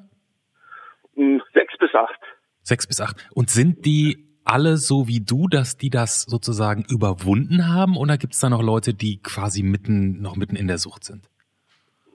Hm, 1.15 1.41
sechs 1.53 1.77
bis 1.77 1.95
acht. 1.95 2.19
Sechs 2.61 2.85
bis 2.85 2.99
acht. 2.99 3.15
Und 3.33 3.49
sind 3.49 3.85
die 3.85 4.17
alle 4.43 4.75
so 4.75 5.07
wie 5.07 5.21
du, 5.21 5.47
dass 5.47 5.77
die 5.77 5.89
das 5.89 6.23
sozusagen 6.23 6.83
überwunden 6.89 7.73
haben 7.73 7.95
oder 7.97 8.17
gibt 8.17 8.33
es 8.33 8.41
da 8.41 8.49
noch 8.49 8.61
Leute, 8.61 8.93
die 8.93 9.21
quasi 9.23 9.63
mitten, 9.63 10.21
noch 10.21 10.35
mitten 10.35 10.57
in 10.57 10.67
der 10.67 10.77
Sucht 10.77 11.05
sind? 11.05 11.29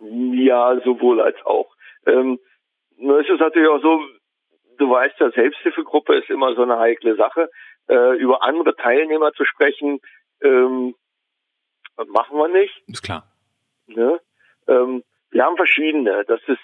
Ja, 0.03 0.79
sowohl 0.85 1.23
als 1.23 1.37
auch. 1.45 1.75
Ähm, 2.07 2.39
nur 2.99 3.21
ist 3.21 3.31
es 3.31 3.41
natürlich 3.41 3.69
auch 3.69 3.81
so, 3.81 3.99
du 4.79 4.91
weißt 4.91 5.19
ja, 5.19 5.31
Selbsthilfegruppe 5.31 6.15
ist 6.19 6.29
immer 6.29 6.55
so 6.55 6.63
eine 6.63 6.79
heikle 6.79 7.17
Sache. 7.17 7.51
Äh, 7.89 8.19
über 8.19 8.43
andere 8.43 8.77
Teilnehmer 8.77 9.33
zu 9.33 9.47
sprechen, 9.47 10.01
ähm, 10.43 10.95
machen 12.07 12.37
wir 12.37 12.49
nicht. 12.49 12.83
Ist 12.87 13.03
klar. 13.03 13.25
Ne? 13.87 14.21
Ähm, 14.69 15.03
wir 15.31 15.45
haben 15.45 15.57
verschiedene. 15.57 16.25
Das 16.27 16.41
ist 16.47 16.59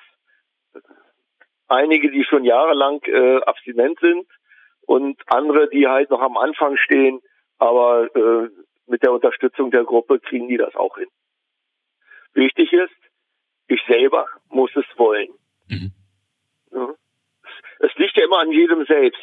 einige, 1.68 2.10
die 2.10 2.24
schon 2.24 2.44
jahrelang 2.44 3.02
äh, 3.04 3.40
abstinent 3.42 3.98
sind 4.00 4.26
und 4.82 5.20
andere, 5.26 5.68
die 5.68 5.86
halt 5.86 6.10
noch 6.10 6.20
am 6.20 6.36
Anfang 6.36 6.76
stehen, 6.76 7.20
aber 7.58 8.08
äh, 8.14 8.50
mit 8.86 9.02
der 9.02 9.12
Unterstützung 9.12 9.70
der 9.70 9.84
Gruppe 9.84 10.20
kriegen 10.20 10.48
die 10.48 10.56
das 10.56 10.74
auch 10.76 10.96
hin. 10.96 11.08
Wichtig 12.34 12.72
ist, 12.72 12.94
ich 13.68 13.80
selber 13.88 14.26
muss 14.48 14.70
es 14.76 14.84
wollen. 14.96 15.30
Mhm. 15.68 15.92
Ja. 16.72 16.94
es 17.80 17.94
liegt 17.96 18.16
ja 18.16 18.24
immer 18.24 18.38
an 18.38 18.52
jedem 18.52 18.84
selbst. 18.84 19.20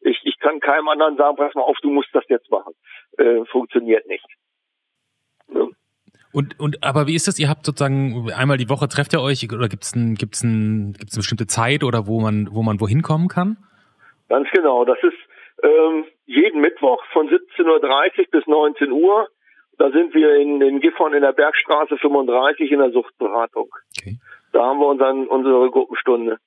Ich, 0.00 0.20
ich 0.24 0.38
kann 0.38 0.60
keinem 0.60 0.88
anderen 0.88 1.16
sagen, 1.16 1.36
pass 1.36 1.54
mal 1.54 1.62
auf, 1.62 1.78
du 1.82 1.90
musst 1.90 2.10
das 2.12 2.24
jetzt 2.28 2.50
machen. 2.50 2.74
Äh, 3.18 3.44
funktioniert 3.46 4.06
nicht. 4.06 4.26
Ja. 5.48 5.66
Und, 6.34 6.58
und 6.58 6.82
aber 6.82 7.06
wie 7.06 7.14
ist 7.14 7.28
das? 7.28 7.38
Ihr 7.38 7.48
habt 7.48 7.64
sozusagen 7.64 8.28
einmal 8.32 8.56
die 8.56 8.68
Woche 8.68 8.88
trefft 8.88 9.12
ihr 9.12 9.20
euch 9.20 9.48
oder 9.52 9.68
gibt's 9.68 9.94
ein, 9.94 10.16
gibt's 10.16 10.42
ein, 10.42 10.92
gibt's 10.98 11.14
eine 11.14 11.20
bestimmte 11.20 11.46
Zeit 11.46 11.84
oder 11.84 12.08
wo 12.08 12.20
man 12.20 12.48
wo 12.50 12.64
man 12.64 12.80
wohin 12.80 13.02
kommen 13.02 13.28
kann? 13.28 13.56
Ganz 14.28 14.48
genau. 14.52 14.84
Das 14.84 14.98
ist 15.02 15.14
ähm, 15.62 16.04
jeden 16.26 16.60
Mittwoch 16.60 17.00
von 17.12 17.28
17:30 17.28 18.18
Uhr 18.18 18.24
bis 18.32 18.46
19 18.48 18.90
Uhr. 18.90 19.28
Da 19.78 19.92
sind 19.92 20.12
wir 20.12 20.34
in, 20.34 20.60
in 20.60 20.80
Gifhorn 20.80 21.14
in 21.14 21.22
der 21.22 21.32
Bergstraße 21.32 21.98
35 21.98 22.68
in 22.72 22.80
der 22.80 22.90
Suchtberatung. 22.90 23.68
Okay. 23.96 24.18
Da 24.52 24.64
haben 24.64 24.80
wir 24.80 24.88
unseren, 24.88 25.28
unsere 25.28 25.70
Gruppenstunde. 25.70 26.38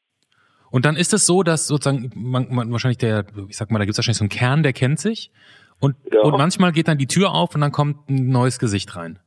Und 0.69 0.85
dann 0.85 0.97
ist 0.97 1.13
es 1.13 1.25
so, 1.25 1.43
dass 1.43 1.65
sozusagen 1.67 2.11
man, 2.13 2.47
man 2.49 2.69
wahrscheinlich 2.73 2.97
der, 2.97 3.25
ich 3.47 3.55
sag 3.55 3.71
mal, 3.71 3.79
da 3.79 3.85
gibt 3.85 3.93
es 3.93 3.99
wahrscheinlich 3.99 4.17
so 4.17 4.23
einen 4.23 4.29
Kern, 4.29 4.63
der 4.63 4.73
kennt 4.73 4.99
sich. 4.99 5.31
Und, 5.79 5.95
ja. 6.11 6.21
und 6.21 6.37
manchmal 6.37 6.73
geht 6.73 6.89
dann 6.89 6.97
die 6.97 7.07
Tür 7.07 7.31
auf 7.31 7.55
und 7.55 7.61
dann 7.61 7.71
kommt 7.71 8.09
ein 8.09 8.27
neues 8.29 8.59
Gesicht 8.59 8.95
rein. 8.97 9.19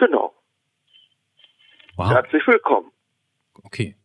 Genau. 0.00 0.32
Wow. 1.96 2.08
Herzlich 2.08 2.46
willkommen. 2.46 2.90
Okay. 3.62 3.96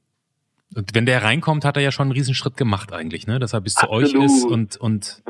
Und 0.75 0.93
wenn 0.93 1.05
der 1.05 1.23
reinkommt, 1.23 1.63
hat 1.63 1.77
er 1.77 1.83
ja 1.83 1.91
schon 1.91 2.07
einen 2.07 2.11
Riesenschritt 2.11 2.57
gemacht 2.57 2.91
eigentlich, 2.91 3.27
ne? 3.27 3.39
Dass 3.39 3.53
er 3.53 3.61
bis 3.61 3.77
Absolut. 3.77 4.09
zu 4.09 4.17
euch 4.17 4.25
ist 4.25 4.45
und, 4.45 4.75
und 4.75 5.23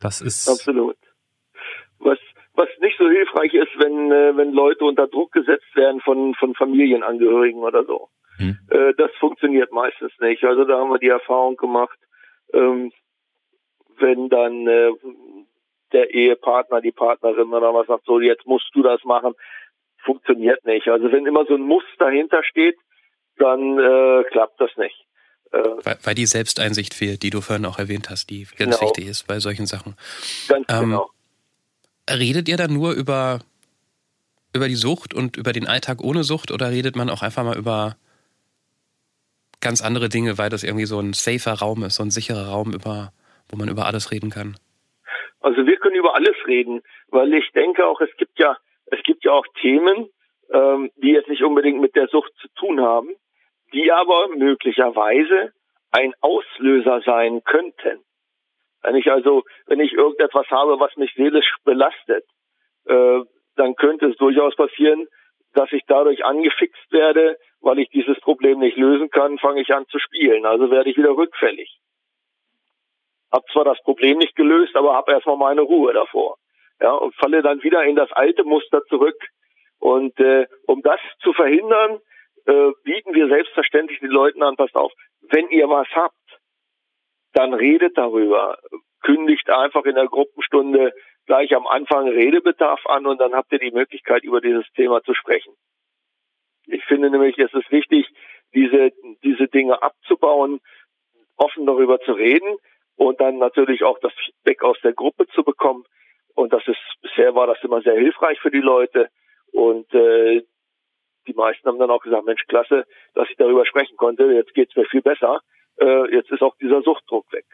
das 0.00 0.20
ist. 0.20 0.48
Absolut. 0.48 0.96
Was, 1.98 2.18
was 2.54 2.68
nicht 2.80 2.96
so 2.98 3.08
hilfreich 3.08 3.52
ist, 3.52 3.72
wenn, 3.78 4.12
äh, 4.12 4.36
wenn 4.36 4.52
Leute 4.52 4.84
unter 4.84 5.08
Druck 5.08 5.32
gesetzt 5.32 5.74
werden 5.74 6.00
von, 6.02 6.34
von 6.36 6.54
Familienangehörigen 6.54 7.62
oder 7.62 7.84
so. 7.84 8.08
Hm. 8.36 8.58
Äh, 8.70 8.94
das 8.96 9.10
funktioniert 9.18 9.72
meistens 9.72 10.12
nicht. 10.20 10.44
Also 10.44 10.64
da 10.64 10.78
haben 10.78 10.90
wir 10.90 11.00
die 11.00 11.08
Erfahrung 11.08 11.56
gemacht, 11.56 11.98
ähm, 12.52 12.92
wenn 13.98 14.28
dann 14.28 14.68
äh, 14.68 14.92
der 15.92 16.14
Ehepartner, 16.14 16.80
die 16.80 16.92
Partnerin 16.92 17.52
oder 17.52 17.74
was 17.74 17.88
sagt, 17.88 18.04
so 18.04 18.20
jetzt 18.20 18.46
musst 18.46 18.70
du 18.72 18.82
das 18.82 19.02
machen, 19.02 19.34
funktioniert 20.06 20.64
nicht. 20.64 20.88
Also 20.88 21.12
wenn 21.12 21.26
immer 21.26 21.44
so 21.46 21.54
ein 21.54 21.60
Muss 21.60 21.84
dahinter 21.98 22.42
steht, 22.44 22.78
dann 23.36 23.78
äh, 23.78 24.24
klappt 24.30 24.58
das 24.60 24.70
nicht. 24.78 25.04
Äh, 25.52 25.58
weil, 25.84 25.98
weil, 26.02 26.14
die 26.14 26.26
Selbsteinsicht 26.26 26.94
fehlt, 26.94 27.22
die 27.22 27.30
du 27.30 27.42
vorhin 27.42 27.66
auch 27.66 27.78
erwähnt 27.78 28.08
hast, 28.08 28.30
die 28.30 28.46
ganz 28.56 28.78
genau. 28.78 28.90
wichtig 28.90 29.06
ist 29.06 29.26
bei 29.26 29.38
solchen 29.40 29.66
Sachen. 29.66 29.96
Ganz 30.48 30.66
ähm, 30.70 30.90
genau. 30.90 31.10
Redet 32.08 32.48
ihr 32.48 32.56
dann 32.56 32.72
nur 32.72 32.92
über, 32.92 33.40
über 34.54 34.68
die 34.68 34.76
Sucht 34.76 35.12
und 35.12 35.36
über 35.36 35.52
den 35.52 35.66
Alltag 35.66 36.02
ohne 36.02 36.24
Sucht 36.24 36.50
oder 36.50 36.70
redet 36.70 36.96
man 36.96 37.10
auch 37.10 37.22
einfach 37.22 37.44
mal 37.44 37.58
über 37.58 37.96
ganz 39.60 39.82
andere 39.82 40.08
Dinge, 40.08 40.38
weil 40.38 40.50
das 40.50 40.62
irgendwie 40.62 40.86
so 40.86 41.00
ein 41.00 41.12
safer 41.12 41.54
Raum 41.54 41.82
ist, 41.82 41.96
so 41.96 42.02
ein 42.02 42.10
sicherer 42.10 42.48
Raum, 42.48 42.72
über, 42.72 43.12
wo 43.48 43.56
man 43.56 43.68
über 43.68 43.86
alles 43.86 44.12
reden 44.12 44.30
kann? 44.30 44.56
Also 45.40 45.66
wir 45.66 45.76
können 45.76 45.96
über 45.96 46.14
alles 46.14 46.36
reden, 46.46 46.82
weil 47.08 47.32
ich 47.34 47.50
denke 47.52 47.86
auch, 47.86 48.00
es 48.00 48.10
gibt 48.16 48.38
ja 48.38 48.56
es 48.86 49.02
gibt 49.02 49.24
ja 49.24 49.32
auch 49.32 49.46
Themen, 49.60 50.08
ähm, 50.52 50.90
die 50.96 51.10
jetzt 51.10 51.28
nicht 51.28 51.42
unbedingt 51.42 51.80
mit 51.80 51.96
der 51.96 52.08
Sucht 52.08 52.32
zu 52.40 52.48
tun 52.56 52.80
haben, 52.80 53.10
die 53.72 53.90
aber 53.90 54.28
möglicherweise 54.28 55.52
ein 55.90 56.14
Auslöser 56.20 57.00
sein 57.04 57.42
könnten. 57.44 58.04
Wenn 58.82 58.94
ich 58.94 59.10
also, 59.10 59.42
wenn 59.66 59.80
ich 59.80 59.92
irgendetwas 59.92 60.46
habe, 60.50 60.78
was 60.78 60.96
mich 60.96 61.12
seelisch 61.14 61.52
belastet, 61.64 62.24
äh, 62.86 63.20
dann 63.56 63.74
könnte 63.74 64.06
es 64.06 64.16
durchaus 64.16 64.54
passieren, 64.54 65.08
dass 65.54 65.72
ich 65.72 65.82
dadurch 65.88 66.24
angefixt 66.24 66.92
werde, 66.92 67.38
weil 67.60 67.78
ich 67.78 67.88
dieses 67.88 68.20
Problem 68.20 68.60
nicht 68.60 68.76
lösen 68.76 69.10
kann, 69.10 69.38
fange 69.38 69.62
ich 69.62 69.74
an 69.74 69.86
zu 69.88 69.98
spielen. 69.98 70.44
Also 70.44 70.70
werde 70.70 70.90
ich 70.90 70.96
wieder 70.96 71.16
rückfällig. 71.16 71.80
Hab 73.32 73.48
zwar 73.50 73.64
das 73.64 73.82
Problem 73.82 74.18
nicht 74.18 74.36
gelöst, 74.36 74.76
aber 74.76 74.94
habe 74.94 75.12
erstmal 75.12 75.36
meine 75.36 75.62
Ruhe 75.62 75.92
davor 75.92 76.36
ja, 76.80 76.92
und 76.92 77.14
falle 77.16 77.42
dann 77.42 77.62
wieder 77.62 77.84
in 77.84 77.96
das 77.96 78.10
alte 78.12 78.44
Muster 78.44 78.82
zurück. 78.84 79.16
Und 79.78 80.18
äh, 80.20 80.46
um 80.66 80.82
das 80.82 81.00
zu 81.22 81.32
verhindern, 81.32 82.00
äh, 82.46 82.70
bieten 82.84 83.14
wir 83.14 83.28
selbstverständlich 83.28 84.00
den 84.00 84.10
Leuten 84.10 84.42
an, 84.42 84.56
passt 84.56 84.74
auf, 84.74 84.92
wenn 85.20 85.48
ihr 85.50 85.68
was 85.68 85.88
habt, 85.94 86.14
dann 87.32 87.52
redet 87.54 87.96
darüber. 87.96 88.58
Kündigt 89.02 89.50
einfach 89.50 89.84
in 89.84 89.94
der 89.94 90.06
Gruppenstunde 90.06 90.92
gleich 91.26 91.54
am 91.54 91.66
Anfang 91.66 92.08
Redebedarf 92.08 92.86
an 92.86 93.06
und 93.06 93.20
dann 93.20 93.34
habt 93.34 93.52
ihr 93.52 93.58
die 93.58 93.70
Möglichkeit, 93.70 94.24
über 94.24 94.40
dieses 94.40 94.64
Thema 94.74 95.02
zu 95.02 95.14
sprechen. 95.14 95.54
Ich 96.66 96.84
finde 96.84 97.10
nämlich, 97.10 97.38
es 97.38 97.52
ist 97.52 97.70
wichtig, 97.70 98.06
diese, 98.54 98.90
diese 99.22 99.48
Dinge 99.48 99.82
abzubauen, 99.82 100.60
offen 101.36 101.66
darüber 101.66 102.00
zu 102.00 102.12
reden 102.12 102.56
und 102.96 103.20
dann 103.20 103.38
natürlich 103.38 103.84
auch 103.84 103.98
das 104.00 104.12
Feedback 104.24 104.62
aus 104.62 104.78
der 104.82 104.94
Gruppe 104.94 105.26
zu 105.28 105.44
bekommen. 105.44 105.84
Und 106.36 106.52
das 106.52 106.62
ist, 106.66 106.78
bisher 107.00 107.34
war 107.34 107.46
das 107.46 107.56
immer 107.62 107.80
sehr 107.82 107.94
hilfreich 107.94 108.38
für 108.40 108.50
die 108.50 108.60
Leute. 108.60 109.08
Und 109.52 109.92
äh, 109.94 110.42
die 111.26 111.32
meisten 111.32 111.66
haben 111.66 111.78
dann 111.78 111.90
auch 111.90 112.02
gesagt, 112.02 112.26
Mensch, 112.26 112.42
klasse, 112.46 112.84
dass 113.14 113.28
ich 113.30 113.36
darüber 113.36 113.64
sprechen 113.66 113.96
konnte. 113.96 114.24
Jetzt 114.32 114.54
geht's 114.54 114.76
mir 114.76 114.84
viel 114.84 115.00
besser. 115.00 115.40
Äh, 115.80 116.14
jetzt 116.14 116.30
ist 116.30 116.42
auch 116.42 116.54
dieser 116.58 116.82
Suchtdruck 116.82 117.32
weg. 117.32 117.46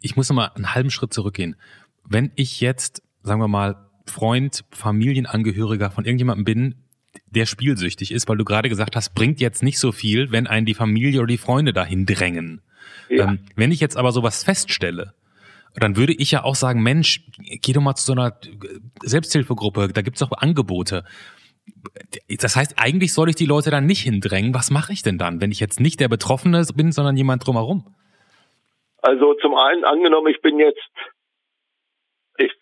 Ich 0.00 0.14
muss 0.14 0.30
noch 0.30 0.36
mal 0.36 0.52
einen 0.54 0.74
halben 0.74 0.90
Schritt 0.90 1.12
zurückgehen. 1.12 1.56
Wenn 2.08 2.30
ich 2.36 2.60
jetzt, 2.60 3.02
sagen 3.22 3.40
wir 3.40 3.48
mal, 3.48 3.90
Freund, 4.06 4.64
Familienangehöriger 4.70 5.90
von 5.90 6.04
irgendjemandem 6.04 6.44
bin, 6.44 6.74
der 7.26 7.46
spielsüchtig 7.46 8.12
ist, 8.12 8.28
weil 8.28 8.36
du 8.36 8.44
gerade 8.44 8.68
gesagt 8.68 8.94
hast, 8.94 9.14
bringt 9.14 9.40
jetzt 9.40 9.64
nicht 9.64 9.80
so 9.80 9.90
viel, 9.90 10.30
wenn 10.30 10.46
einen 10.46 10.66
die 10.66 10.74
Familie 10.74 11.18
oder 11.18 11.28
die 11.28 11.38
Freunde 11.38 11.72
dahin 11.72 12.06
drängen. 12.06 12.62
Ja. 13.08 13.28
Ähm, 13.28 13.40
wenn 13.56 13.72
ich 13.72 13.80
jetzt 13.80 13.96
aber 13.96 14.12
sowas 14.12 14.44
feststelle, 14.44 15.14
dann 15.74 15.96
würde 15.96 16.12
ich 16.12 16.30
ja 16.30 16.44
auch 16.44 16.54
sagen, 16.54 16.82
Mensch, 16.82 17.20
geh 17.38 17.72
doch 17.72 17.80
mal 17.80 17.94
zu 17.94 18.06
so 18.06 18.12
einer 18.12 18.38
Selbsthilfegruppe, 19.02 19.88
da 19.88 20.02
gibt's 20.02 20.20
doch 20.20 20.30
Angebote. 20.32 21.04
Das 22.28 22.56
heißt, 22.56 22.74
eigentlich 22.78 23.12
soll 23.12 23.30
ich 23.30 23.36
die 23.36 23.46
Leute 23.46 23.70
dann 23.70 23.86
nicht 23.86 24.02
hindrängen. 24.02 24.54
Was 24.54 24.70
mache 24.70 24.92
ich 24.92 25.02
denn 25.02 25.18
dann, 25.18 25.40
wenn 25.40 25.50
ich 25.50 25.60
jetzt 25.60 25.80
nicht 25.80 25.98
der 26.00 26.08
Betroffene 26.08 26.64
bin, 26.74 26.92
sondern 26.92 27.16
jemand 27.16 27.46
drumherum? 27.46 27.94
Also 29.02 29.34
zum 29.34 29.54
einen, 29.54 29.84
angenommen, 29.84 30.28
ich 30.28 30.40
bin 30.40 30.58
jetzt, 30.58 30.80
ich, 32.38 32.52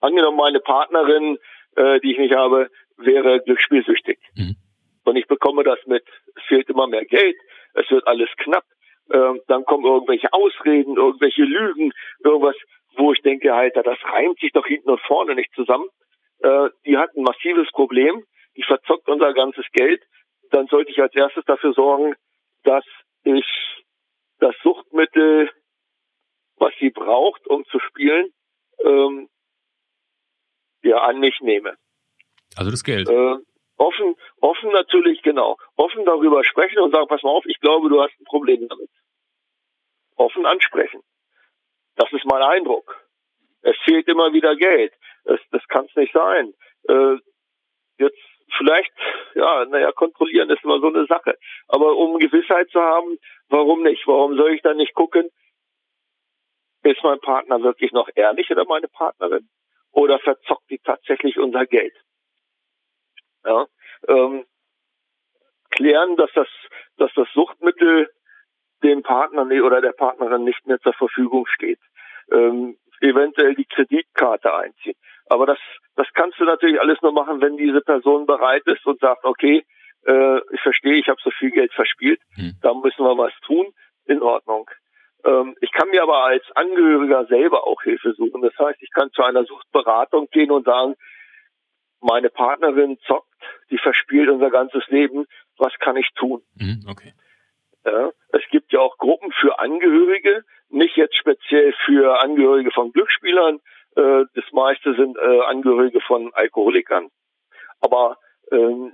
angenommen, 0.00 0.36
meine 0.36 0.60
Partnerin, 0.60 1.38
äh, 1.76 2.00
die 2.00 2.12
ich 2.12 2.18
nicht 2.18 2.34
habe, 2.34 2.70
wäre 2.96 3.40
glücksspielsüchtig. 3.40 4.18
Mhm. 4.34 4.56
Und 5.04 5.16
ich 5.16 5.26
bekomme 5.26 5.64
das 5.64 5.78
mit, 5.86 6.04
es 6.36 6.42
fehlt 6.48 6.68
immer 6.68 6.86
mehr 6.86 7.04
Geld, 7.04 7.36
es 7.74 7.90
wird 7.90 8.06
alles 8.06 8.28
knapp, 8.38 8.64
äh, 9.10 9.34
dann 9.48 9.64
kommen 9.64 9.84
irgendwelche 9.84 10.32
Ausreden, 10.32 10.96
irgendwelche 10.96 11.42
Lügen, 11.42 11.92
irgendwas, 12.22 12.56
wo 12.96 13.12
ich 13.12 13.20
denke, 13.22 13.54
Alter, 13.54 13.82
das 13.82 13.98
reimt 14.04 14.38
sich 14.40 14.52
doch 14.52 14.66
hinten 14.66 14.90
und 14.90 15.00
vorne 15.00 15.34
nicht 15.34 15.52
zusammen. 15.54 15.88
Äh, 16.40 16.68
die 16.86 16.96
hat 16.96 17.14
ein 17.16 17.22
massives 17.22 17.70
Problem, 17.72 18.24
die 18.56 18.62
verzockt 18.62 19.08
unser 19.08 19.32
ganzes 19.34 19.66
Geld. 19.72 20.02
Dann 20.50 20.66
sollte 20.68 20.90
ich 20.90 21.00
als 21.00 21.14
erstes 21.14 21.44
dafür 21.44 21.72
sorgen, 21.72 22.14
dass 22.62 22.84
ich 23.24 23.44
das 24.38 24.54
Suchtmittel, 24.62 25.50
was 26.56 26.72
sie 26.78 26.90
braucht, 26.90 27.46
um 27.46 27.64
zu 27.66 27.78
spielen, 27.80 28.28
ähm, 28.84 29.28
ja, 30.82 30.98
an 30.98 31.18
mich 31.18 31.40
nehme. 31.40 31.76
Also 32.56 32.70
das 32.70 32.84
Geld. 32.84 33.08
Äh, 33.08 33.36
offen, 33.76 34.14
offen 34.40 34.70
natürlich, 34.70 35.22
genau, 35.22 35.56
offen 35.76 36.04
darüber 36.04 36.44
sprechen 36.44 36.80
und 36.80 36.94
sagen, 36.94 37.06
pass 37.08 37.22
mal 37.22 37.30
auf, 37.30 37.46
ich 37.46 37.60
glaube, 37.60 37.88
du 37.88 38.00
hast 38.00 38.12
ein 38.20 38.24
Problem 38.24 38.68
damit. 38.68 38.90
Offen 40.16 40.46
ansprechen. 40.46 41.00
Das 41.96 42.12
ist 42.12 42.24
mein 42.24 42.42
Eindruck. 42.42 43.04
Es 43.62 43.76
fehlt 43.84 44.06
immer 44.08 44.32
wieder 44.32 44.56
Geld. 44.56 44.92
Das, 45.24 45.40
das 45.50 45.66
kann 45.68 45.86
es 45.86 45.96
nicht 45.96 46.12
sein. 46.12 46.54
Äh, 46.88 47.16
jetzt 47.98 48.18
vielleicht, 48.56 48.92
ja, 49.34 49.64
naja, 49.66 49.90
kontrollieren 49.92 50.50
ist 50.50 50.62
immer 50.64 50.80
so 50.80 50.88
eine 50.88 51.06
Sache. 51.06 51.36
Aber 51.68 51.96
um 51.96 52.18
Gewissheit 52.18 52.68
zu 52.70 52.80
haben, 52.80 53.18
warum 53.48 53.82
nicht? 53.82 54.06
Warum 54.06 54.36
soll 54.36 54.54
ich 54.54 54.62
dann 54.62 54.76
nicht 54.76 54.94
gucken, 54.94 55.30
ist 56.82 57.02
mein 57.02 57.20
Partner 57.20 57.62
wirklich 57.62 57.92
noch 57.92 58.08
ehrlich 58.14 58.50
oder 58.50 58.64
meine 58.66 58.88
Partnerin? 58.88 59.48
Oder 59.92 60.18
verzockt 60.18 60.68
die 60.70 60.78
tatsächlich 60.78 61.38
unser 61.38 61.66
Geld? 61.66 61.94
Ja, 63.44 63.66
ähm, 64.08 64.44
klären, 65.70 66.16
dass 66.16 66.30
das, 66.34 66.48
dass 66.96 67.10
das 67.14 67.28
Suchtmittel 67.34 68.10
dem 68.82 69.02
Partner 69.02 69.46
oder 69.64 69.80
der 69.80 69.92
Partnerin 69.92 70.44
nicht 70.44 70.66
mehr 70.66 70.78
zur 70.80 70.92
Verfügung 70.94 71.46
steht. 71.46 71.80
Ähm, 72.30 72.76
eventuell 73.00 73.54
die 73.54 73.66
Kreditkarte 73.66 74.54
einziehen. 74.54 74.94
Aber 75.26 75.46
das, 75.46 75.58
das 75.96 76.06
kannst 76.14 76.38
du 76.38 76.44
natürlich 76.44 76.80
alles 76.80 77.00
nur 77.02 77.12
machen, 77.12 77.40
wenn 77.40 77.56
diese 77.56 77.80
Person 77.80 78.26
bereit 78.26 78.62
ist 78.66 78.84
und 78.86 79.00
sagt, 79.00 79.24
okay, 79.24 79.64
äh, 80.06 80.38
ich 80.52 80.60
verstehe, 80.60 80.94
ich 80.94 81.08
habe 81.08 81.20
so 81.22 81.30
viel 81.30 81.50
Geld 81.50 81.72
verspielt, 81.72 82.20
hm. 82.34 82.54
da 82.62 82.74
müssen 82.74 83.04
wir 83.04 83.16
was 83.16 83.32
tun, 83.46 83.66
in 84.06 84.22
Ordnung. 84.22 84.70
Ähm, 85.24 85.56
ich 85.60 85.72
kann 85.72 85.88
mir 85.88 86.02
aber 86.02 86.24
als 86.24 86.44
Angehöriger 86.54 87.26
selber 87.26 87.66
auch 87.66 87.82
Hilfe 87.82 88.12
suchen. 88.12 88.42
Das 88.42 88.56
heißt, 88.58 88.82
ich 88.82 88.90
kann 88.90 89.10
zu 89.12 89.22
einer 89.22 89.44
Suchtberatung 89.44 90.28
gehen 90.30 90.50
und 90.50 90.66
sagen, 90.66 90.94
meine 92.04 92.30
Partnerin 92.30 92.98
zockt, 93.06 93.32
die 93.70 93.78
verspielt 93.78 94.28
unser 94.28 94.50
ganzes 94.50 94.86
Leben, 94.88 95.26
was 95.56 95.72
kann 95.78 95.96
ich 95.96 96.08
tun? 96.14 96.42
Mhm, 96.54 96.84
okay. 96.88 97.14
Ja, 97.84 98.10
Es 98.28 98.42
gibt 98.50 98.72
ja 98.72 98.80
auch 98.80 98.96
Gruppen 98.96 99.32
für 99.32 99.58
Angehörige, 99.58 100.44
nicht 100.68 100.96
jetzt 100.96 101.16
speziell 101.16 101.74
für 101.84 102.20
Angehörige 102.20 102.70
von 102.70 102.92
Glücksspielern. 102.92 103.60
Äh, 103.96 104.24
das 104.34 104.44
meiste 104.52 104.94
sind 104.94 105.16
äh, 105.18 105.40
Angehörige 105.42 106.00
von 106.00 106.32
Alkoholikern. 106.34 107.08
Aber 107.80 108.18
ähm, 108.50 108.92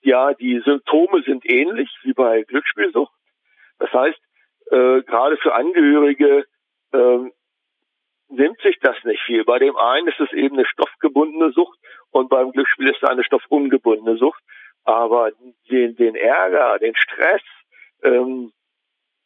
ja, 0.00 0.32
die 0.34 0.60
Symptome 0.64 1.22
sind 1.22 1.48
ähnlich 1.48 1.90
wie 2.02 2.14
bei 2.14 2.42
Glücksspielsucht. 2.42 3.12
Das 3.78 3.92
heißt, 3.92 4.18
äh, 4.70 5.02
gerade 5.02 5.36
für 5.38 5.54
Angehörige 5.54 6.46
äh, 6.92 7.18
nimmt 8.28 8.60
sich 8.60 8.78
das 8.80 8.96
nicht 9.04 9.22
viel. 9.22 9.44
Bei 9.44 9.58
dem 9.58 9.76
einen 9.76 10.08
ist 10.08 10.20
es 10.20 10.32
eben 10.32 10.56
eine 10.56 10.66
stoffgebundene 10.66 11.52
Sucht 11.52 11.78
und 12.10 12.28
beim 12.28 12.52
Glücksspiel 12.52 12.90
ist 12.90 13.02
es 13.02 13.08
eine 13.08 13.24
stoffungebundene 13.24 14.16
Sucht. 14.16 14.42
Aber 14.84 15.30
den, 15.70 15.96
den 15.96 16.14
Ärger, 16.14 16.78
den 16.78 16.94
Stress, 16.96 17.42
ähm, 18.02 18.52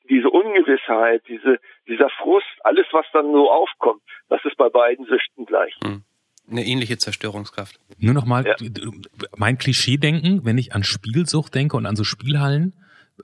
diese 0.08 0.28
Ungewissheit, 0.28 1.22
diese, 1.28 1.58
dieser 1.86 2.10
Frust, 2.10 2.46
alles, 2.64 2.86
was 2.92 3.06
dann 3.12 3.32
so 3.32 3.50
aufkommt, 3.50 4.02
das 4.28 4.44
ist 4.44 4.56
bei 4.56 4.68
beiden 4.68 5.06
Süchten 5.06 5.46
gleich. 5.46 5.74
Hm. 5.84 6.02
Eine 6.50 6.64
ähnliche 6.64 6.98
Zerstörungskraft. 6.98 7.78
Nur 7.98 8.14
nochmal, 8.14 8.44
ja. 8.44 8.56
mein 9.36 9.58
Klischee-Denken, 9.58 10.44
wenn 10.44 10.58
ich 10.58 10.74
an 10.74 10.82
Spielsucht 10.82 11.54
denke 11.54 11.76
und 11.76 11.86
an 11.86 11.94
so 11.94 12.02
Spielhallen, 12.02 12.74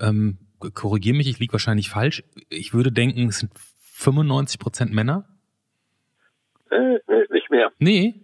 ähm, 0.00 0.38
korrigiere 0.74 1.16
mich, 1.16 1.28
ich 1.28 1.38
liege 1.38 1.52
wahrscheinlich 1.52 1.90
falsch. 1.90 2.22
Ich 2.48 2.72
würde 2.72 2.92
denken, 2.92 3.28
es 3.28 3.40
sind 3.40 3.52
95 3.94 4.60
Prozent 4.60 4.92
Männer. 4.92 5.26
Äh, 6.70 6.98
nicht 7.30 7.50
mehr. 7.50 7.72
Nee. 7.78 8.14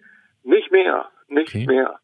Nicht 0.43 0.71
mehr. 0.71 1.11
Nicht 1.29 1.55
okay. 1.55 1.67
mehr. 1.67 1.99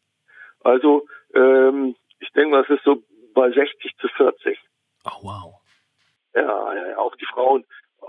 Also, 0.61 1.07
ähm, 1.33 1.95
ich 2.19 2.31
denke 2.31 2.51
mal, 2.51 2.63
es 2.63 2.69
ist 2.69 2.83
so 2.83 3.03
bei 3.33 3.51
60 3.51 3.95
zu 3.97 4.07
40. 4.07 4.59
Oh, 5.05 5.09
wow. 5.23 5.55
Ja, 6.35 6.73
ja, 6.73 6.97
auch 6.97 7.15
die 7.15 7.25
Frauen, 7.25 7.65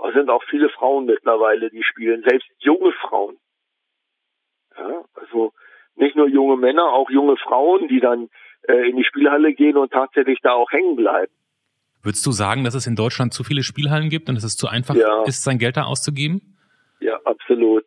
es 0.07 0.13
sind 0.13 0.29
auch 0.29 0.43
viele 0.49 0.69
Frauen 0.69 1.05
mittlerweile, 1.05 1.69
die 1.69 1.83
spielen, 1.83 2.23
selbst 2.27 2.47
junge 2.59 2.91
Frauen. 2.93 3.37
Ja, 4.77 5.03
also 5.13 5.53
nicht 5.95 6.15
nur 6.15 6.27
junge 6.27 6.57
Männer, 6.57 6.85
auch 6.85 7.09
junge 7.09 7.37
Frauen, 7.37 7.87
die 7.87 7.99
dann 7.99 8.29
äh, 8.67 8.89
in 8.89 8.97
die 8.97 9.03
Spielhalle 9.03 9.53
gehen 9.53 9.77
und 9.77 9.91
tatsächlich 9.91 10.39
da 10.41 10.53
auch 10.53 10.71
hängen 10.71 10.95
bleiben. 10.95 11.31
Würdest 12.01 12.25
du 12.25 12.31
sagen, 12.31 12.63
dass 12.63 12.75
es 12.75 12.87
in 12.87 12.95
Deutschland 12.95 13.33
zu 13.33 13.43
viele 13.43 13.63
Spielhallen 13.63 14.09
gibt 14.09 14.27
und 14.29 14.35
dass 14.35 14.43
es 14.43 14.57
zu 14.57 14.67
einfach 14.67 14.95
ja. 14.95 15.23
ist, 15.23 15.43
sein 15.43 15.57
Geld 15.57 15.77
da 15.77 15.83
auszugeben? 15.83 16.57
Ja, 16.99 17.17
absolut. 17.23 17.85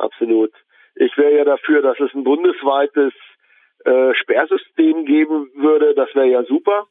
Absolut. 0.00 0.52
Ich 0.94 1.16
wäre 1.16 1.36
ja 1.36 1.44
dafür, 1.44 1.82
dass 1.82 2.00
es 2.00 2.12
ein 2.14 2.24
bundesweites 2.24 3.12
äh, 3.84 4.14
Sperrsystem 4.14 5.04
geben 5.04 5.50
würde. 5.54 5.94
Das 5.94 6.14
wäre 6.14 6.28
ja 6.28 6.42
super. 6.44 6.86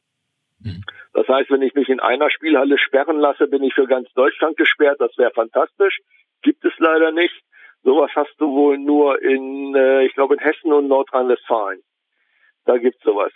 Mhm. 0.60 0.82
Das 1.12 1.26
heißt, 1.26 1.50
wenn 1.50 1.62
ich 1.62 1.74
mich 1.74 1.88
in 1.88 2.00
einer 2.00 2.30
Spielhalle 2.30 2.78
sperren 2.78 3.18
lasse, 3.18 3.48
bin 3.48 3.62
ich 3.64 3.74
für 3.74 3.86
ganz 3.86 4.12
Deutschland 4.14 4.56
gesperrt. 4.56 5.00
Das 5.00 5.16
wäre 5.18 5.32
fantastisch. 5.32 5.98
Gibt 6.42 6.64
es 6.64 6.72
leider 6.78 7.10
nicht. 7.10 7.34
Sowas 7.82 8.10
hast 8.14 8.34
du 8.38 8.54
wohl 8.54 8.78
nur 8.78 9.20
in, 9.22 9.74
äh, 9.74 10.04
ich 10.04 10.14
glaube, 10.14 10.34
in 10.34 10.40
Hessen 10.40 10.72
und 10.72 10.88
Nordrhein-Westfalen. 10.88 11.80
Da 12.66 12.76
gibt's 12.78 13.02
sowas. 13.02 13.32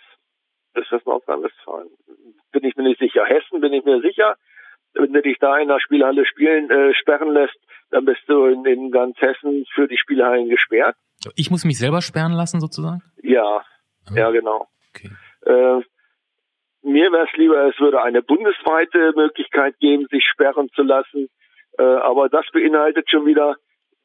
Ist 0.74 0.92
das 0.92 1.04
Nordrhein-Westfalen? 1.04 1.88
Bin 2.52 2.64
ich 2.64 2.76
mir 2.76 2.84
nicht 2.84 3.00
sicher. 3.00 3.24
Hessen 3.24 3.60
bin 3.60 3.72
ich 3.72 3.84
mir 3.84 4.00
sicher. 4.00 4.36
Wenn 4.92 5.12
du 5.12 5.22
dich 5.22 5.38
da 5.38 5.58
in 5.58 5.68
der 5.68 5.80
Spielhalle 5.80 6.24
spielen, 6.26 6.70
äh, 6.70 6.94
sperren 6.94 7.32
lässt, 7.32 7.58
dann 7.94 8.04
bist 8.06 8.22
du 8.26 8.46
in, 8.46 8.64
in 8.64 8.90
ganz 8.90 9.16
Hessen 9.20 9.64
für 9.72 9.86
die 9.86 9.96
Spielhallen 9.96 10.48
gesperrt. 10.48 10.96
Ich 11.36 11.50
muss 11.52 11.64
mich 11.64 11.78
selber 11.78 12.02
sperren 12.02 12.32
lassen, 12.32 12.60
sozusagen? 12.60 13.02
Ja, 13.22 13.64
oh. 14.10 14.14
ja, 14.16 14.30
genau. 14.32 14.66
Okay. 14.90 15.10
Äh, 15.46 15.80
mir 16.82 17.12
wäre 17.12 17.26
es 17.30 17.36
lieber, 17.36 17.68
es 17.68 17.78
würde 17.78 18.02
eine 18.02 18.20
bundesweite 18.20 19.12
Möglichkeit 19.14 19.78
geben, 19.78 20.08
sich 20.10 20.24
sperren 20.24 20.68
zu 20.74 20.82
lassen. 20.82 21.28
Äh, 21.78 21.84
aber 21.84 22.28
das 22.28 22.44
beinhaltet 22.52 23.08
schon 23.08 23.26
wieder, 23.26 23.54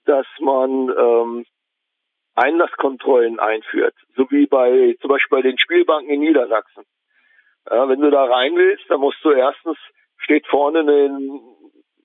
dass 0.05 0.27
man 0.39 0.89
ähm, 0.95 1.45
Einlasskontrollen 2.35 3.39
einführt, 3.39 3.95
so 4.15 4.29
wie 4.29 4.45
bei 4.45 4.95
zum 5.01 5.09
Beispiel 5.09 5.39
bei 5.39 5.41
den 5.41 5.57
Spielbanken 5.57 6.13
in 6.13 6.19
Niedersachsen. 6.19 6.83
Ja, 7.69 7.89
wenn 7.89 8.01
du 8.01 8.11
da 8.11 8.23
rein 8.23 8.55
willst, 8.55 8.85
dann 8.87 8.99
musst 8.99 9.23
du 9.23 9.31
erstens 9.31 9.77
steht 10.19 10.45
vorne 10.45 10.79
einen, 10.79 11.41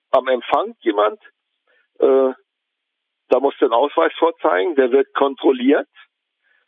am 0.09 0.27
Empfang 0.27 0.75
jemand, 0.79 1.19
äh, 1.99 2.33
da 3.29 3.39
musst 3.39 3.59
du 3.59 3.65
einen 3.65 3.73
Ausweis 3.73 4.13
vorzeigen, 4.17 4.75
der 4.75 4.91
wird 4.91 5.13
kontrolliert, 5.13 5.87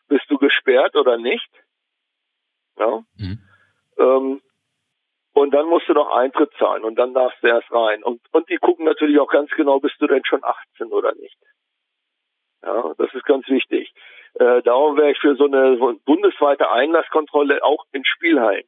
bist 0.07 0.25
du 0.29 0.37
gesperrt 0.37 0.95
oder 0.95 1.17
nicht. 1.17 1.49
Ja. 2.77 3.03
Mhm. 3.17 3.39
Ähm, 3.97 4.41
und 5.33 5.51
dann 5.51 5.67
musst 5.67 5.87
du 5.87 5.93
noch 5.93 6.09
Eintritt 6.09 6.51
zahlen 6.57 6.83
und 6.83 6.95
dann 6.95 7.13
darfst 7.13 7.43
du 7.43 7.47
erst 7.47 7.71
rein. 7.71 8.03
Und, 8.03 8.21
und 8.31 8.49
die 8.49 8.57
gucken 8.57 8.85
natürlich 8.85 9.19
auch 9.19 9.29
ganz 9.29 9.51
genau, 9.51 9.79
bist 9.79 9.95
du 9.99 10.07
denn 10.07 10.25
schon 10.25 10.43
18 10.43 10.87
oder 10.87 11.13
nicht. 11.13 11.37
Ja, 12.63 12.93
das 12.97 13.13
ist 13.13 13.25
ganz 13.25 13.47
wichtig. 13.47 13.93
Äh, 14.33 14.61
darum 14.63 14.97
wäre 14.97 15.11
ich 15.11 15.19
für 15.19 15.35
so 15.35 15.45
eine 15.45 15.77
bundesweite 16.05 16.71
Einlasskontrolle 16.71 17.63
auch 17.63 17.85
in 17.91 18.03
Spielhallen. 18.03 18.65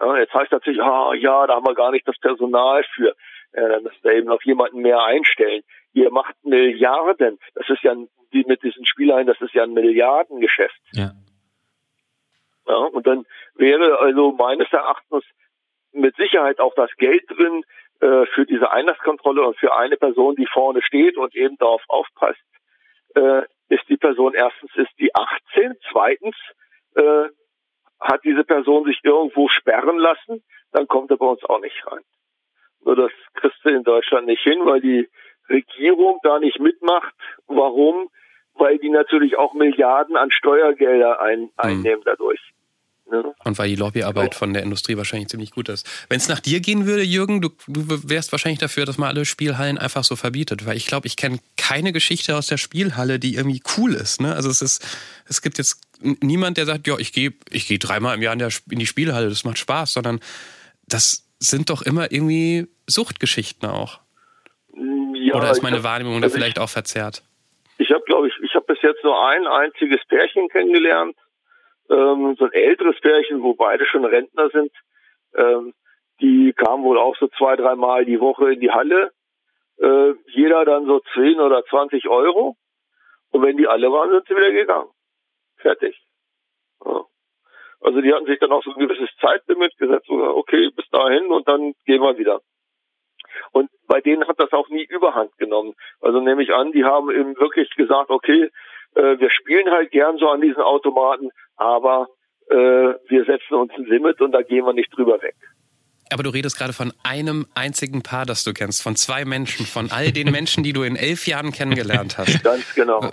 Ja, 0.00 0.16
jetzt 0.16 0.32
heißt 0.32 0.52
natürlich, 0.52 0.80
ah 0.80 1.12
ja, 1.14 1.46
da 1.46 1.56
haben 1.56 1.66
wir 1.66 1.74
gar 1.74 1.90
nicht 1.90 2.06
das 2.06 2.18
Personal 2.18 2.84
für. 2.94 3.14
Ja, 3.54 3.68
dann 3.68 3.82
müsst 3.82 4.04
ihr 4.04 4.12
eben 4.12 4.28
noch 4.28 4.42
jemanden 4.42 4.80
mehr 4.80 5.02
einstellen. 5.02 5.62
Ihr 5.92 6.10
macht 6.10 6.34
Milliarden. 6.44 7.38
Das 7.54 7.68
ist 7.68 7.82
ja 7.82 7.94
die 8.32 8.44
mit 8.46 8.62
diesen 8.62 8.86
Spielhallen, 8.86 9.26
das 9.26 9.40
ist 9.40 9.54
ja 9.54 9.62
ein 9.62 9.72
Milliardengeschäft. 9.72 10.80
Ja. 10.92 11.12
Ja, 12.66 12.76
und 12.76 13.06
dann 13.06 13.24
wäre 13.54 13.98
also 13.98 14.32
meines 14.32 14.70
Erachtens 14.70 15.24
mit 15.92 16.14
Sicherheit 16.16 16.60
auch 16.60 16.74
das 16.74 16.90
Geld 16.98 17.24
drin 17.28 17.64
äh, 18.00 18.26
für 18.26 18.44
diese 18.44 18.70
Einlasskontrolle 18.70 19.42
und 19.42 19.58
für 19.58 19.74
eine 19.74 19.96
Person, 19.96 20.36
die 20.36 20.46
vorne 20.46 20.82
steht 20.82 21.16
und 21.16 21.34
eben 21.34 21.56
darauf 21.56 21.82
aufpasst, 21.88 22.38
äh, 23.14 23.42
ist 23.70 23.88
die 23.88 23.96
Person 23.96 24.34
erstens 24.34 24.70
ist 24.76 24.92
die 24.98 25.14
18, 25.14 25.74
zweitens 25.90 26.36
äh, 26.94 27.28
hat 28.00 28.22
diese 28.24 28.44
Person 28.44 28.84
sich 28.84 29.00
irgendwo 29.02 29.48
sperren 29.48 29.98
lassen, 29.98 30.44
dann 30.72 30.86
kommt 30.86 31.10
er 31.10 31.16
bei 31.16 31.26
uns 31.26 31.42
auch 31.44 31.60
nicht 31.60 31.86
rein. 31.86 32.02
Das 32.84 33.10
kriegst 33.34 33.58
du 33.64 33.68
in 33.68 33.84
Deutschland 33.84 34.26
nicht 34.26 34.42
hin, 34.42 34.58
weil 34.64 34.80
die 34.80 35.08
Regierung 35.48 36.18
da 36.22 36.38
nicht 36.38 36.60
mitmacht. 36.60 37.14
Warum? 37.46 38.08
Weil 38.54 38.78
die 38.78 38.90
natürlich 38.90 39.36
auch 39.36 39.54
Milliarden 39.54 40.16
an 40.16 40.30
Steuergelder 40.30 41.20
ein, 41.20 41.40
mhm. 41.40 41.50
einnehmen 41.56 42.02
dadurch. 42.04 42.40
Ne? 43.10 43.34
Und 43.44 43.58
weil 43.58 43.68
die 43.68 43.76
Lobbyarbeit 43.76 44.34
von 44.34 44.52
der 44.52 44.62
Industrie 44.62 44.96
wahrscheinlich 44.96 45.28
ziemlich 45.28 45.52
gut 45.52 45.68
ist. 45.70 45.88
Wenn 46.10 46.18
es 46.18 46.28
nach 46.28 46.40
dir 46.40 46.60
gehen 46.60 46.84
würde, 46.86 47.02
Jürgen, 47.02 47.40
du, 47.40 47.48
du 47.66 48.08
wärst 48.08 48.32
wahrscheinlich 48.32 48.58
dafür, 48.58 48.84
dass 48.84 48.98
man 48.98 49.08
alle 49.08 49.24
Spielhallen 49.24 49.78
einfach 49.78 50.04
so 50.04 50.14
verbietet. 50.14 50.66
Weil 50.66 50.76
ich 50.76 50.86
glaube, 50.86 51.06
ich 51.06 51.16
kenne 51.16 51.38
keine 51.56 51.92
Geschichte 51.92 52.36
aus 52.36 52.48
der 52.48 52.58
Spielhalle, 52.58 53.18
die 53.18 53.36
irgendwie 53.36 53.62
cool 53.76 53.94
ist. 53.94 54.20
Ne? 54.20 54.34
Also 54.34 54.50
es 54.50 54.60
ist, 54.60 54.86
es 55.26 55.40
gibt 55.40 55.56
jetzt 55.56 55.80
niemand, 56.00 56.58
der 56.58 56.66
sagt, 56.66 56.86
ja, 56.86 56.98
ich 56.98 57.12
gehe 57.12 57.32
ich 57.50 57.66
geh 57.66 57.78
dreimal 57.78 58.14
im 58.14 58.22
Jahr 58.22 58.34
in, 58.34 58.40
der, 58.40 58.50
in 58.70 58.78
die 58.78 58.86
Spielhalle, 58.86 59.30
das 59.30 59.44
macht 59.44 59.58
Spaß, 59.58 59.94
sondern 59.94 60.20
das 60.86 61.27
sind 61.38 61.70
doch 61.70 61.82
immer 61.82 62.10
irgendwie 62.12 62.66
Suchtgeschichten 62.86 63.68
auch. 63.68 64.00
Ja, 65.14 65.34
Oder 65.34 65.50
ist 65.50 65.62
meine 65.62 65.78
hab, 65.78 65.84
Wahrnehmung 65.84 66.14
also 66.14 66.28
da 66.28 66.34
vielleicht 66.34 66.58
ich, 66.58 66.62
auch 66.62 66.68
verzerrt? 66.68 67.22
Ich 67.78 67.90
habe, 67.90 68.02
glaube 68.04 68.28
ich, 68.28 68.34
ich 68.42 68.54
habe 68.54 68.66
bis 68.66 68.82
jetzt 68.82 69.02
nur 69.04 69.28
ein 69.28 69.46
einziges 69.46 70.04
Pärchen 70.06 70.48
kennengelernt, 70.48 71.16
ähm, 71.90 72.36
so 72.38 72.44
ein 72.44 72.52
älteres 72.52 73.00
Pärchen, 73.00 73.42
wo 73.42 73.54
beide 73.54 73.86
schon 73.86 74.04
Rentner 74.04 74.50
sind. 74.50 74.72
Ähm, 75.34 75.74
die 76.20 76.52
kamen 76.52 76.84
wohl 76.84 76.98
auch 76.98 77.16
so 77.16 77.28
zwei, 77.28 77.56
dreimal 77.56 78.04
die 78.04 78.20
Woche 78.20 78.52
in 78.52 78.60
die 78.60 78.70
Halle. 78.70 79.12
Äh, 79.80 80.14
jeder 80.26 80.64
dann 80.64 80.86
so 80.86 81.00
10 81.14 81.38
oder 81.40 81.64
20 81.64 82.08
Euro. 82.08 82.56
Und 83.30 83.42
wenn 83.42 83.56
die 83.56 83.68
alle 83.68 83.92
waren, 83.92 84.10
sind 84.10 84.26
sie 84.26 84.34
wieder 84.34 84.50
gegangen. 84.50 84.90
Fertig. 85.56 85.96
Ja. 86.84 87.04
Also 87.80 88.00
die 88.00 88.12
hatten 88.12 88.26
sich 88.26 88.38
dann 88.38 88.52
auch 88.52 88.62
so 88.62 88.72
ein 88.72 88.78
gewisses 88.78 89.10
Zeitlimit 89.20 89.76
gesetzt, 89.78 90.08
okay, 90.10 90.70
bis 90.74 90.88
dahin 90.90 91.26
und 91.26 91.46
dann 91.48 91.74
gehen 91.86 92.02
wir 92.02 92.18
wieder. 92.18 92.40
Und 93.52 93.70
bei 93.86 94.00
denen 94.00 94.26
hat 94.26 94.40
das 94.40 94.52
auch 94.52 94.68
nie 94.68 94.84
überhand 94.84 95.36
genommen. 95.38 95.74
Also 96.00 96.20
nehme 96.20 96.42
ich 96.42 96.52
an, 96.52 96.72
die 96.72 96.84
haben 96.84 97.10
eben 97.10 97.38
wirklich 97.38 97.70
gesagt, 97.76 98.10
okay, 98.10 98.50
äh, 98.94 99.18
wir 99.18 99.30
spielen 99.30 99.70
halt 99.70 99.90
gern 99.90 100.18
so 100.18 100.28
an 100.28 100.40
diesen 100.40 100.62
Automaten, 100.62 101.30
aber 101.56 102.08
äh, 102.48 102.54
wir 102.54 103.24
setzen 103.24 103.54
uns 103.54 103.72
ein 103.74 103.84
Limit 103.84 104.20
und 104.20 104.32
da 104.32 104.42
gehen 104.42 104.64
wir 104.64 104.72
nicht 104.72 104.96
drüber 104.96 105.20
weg. 105.22 105.36
Aber 106.10 106.22
du 106.22 106.30
redest 106.30 106.56
gerade 106.56 106.72
von 106.72 106.92
einem 107.02 107.46
einzigen 107.54 108.02
Paar, 108.02 108.26
das 108.26 108.44
du 108.44 108.52
kennst, 108.52 108.82
von 108.82 108.96
zwei 108.96 109.24
Menschen, 109.24 109.66
von 109.66 109.90
all 109.90 110.12
den 110.12 110.30
Menschen, 110.30 110.62
die 110.62 110.72
du 110.72 110.82
in 110.82 110.96
elf 110.96 111.26
Jahren 111.26 111.52
kennengelernt 111.52 112.18
hast. 112.18 112.42
Ganz 112.42 112.64
genau. 112.74 113.10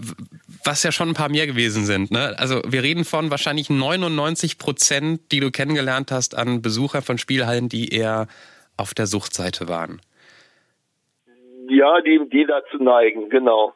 Was 0.64 0.84
ja 0.84 0.92
schon 0.92 1.10
ein 1.10 1.14
paar 1.14 1.30
mehr 1.30 1.48
gewesen 1.48 1.86
sind. 1.86 2.12
Ne? 2.12 2.36
Also 2.38 2.62
wir 2.66 2.84
reden 2.84 3.06
von 3.06 3.32
wahrscheinlich 3.32 3.70
99 3.70 4.58
Prozent, 4.58 5.32
die 5.32 5.40
du 5.40 5.52
kennengelernt 5.52 6.12
hast 6.12 6.36
an 6.36 6.62
Besuchern 6.62 7.02
von 7.02 7.18
Spielhallen, 7.18 7.70
die 7.70 7.90
eher 7.90 8.28
auf 8.78 8.94
der 8.94 9.08
Suchtseite 9.08 9.68
waren. 9.68 10.02
Ja, 11.70 12.02
die, 12.02 12.20
die 12.32 12.46
dazu 12.46 12.82
neigen, 12.82 13.30
genau. 13.30 13.74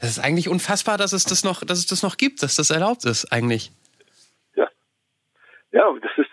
Das 0.00 0.10
ist 0.10 0.18
eigentlich 0.18 0.48
unfassbar, 0.48 0.98
dass 0.98 1.12
es 1.12 1.24
das 1.24 1.44
noch, 1.44 1.64
dass 1.64 1.78
es 1.78 1.86
das 1.86 2.02
noch 2.02 2.16
gibt, 2.16 2.42
dass 2.42 2.56
das 2.56 2.70
erlaubt 2.70 3.04
ist, 3.04 3.32
eigentlich. 3.32 3.72
Ja. 5.76 5.92
das 6.00 6.12
ist, 6.16 6.30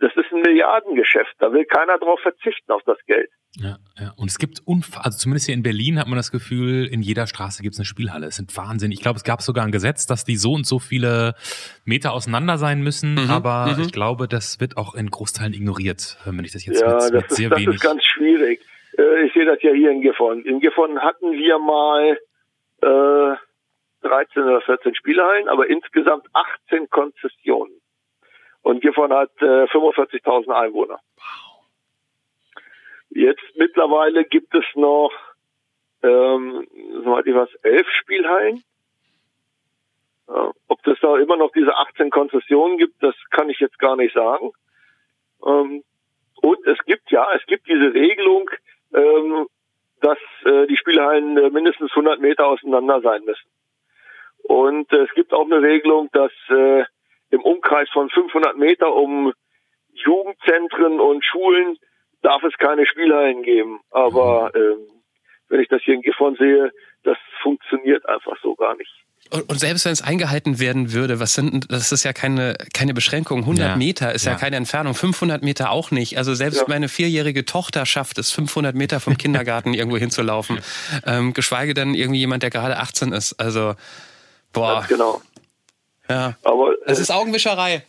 das 0.00 0.12
ist 0.16 0.32
ein 0.32 0.42
Milliardengeschäft. 0.42 1.34
Da 1.38 1.52
will 1.52 1.64
keiner 1.64 1.98
drauf 1.98 2.20
verzichten 2.20 2.70
auf 2.72 2.82
das 2.84 2.98
Geld. 3.06 3.30
Ja, 3.56 3.76
ja. 3.98 4.12
Und 4.16 4.30
es 4.30 4.38
gibt, 4.38 4.60
unf 4.64 4.96
also 4.96 5.18
zumindest 5.18 5.46
hier 5.46 5.54
in 5.54 5.62
Berlin 5.62 5.98
hat 5.98 6.06
man 6.06 6.16
das 6.16 6.32
Gefühl, 6.32 6.86
in 6.86 7.02
jeder 7.02 7.26
Straße 7.26 7.62
gibt 7.62 7.74
es 7.74 7.78
eine 7.78 7.84
Spielhalle. 7.84 8.26
Es 8.26 8.36
sind 8.36 8.56
Wahnsinn. 8.56 8.92
Ich 8.92 9.02
glaube, 9.02 9.18
es 9.18 9.24
gab 9.24 9.42
sogar 9.42 9.64
ein 9.64 9.72
Gesetz, 9.72 10.06
dass 10.06 10.24
die 10.24 10.36
so 10.36 10.52
und 10.52 10.66
so 10.66 10.78
viele 10.78 11.34
Meter 11.84 12.12
auseinander 12.12 12.56
sein 12.56 12.82
müssen. 12.82 13.14
Mhm, 13.14 13.30
aber 13.30 13.74
mhm. 13.76 13.82
ich 13.82 13.92
glaube, 13.92 14.26
das 14.26 14.58
wird 14.58 14.78
auch 14.78 14.94
in 14.94 15.10
Großteilen 15.10 15.52
ignoriert, 15.52 16.16
wenn 16.24 16.44
ich 16.44 16.52
das 16.52 16.64
jetzt 16.64 16.80
ja, 16.80 16.88
mit, 16.88 16.96
das 16.96 17.12
mit 17.12 17.30
ist, 17.30 17.36
sehr 17.36 17.50
das 17.50 17.58
wenig. 17.58 17.66
Das 17.66 17.74
ist 17.76 17.82
ganz 17.82 18.04
schwierig. 18.04 18.60
Äh, 18.96 19.26
ich 19.26 19.32
sehe 19.34 19.44
das 19.44 19.60
ja 19.62 19.72
hier 19.72 19.90
in 19.90 20.00
Gifhorn. 20.00 20.42
In 20.42 20.60
Gifhorn 20.60 20.98
hatten 21.00 21.32
wir 21.32 21.58
mal 21.58 22.18
äh, 22.82 23.36
13 24.08 24.42
oder 24.42 24.62
14 24.62 24.94
Spielhallen, 24.94 25.48
aber 25.48 25.68
insgesamt 25.68 26.26
18 26.32 26.88
Konzessionen. 26.88 27.81
Und 28.62 28.80
Gifhorn 28.80 29.12
hat 29.12 29.30
äh, 29.40 29.64
45.000 29.64 30.50
Einwohner. 30.50 31.00
Wow. 31.16 31.52
Jetzt 33.10 33.42
mittlerweile 33.56 34.24
gibt 34.24 34.54
es 34.54 34.64
noch, 34.74 35.12
ähm, 36.02 36.66
soweit 37.04 37.26
ich 37.26 37.34
weiß, 37.34 37.54
elf 37.62 37.86
Spielhallen. 38.00 38.62
Ja, 40.28 40.52
ob 40.68 40.82
das 40.84 40.98
da 41.00 41.18
immer 41.18 41.36
noch 41.36 41.52
diese 41.52 41.76
18 41.76 42.10
Konzessionen 42.10 42.78
gibt, 42.78 43.02
das 43.02 43.14
kann 43.30 43.50
ich 43.50 43.58
jetzt 43.58 43.78
gar 43.78 43.96
nicht 43.96 44.14
sagen. 44.14 44.52
Ähm, 45.44 45.84
und 46.36 46.66
es 46.66 46.78
gibt 46.86 47.10
ja, 47.10 47.28
es 47.34 47.44
gibt 47.46 47.68
diese 47.68 47.92
Regelung, 47.92 48.48
ähm, 48.94 49.46
dass 50.00 50.18
äh, 50.44 50.66
die 50.66 50.76
Spielhallen 50.76 51.36
äh, 51.36 51.50
mindestens 51.50 51.90
100 51.90 52.20
Meter 52.20 52.46
auseinander 52.46 53.00
sein 53.00 53.24
müssen. 53.24 53.48
Und 54.42 54.92
äh, 54.92 55.02
es 55.02 55.14
gibt 55.14 55.32
auch 55.32 55.44
eine 55.44 55.60
Regelung, 55.60 56.08
dass 56.12 56.32
äh, 56.48 56.84
im 57.32 57.40
Umkreis 57.40 57.88
von 57.90 58.08
500 58.10 58.56
Meter 58.56 58.94
um 58.94 59.32
Jugendzentren 59.94 61.00
und 61.00 61.24
Schulen 61.24 61.76
darf 62.22 62.42
es 62.44 62.56
keine 62.58 62.86
Spielhallen 62.86 63.42
geben. 63.42 63.80
Aber 63.90 64.54
äh, 64.54 64.76
wenn 65.48 65.60
ich 65.60 65.68
das 65.68 65.82
hier 65.82 65.94
in 65.94 66.02
Gifhorn 66.02 66.36
sehe, 66.36 66.70
das 67.02 67.16
funktioniert 67.42 68.06
einfach 68.08 68.36
so 68.42 68.54
gar 68.54 68.76
nicht. 68.76 68.92
Und, 69.30 69.48
und 69.48 69.58
selbst 69.58 69.86
wenn 69.86 69.92
es 69.92 70.02
eingehalten 70.02 70.60
werden 70.60 70.92
würde, 70.92 71.18
was 71.18 71.34
sind, 71.34 71.72
das 71.72 71.90
ist 71.90 72.04
ja 72.04 72.12
keine, 72.12 72.54
keine 72.74 72.92
Beschränkung. 72.92 73.40
100 73.40 73.66
ja. 73.66 73.76
Meter 73.76 74.12
ist 74.12 74.26
ja. 74.26 74.32
ja. 74.32 74.38
keine 74.38 74.56
Entfernung, 74.56 74.94
500 74.94 75.42
Meter 75.42 75.70
auch 75.70 75.90
nicht. 75.90 76.18
Also 76.18 76.34
selbst 76.34 76.60
ja. 76.60 76.64
meine 76.68 76.88
vierjährige 76.88 77.46
Tochter 77.46 77.86
schafft 77.86 78.18
es, 78.18 78.30
500 78.30 78.74
Meter 78.74 79.00
vom 79.00 79.16
Kindergarten 79.18 79.72
irgendwo 79.72 79.96
hinzulaufen. 79.96 80.60
Ähm, 81.06 81.32
geschweige 81.32 81.72
denn 81.72 81.94
irgendwie 81.94 82.20
jemand, 82.20 82.42
der 82.42 82.50
gerade 82.50 82.76
18 82.78 83.12
ist. 83.12 83.34
Also, 83.40 83.74
boah. 84.52 84.80
Ganz 84.80 84.88
genau. 84.88 85.22
Ja. 86.12 86.34
Aber 86.44 86.74
es 86.84 86.98
ist 86.98 87.10
Augenwischerei. 87.10 87.82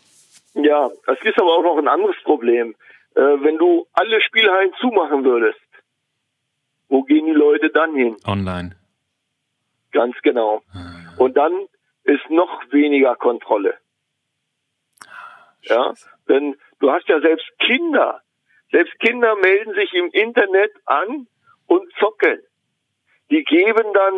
Ja, 0.54 0.90
es 1.08 1.22
ist 1.24 1.38
aber 1.38 1.58
auch 1.58 1.64
noch 1.64 1.78
ein 1.78 1.88
anderes 1.88 2.16
Problem. 2.24 2.76
Äh, 3.16 3.22
wenn 3.22 3.58
du 3.58 3.86
alle 3.94 4.22
Spielhallen 4.22 4.74
zumachen 4.80 5.24
würdest, 5.26 5.60
wo 6.88 7.04
gehen 7.04 7.26
die 7.26 7.32
Leute 7.34 7.70
dann 7.70 7.94
hin? 7.96 8.16
Online. 8.26 8.76
Ganz 9.92 10.16
genau. 10.22 10.62
Ah. 10.74 11.14
Und 11.18 11.36
dann 11.36 11.54
ist 12.04 12.30
noch 12.30 12.62
weniger 12.72 13.16
Kontrolle. 13.16 13.76
Ja, 15.64 15.94
denn 16.28 16.56
du 16.80 16.92
hast 16.92 17.08
ja 17.08 17.20
selbst 17.20 17.48
Kinder. 17.60 18.22
Selbst 18.72 18.98
Kinder 19.00 19.36
melden 19.36 19.74
sich 19.76 19.94
im 19.94 20.10
Internet 20.12 20.72
an 20.86 21.28
und 21.68 21.92
zocken. 22.00 22.40
Die 23.32 23.44
geben 23.44 23.94
dann 23.94 24.14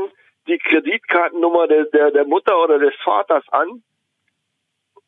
die 0.47 0.57
Kreditkartennummer 0.57 1.67
der, 1.67 1.85
der, 1.85 2.11
der 2.11 2.25
Mutter 2.25 2.57
oder 2.61 2.79
des 2.79 2.93
Vaters 3.03 3.43
an 3.51 3.83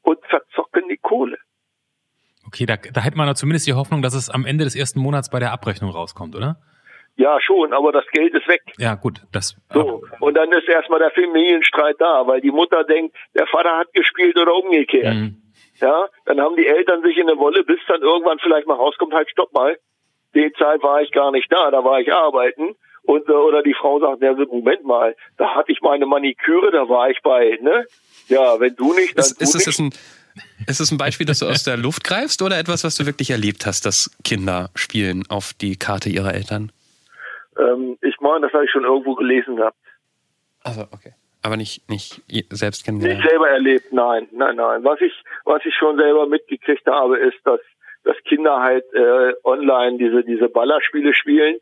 und 0.08 0.26
verzocken 0.28 0.88
die 0.90 0.98
Kohle. 0.98 1.38
Okay, 2.48 2.66
da, 2.66 2.78
da 2.78 3.02
hätte 3.02 3.18
man 3.18 3.36
zumindest 3.36 3.68
die 3.68 3.74
Hoffnung, 3.74 4.02
dass 4.02 4.14
es 4.14 4.30
am 4.30 4.46
Ende 4.46 4.64
des 4.64 4.76
ersten 4.76 5.02
Monats 5.02 5.30
bei 5.30 5.40
der 5.40 5.52
Abrechnung 5.52 5.92
rauskommt, 5.92 6.34
oder? 6.34 6.56
Ja, 7.18 7.42
schon, 7.42 7.74
aber 7.74 7.92
das 7.92 8.06
Geld 8.12 8.34
ist 8.34 8.48
weg. 8.48 8.62
Ja, 8.78 8.96
gut, 8.96 9.22
das. 9.34 9.58
So, 9.74 10.04
und 10.20 10.34
dann 10.36 10.52
ist 10.54 10.70
erstmal 10.70 11.00
der 11.00 11.12
Familienstreit 11.12 11.98
da, 12.00 12.26
weil 12.26 12.40
die 12.42 12.52
Mutter 12.52 12.84
denkt, 12.86 13.16
der 13.38 13.48
Vater 13.48 13.78
hat 13.78 13.94
gespielt 13.94 14.40
oder 14.40 14.54
umgekehrt. 14.54 15.16
Mhm. 15.16 15.42
Ja, 15.82 16.08
dann 16.26 16.40
haben 16.40 16.56
die 16.56 16.68
Eltern 16.68 17.02
sich 17.02 17.18
in 17.18 17.28
der 17.28 17.38
Wolle, 17.38 17.64
bis 17.64 17.80
dann 17.88 18.02
irgendwann 18.02 18.40
vielleicht 18.40 18.68
mal 18.68 18.76
rauskommt, 18.76 19.14
halt 19.14 19.30
stopp 19.30 19.52
mal. 19.54 19.78
Die 20.36 20.52
Zeit 20.54 20.82
war 20.84 21.02
ich 21.02 21.12
gar 21.12 21.32
nicht 21.32 21.52
da, 21.52 21.70
da 21.72 21.84
war 21.84 22.00
ich 22.00 22.14
arbeiten. 22.14 22.76
Und, 23.08 23.30
äh, 23.30 23.32
oder 23.32 23.64
die 23.64 23.74
Frau 23.74 24.00
sagt, 24.02 24.22
ja, 24.22 24.34
Moment 24.34 24.84
mal, 24.84 25.16
da 25.38 25.56
hatte 25.56 25.72
ich 25.72 25.80
meine 25.82 26.06
Maniküre, 26.06 26.72
da 26.72 26.90
war 26.90 27.10
ich 27.10 27.20
bei, 27.24 27.58
ne? 27.62 27.86
Ja, 28.28 28.60
wenn 28.60 28.76
du 28.76 28.94
nicht, 28.94 29.18
dann 29.18 29.24
ist, 29.24 29.40
du 29.40 29.44
ist 29.46 29.56
nicht. 29.56 29.68
Es 29.68 29.80
ein, 29.80 29.90
ist 30.68 30.80
es 30.82 30.92
ein 30.92 30.98
Beispiel, 30.98 31.26
dass 31.26 31.40
du 31.40 31.46
aus 31.46 31.64
der 31.64 31.78
Luft 31.78 32.04
greifst 32.04 32.42
oder 32.42 32.60
etwas, 32.60 32.84
was 32.84 32.98
du 32.98 33.06
wirklich 33.06 33.30
erlebt 33.30 33.66
hast, 33.66 33.86
dass 33.86 34.12
Kinder 34.26 34.72
spielen 34.76 35.24
auf 35.30 35.54
die 35.54 35.78
Karte 35.78 36.10
ihrer 36.10 36.34
Eltern? 36.34 36.74
Ähm, 37.58 37.98
ich 38.02 38.20
meine, 38.20 38.42
das 38.42 38.52
habe 38.52 38.66
ich 38.66 38.72
schon 38.72 38.84
irgendwo 38.84 39.16
gelesen 39.16 39.56
gehabt. 39.56 39.78
Also, 40.64 40.82
okay. 40.92 41.14
Aber 41.44 41.56
nicht, 41.56 41.90
nicht 41.90 42.22
selbst 42.50 42.84
kennengelernt? 42.84 43.22
Nicht 43.22 43.30
selber 43.30 43.50
erlebt, 43.50 43.94
nein, 43.94 44.28
nein, 44.34 44.58
nein. 44.58 44.84
Was 44.84 45.00
ich, 45.00 45.14
was 45.46 45.62
ich 45.64 45.74
schon 45.76 45.96
selber 45.96 46.28
mitgekriegt 46.28 46.86
habe, 46.88 47.18
ist, 47.20 47.38
dass, 47.46 47.62
dass 48.04 48.18
Kinder 48.26 48.60
halt 48.60 48.84
äh, 48.94 49.32
online 49.46 49.98
diese, 49.98 50.26
diese 50.26 50.50
Ballerspiele 50.50 51.14
spielen 51.14 51.56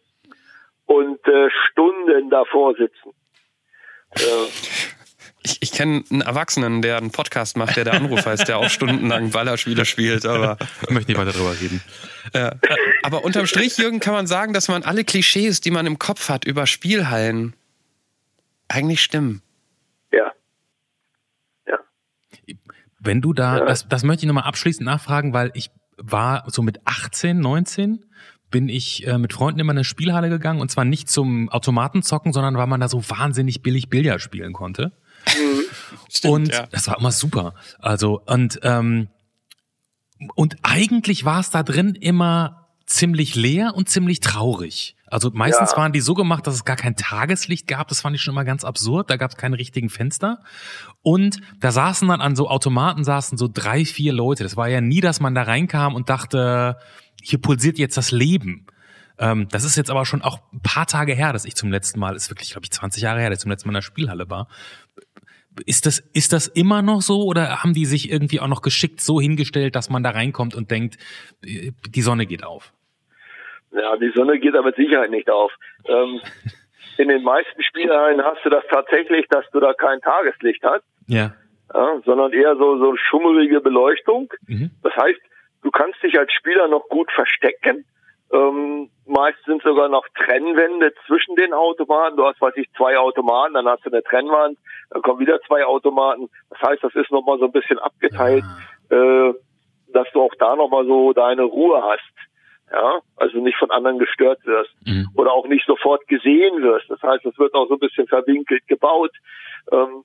und 0.85 1.19
äh, 1.27 1.49
Stunden 1.69 2.29
davor 2.29 2.73
sitzen. 2.75 3.11
Äh, 4.11 4.21
ich, 5.43 5.57
ich 5.61 5.71
kenne 5.71 6.03
einen 6.09 6.21
Erwachsenen, 6.21 6.81
der 6.81 6.97
einen 6.97 7.11
Podcast 7.11 7.57
macht, 7.57 7.75
der 7.77 7.83
der 7.83 7.93
Anruf 7.93 8.25
heißt, 8.25 8.47
der 8.47 8.57
auch 8.57 8.69
stundenlang 8.69 9.31
Ballerspiele 9.31 9.85
spielt, 9.85 10.25
aber. 10.25 10.57
Ich 10.81 10.89
möchte 10.89 11.11
nicht 11.11 11.19
weiter 11.19 11.31
drüber 11.31 11.53
reden. 11.59 11.81
Äh, 12.33 12.51
aber 13.03 13.23
unterm 13.23 13.45
Strich, 13.45 13.77
Jürgen, 13.77 13.99
kann 13.99 14.13
man 14.13 14.27
sagen, 14.27 14.53
dass 14.53 14.67
man 14.67 14.83
alle 14.83 15.03
Klischees, 15.03 15.61
die 15.61 15.71
man 15.71 15.85
im 15.85 15.99
Kopf 15.99 16.29
hat 16.29 16.45
über 16.45 16.65
Spielhallen, 16.67 17.55
eigentlich 18.67 19.01
stimmen. 19.01 19.41
Ja. 20.11 20.31
Ja. 21.67 21.77
Wenn 22.99 23.21
du 23.21 23.33
da, 23.33 23.59
ja. 23.59 23.65
das, 23.65 23.87
das 23.87 24.03
möchte 24.03 24.25
ich 24.25 24.27
nochmal 24.27 24.45
abschließend 24.45 24.85
nachfragen, 24.85 25.33
weil 25.33 25.51
ich 25.53 25.69
war 25.97 26.43
so 26.47 26.61
mit 26.61 26.79
18, 26.85 27.39
19 27.39 28.03
bin 28.55 28.69
ich 28.69 29.05
äh, 29.05 29.17
mit 29.17 29.33
Freunden 29.33 29.59
immer 29.59 29.73
in 29.73 29.79
eine 29.79 29.83
Spielhalle 29.83 30.29
gegangen 30.29 30.61
und 30.61 30.71
zwar 30.71 30.85
nicht 30.85 31.09
zum 31.09 31.49
Automatenzocken, 31.49 32.31
sondern 32.31 32.55
weil 32.55 32.67
man 32.67 32.79
da 32.79 32.87
so 32.87 33.03
wahnsinnig 33.09 33.61
billig 33.61 33.89
Billard 33.89 34.21
spielen 34.21 34.53
konnte. 34.53 34.93
Mhm. 35.27 35.61
Stimmt, 36.09 36.33
und 36.33 36.53
ja. 36.53 36.65
das 36.71 36.87
war 36.87 36.97
immer 36.97 37.11
super. 37.11 37.53
Also 37.79 38.21
und 38.25 38.61
ähm, 38.63 39.09
und 40.35 40.55
eigentlich 40.63 41.25
war 41.25 41.41
es 41.41 41.49
da 41.49 41.63
drin 41.63 41.95
immer 41.95 42.69
ziemlich 42.85 43.35
leer 43.35 43.73
und 43.75 43.89
ziemlich 43.89 44.21
traurig. 44.21 44.95
Also 45.05 45.31
meistens 45.33 45.71
ja. 45.71 45.77
waren 45.77 45.91
die 45.91 45.99
so 45.99 46.13
gemacht, 46.13 46.47
dass 46.47 46.55
es 46.55 46.63
gar 46.63 46.77
kein 46.77 46.95
Tageslicht 46.95 47.67
gab. 47.67 47.89
Das 47.89 47.99
fand 47.99 48.15
ich 48.15 48.21
schon 48.21 48.33
immer 48.33 48.45
ganz 48.45 48.63
absurd. 48.63 49.09
Da 49.09 49.17
gab 49.17 49.31
es 49.31 49.37
keine 49.37 49.57
richtigen 49.57 49.89
Fenster. 49.89 50.39
Und 51.01 51.41
da 51.59 51.73
saßen 51.73 52.07
dann 52.07 52.21
an 52.21 52.37
so 52.37 52.47
Automaten 52.49 53.03
saßen 53.03 53.37
so 53.37 53.49
drei, 53.51 53.83
vier 53.83 54.13
Leute. 54.13 54.43
Das 54.43 54.55
war 54.55 54.69
ja 54.69 54.79
nie, 54.79 55.01
dass 55.01 55.19
man 55.19 55.35
da 55.35 55.43
reinkam 55.43 55.93
und 55.93 56.09
dachte, 56.09 56.77
hier 57.25 57.41
pulsiert 57.41 57.77
jetzt 57.77 57.97
das 57.97 58.11
Leben. 58.11 58.67
Ähm, 59.17 59.47
das 59.51 59.63
ist 59.63 59.75
jetzt 59.75 59.89
aber 59.89 60.05
schon 60.05 60.21
auch 60.21 60.39
ein 60.53 60.61
paar 60.61 60.85
Tage 60.85 61.13
her, 61.13 61.33
dass 61.33 61.45
ich 61.45 61.55
zum 61.55 61.71
letzten 61.71 61.99
Mal, 61.99 62.15
ist 62.15 62.29
wirklich, 62.29 62.51
glaube 62.51 62.65
ich, 62.65 62.71
20 62.71 63.01
Jahre 63.01 63.19
her, 63.19 63.29
dass 63.29 63.39
ich 63.39 63.43
zum 63.43 63.51
letzten 63.51 63.67
Mal 63.67 63.71
in 63.71 63.75
der 63.75 63.81
Spielhalle 63.81 64.29
war. 64.29 64.47
Ist 65.65 65.85
das, 65.85 65.99
ist 66.13 66.33
das 66.33 66.47
immer 66.47 66.81
noch 66.81 67.01
so 67.01 67.23
oder 67.23 67.63
haben 67.63 67.73
die 67.73 67.85
sich 67.85 68.11
irgendwie 68.11 68.41
auch 68.41 68.47
noch 68.47 68.61
geschickt 68.61 68.99
so 68.99 69.21
hingestellt, 69.21 69.75
dass 69.75 69.89
man 69.89 70.03
da 70.03 70.09
reinkommt 70.09 70.53
und 70.53 70.69
denkt, 70.69 70.97
die 71.41 72.01
Sonne 72.01 72.25
geht 72.25 72.43
auf? 72.43 72.73
Ja, 73.71 73.95
die 73.97 74.11
Sonne 74.13 74.37
geht 74.39 74.53
aber 74.53 74.67
mit 74.67 74.75
Sicherheit 74.75 75.11
nicht 75.11 75.29
auf. 75.29 75.51
Ähm, 75.85 76.19
in 76.97 77.07
den 77.07 77.23
meisten 77.23 77.63
Spielhallen 77.63 78.21
hast 78.21 78.43
du 78.43 78.49
das 78.49 78.63
tatsächlich, 78.69 79.25
dass 79.29 79.45
du 79.51 79.61
da 79.61 79.73
kein 79.73 80.01
Tageslicht 80.01 80.61
hast. 80.63 80.83
Ja. 81.07 81.33
ja 81.73 82.01
sondern 82.05 82.33
eher 82.33 82.55
so, 82.57 82.77
so 82.77 82.95
schummerige 82.97 83.61
Beleuchtung. 83.61 84.31
Mhm. 84.47 84.71
Das 84.83 84.93
heißt, 84.95 85.19
Du 85.65 85.71
kannst 85.71 86.01
dich 86.03 86.19
als 86.19 86.31
Spieler 86.31 86.67
noch 86.67 86.87
gut 86.89 87.11
verstecken. 87.11 87.85
Ähm, 88.31 88.91
meist 89.07 89.43
sind 89.47 89.63
sogar 89.63 89.89
noch 89.89 90.05
Trennwände 90.15 90.93
zwischen 91.07 91.35
den 91.35 91.53
Automaten. 91.53 92.17
Du 92.17 92.25
hast, 92.27 92.39
weiß 92.39 92.53
ich, 92.57 92.71
zwei 92.77 92.99
Automaten, 92.99 93.55
dann 93.55 93.67
hast 93.67 93.83
du 93.83 93.89
eine 93.89 94.03
Trennwand, 94.03 94.59
dann 94.91 95.01
kommen 95.01 95.19
wieder 95.19 95.41
zwei 95.47 95.65
Automaten. 95.65 96.29
Das 96.51 96.61
heißt, 96.61 96.83
das 96.83 96.93
ist 96.93 97.09
nochmal 97.09 97.39
so 97.39 97.45
ein 97.45 97.51
bisschen 97.51 97.79
abgeteilt, 97.79 98.43
ja. 98.91 99.29
äh, 99.29 99.33
dass 99.87 100.07
du 100.13 100.21
auch 100.21 100.35
da 100.37 100.55
nochmal 100.55 100.85
so 100.85 101.13
deine 101.13 101.41
Ruhe 101.41 101.81
hast. 101.81 102.13
Ja, 102.71 102.99
also 103.15 103.39
nicht 103.39 103.57
von 103.57 103.71
anderen 103.71 103.97
gestört 103.97 104.45
wirst 104.45 104.75
mhm. 104.85 105.07
oder 105.15 105.33
auch 105.33 105.47
nicht 105.47 105.65
sofort 105.65 106.07
gesehen 106.07 106.61
wirst. 106.61 106.91
Das 106.91 107.01
heißt, 107.01 107.25
es 107.25 107.39
wird 107.39 107.55
auch 107.55 107.67
so 107.69 107.73
ein 107.73 107.79
bisschen 107.79 108.05
verwinkelt 108.05 108.67
gebaut. 108.67 109.15
Ähm, 109.71 110.03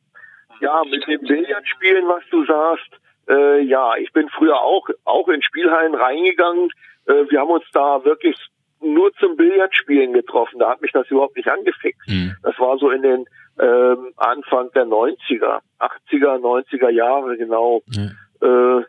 ja, 0.62 0.82
mit 0.84 1.06
dem 1.06 1.20
Billardspielen, 1.20 2.08
was 2.08 2.22
du 2.30 2.46
sagst, 2.46 2.98
äh, 3.30 3.60
ja, 3.60 3.96
ich 3.96 4.12
bin 4.12 4.28
früher 4.28 4.60
auch, 4.60 4.88
auch 5.04 5.28
in 5.28 5.42
Spielhallen 5.42 5.94
reingegangen. 5.94 6.70
Äh, 7.06 7.30
wir 7.30 7.40
haben 7.40 7.50
uns 7.50 7.64
da 7.72 8.04
wirklich 8.04 8.36
nur 8.80 9.12
zum 9.14 9.36
Billardspielen 9.36 10.12
getroffen. 10.12 10.58
Da 10.58 10.70
hat 10.70 10.82
mich 10.82 10.92
das 10.92 11.08
überhaupt 11.10 11.36
nicht 11.36 11.48
angefixt. 11.48 12.08
Mhm. 12.08 12.34
Das 12.42 12.58
war 12.58 12.78
so 12.78 12.90
in 12.90 13.02
den 13.02 13.24
ähm, 13.60 14.12
Anfang 14.16 14.70
der 14.72 14.86
90er, 14.86 15.60
80er, 15.78 16.40
90er 16.40 16.90
Jahre 16.90 17.36
genau. 17.36 17.82
Mhm. 17.86 18.16
Äh, 18.40 18.84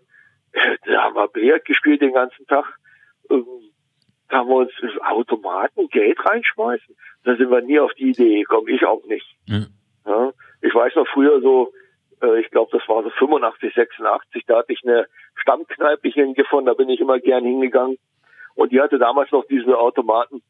da 0.86 1.04
haben 1.04 1.16
wir 1.16 1.28
Billard 1.28 1.66
gespielt 1.66 2.02
den 2.02 2.14
ganzen 2.14 2.46
Tag. 2.48 2.66
Ähm, 3.30 3.46
da 4.30 4.38
haben 4.38 4.50
wir 4.50 4.56
uns 4.56 4.72
Automaten 5.02 5.88
Geld 5.90 6.18
reinschmeißen. 6.26 6.96
Da 7.26 7.36
sind 7.36 7.52
wir 7.52 7.62
nie 7.62 7.80
auf 7.80 7.94
die 7.94 8.10
Idee 8.10 8.40
gekommen. 8.40 8.70
Ich 8.70 8.86
auch 8.86 9.04
nicht. 9.06 9.28
Ja. 9.46 9.66
Ja, 10.06 10.32
ich 10.62 10.74
weiß 10.74 10.96
noch 10.96 11.08
früher 11.08 11.42
so, 11.42 11.72
ich 12.40 12.50
glaube, 12.52 12.78
das 12.78 12.88
war 12.88 13.04
so 13.04 13.10
85, 13.10 13.74
86, 13.74 14.44
da 14.46 14.58
hatte 14.58 14.74
ich 14.74 14.82
eine 14.84 15.08
Stammkneipe 15.36 16.10
hier 16.10 16.34
gefunden, 16.34 16.68
da 16.68 16.74
bin 16.74 16.90
ich 16.90 17.00
immer 17.00 17.20
gern 17.20 17.44
hingegangen. 17.44 17.98
Und 18.56 18.72
die 18.72 18.82
hatte 18.82 19.00
damals 19.00 19.32
noch 19.32 19.46
diese 19.46 19.78
Automaten, 19.78 20.42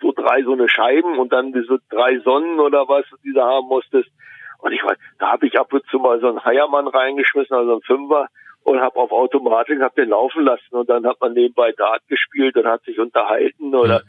so 0.00 0.12
drei 0.12 0.42
so 0.42 0.52
eine 0.52 0.68
Scheiben 0.68 1.18
und 1.18 1.32
dann 1.32 1.52
diese 1.52 1.78
drei 1.90 2.18
Sonnen 2.18 2.60
oder 2.60 2.88
was, 2.88 3.04
die 3.24 3.32
du 3.32 3.40
haben 3.40 3.66
musstest. 3.66 4.10
Und 4.58 4.72
ich 4.72 4.82
weiß, 4.82 4.96
da 5.18 5.32
habe 5.32 5.46
ich 5.46 5.58
ab 5.58 5.72
und 5.72 5.84
zu 5.86 5.98
mal 5.98 6.20
so 6.20 6.28
einen 6.28 6.44
Heiermann 6.44 6.88
reingeschmissen, 6.88 7.56
also 7.56 7.72
einen 7.72 7.82
Fünfer, 7.82 8.28
und 8.66 8.80
habe 8.80 8.96
auf 8.96 9.12
Automatik, 9.12 9.80
hab 9.80 9.94
den 9.94 10.08
laufen 10.08 10.44
lassen 10.44 10.74
und 10.74 10.90
dann 10.90 11.06
hat 11.06 11.20
man 11.20 11.34
nebenbei 11.34 11.70
Dart 11.70 12.02
gespielt 12.08 12.56
und 12.56 12.66
hat 12.66 12.82
sich 12.82 12.98
unterhalten 12.98 13.72
oder 13.72 14.02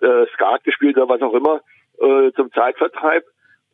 äh, 0.00 0.26
Skat 0.34 0.62
gespielt 0.62 0.96
oder 0.96 1.08
was 1.08 1.20
auch 1.20 1.34
immer 1.34 1.60
äh, 1.98 2.30
zum 2.32 2.52
Zeitvertreib. 2.52 3.24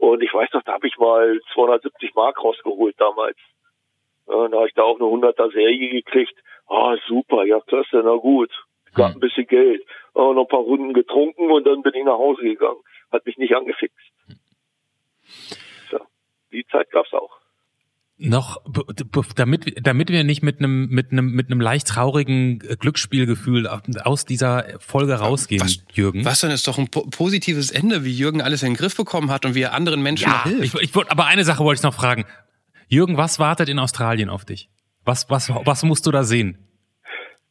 Und 0.01 0.23
ich 0.23 0.33
weiß 0.33 0.49
noch, 0.55 0.63
da 0.63 0.73
habe 0.73 0.87
ich 0.87 0.97
mal 0.97 1.39
270 1.53 2.15
Mark 2.15 2.43
rausgeholt 2.43 2.99
damals. 2.99 3.37
Ja, 4.27 4.49
da 4.49 4.57
habe 4.57 4.69
ich 4.69 4.75
da 4.75 4.83
auch 4.83 4.99
eine 4.99 5.05
100er 5.09 5.53
Serie 5.53 5.91
gekriegt. 5.91 6.35
Ah, 6.69 6.97
super, 7.07 7.45
ja 7.45 7.61
klasse, 7.61 8.01
na 8.03 8.15
gut. 8.15 8.51
Gab 8.95 9.11
Hm. 9.11 9.17
ein 9.17 9.21
bisschen 9.21 9.47
Geld. 9.47 9.85
Ah, 10.15 10.33
noch 10.33 10.45
ein 10.45 10.49
paar 10.49 10.61
Runden 10.61 10.95
getrunken 10.95 11.51
und 11.51 11.67
dann 11.67 11.83
bin 11.83 11.93
ich 11.95 12.05
nach 12.05 12.17
Hause 12.19 12.43
gegangen. 12.43 12.81
Hat 13.13 13.27
mich 13.27 13.37
nicht 13.37 13.55
angefixt. 13.55 13.99
So, 15.91 15.99
die 16.51 16.67
Zeit 16.69 16.91
gab's 16.91 17.13
auch. 17.13 17.40
Noch, 18.23 18.61
damit, 19.35 19.75
damit 19.87 20.11
wir 20.11 20.25
nicht 20.25 20.43
mit 20.43 20.59
einem, 20.59 20.89
mit 20.91 21.11
einem, 21.11 21.33
mit 21.33 21.47
einem 21.51 21.61
leicht 21.61 21.89
traurigen 21.89 22.61
äh, 22.69 22.77
Glücksspielgefühl 22.77 23.67
aus 23.67 24.27
dieser 24.27 24.79
Folge 24.79 25.15
rausgehen, 25.15 25.63
Was- 25.63 25.83
Jürgen. 25.95 26.25
Was 26.25 26.41
denn 26.43 26.51
ist 26.51 26.69
doch 26.69 26.79
ein 26.79 26.89
po 26.89 27.03
positives 27.11 27.71
Ende, 27.71 28.05
wie 28.05 28.13
Jürgen 28.13 28.43
alles 28.43 28.63
in 28.63 28.71
den 28.73 28.77
Griff 28.77 28.95
bekommen 28.97 29.31
hat 29.31 29.47
und 29.47 29.55
wie 29.55 29.63
er 29.63 29.73
anderen 29.73 30.03
Menschen 30.03 30.29
Ja, 30.31 30.45
hilft. 30.45 30.75
ich, 30.75 30.83
ich, 30.83 30.95
wollt- 30.95 31.11
aber 31.11 31.27
eine 31.27 31.45
Sache 31.45 31.65
wollte 31.65 31.79
ich 31.81 31.83
noch 31.83 31.95
fragen. 31.95 32.27
Jürgen, 32.89 33.17
was 33.17 33.39
wartet 33.39 33.69
in 33.71 33.79
Australien 33.79 34.29
auf 34.29 34.45
dich? 34.45 34.69
Was, 35.05 35.31
was, 35.31 35.49
was 35.51 35.83
musst 35.83 36.07
du 36.07 36.11
da 36.11 36.23
sehen? 36.25 36.59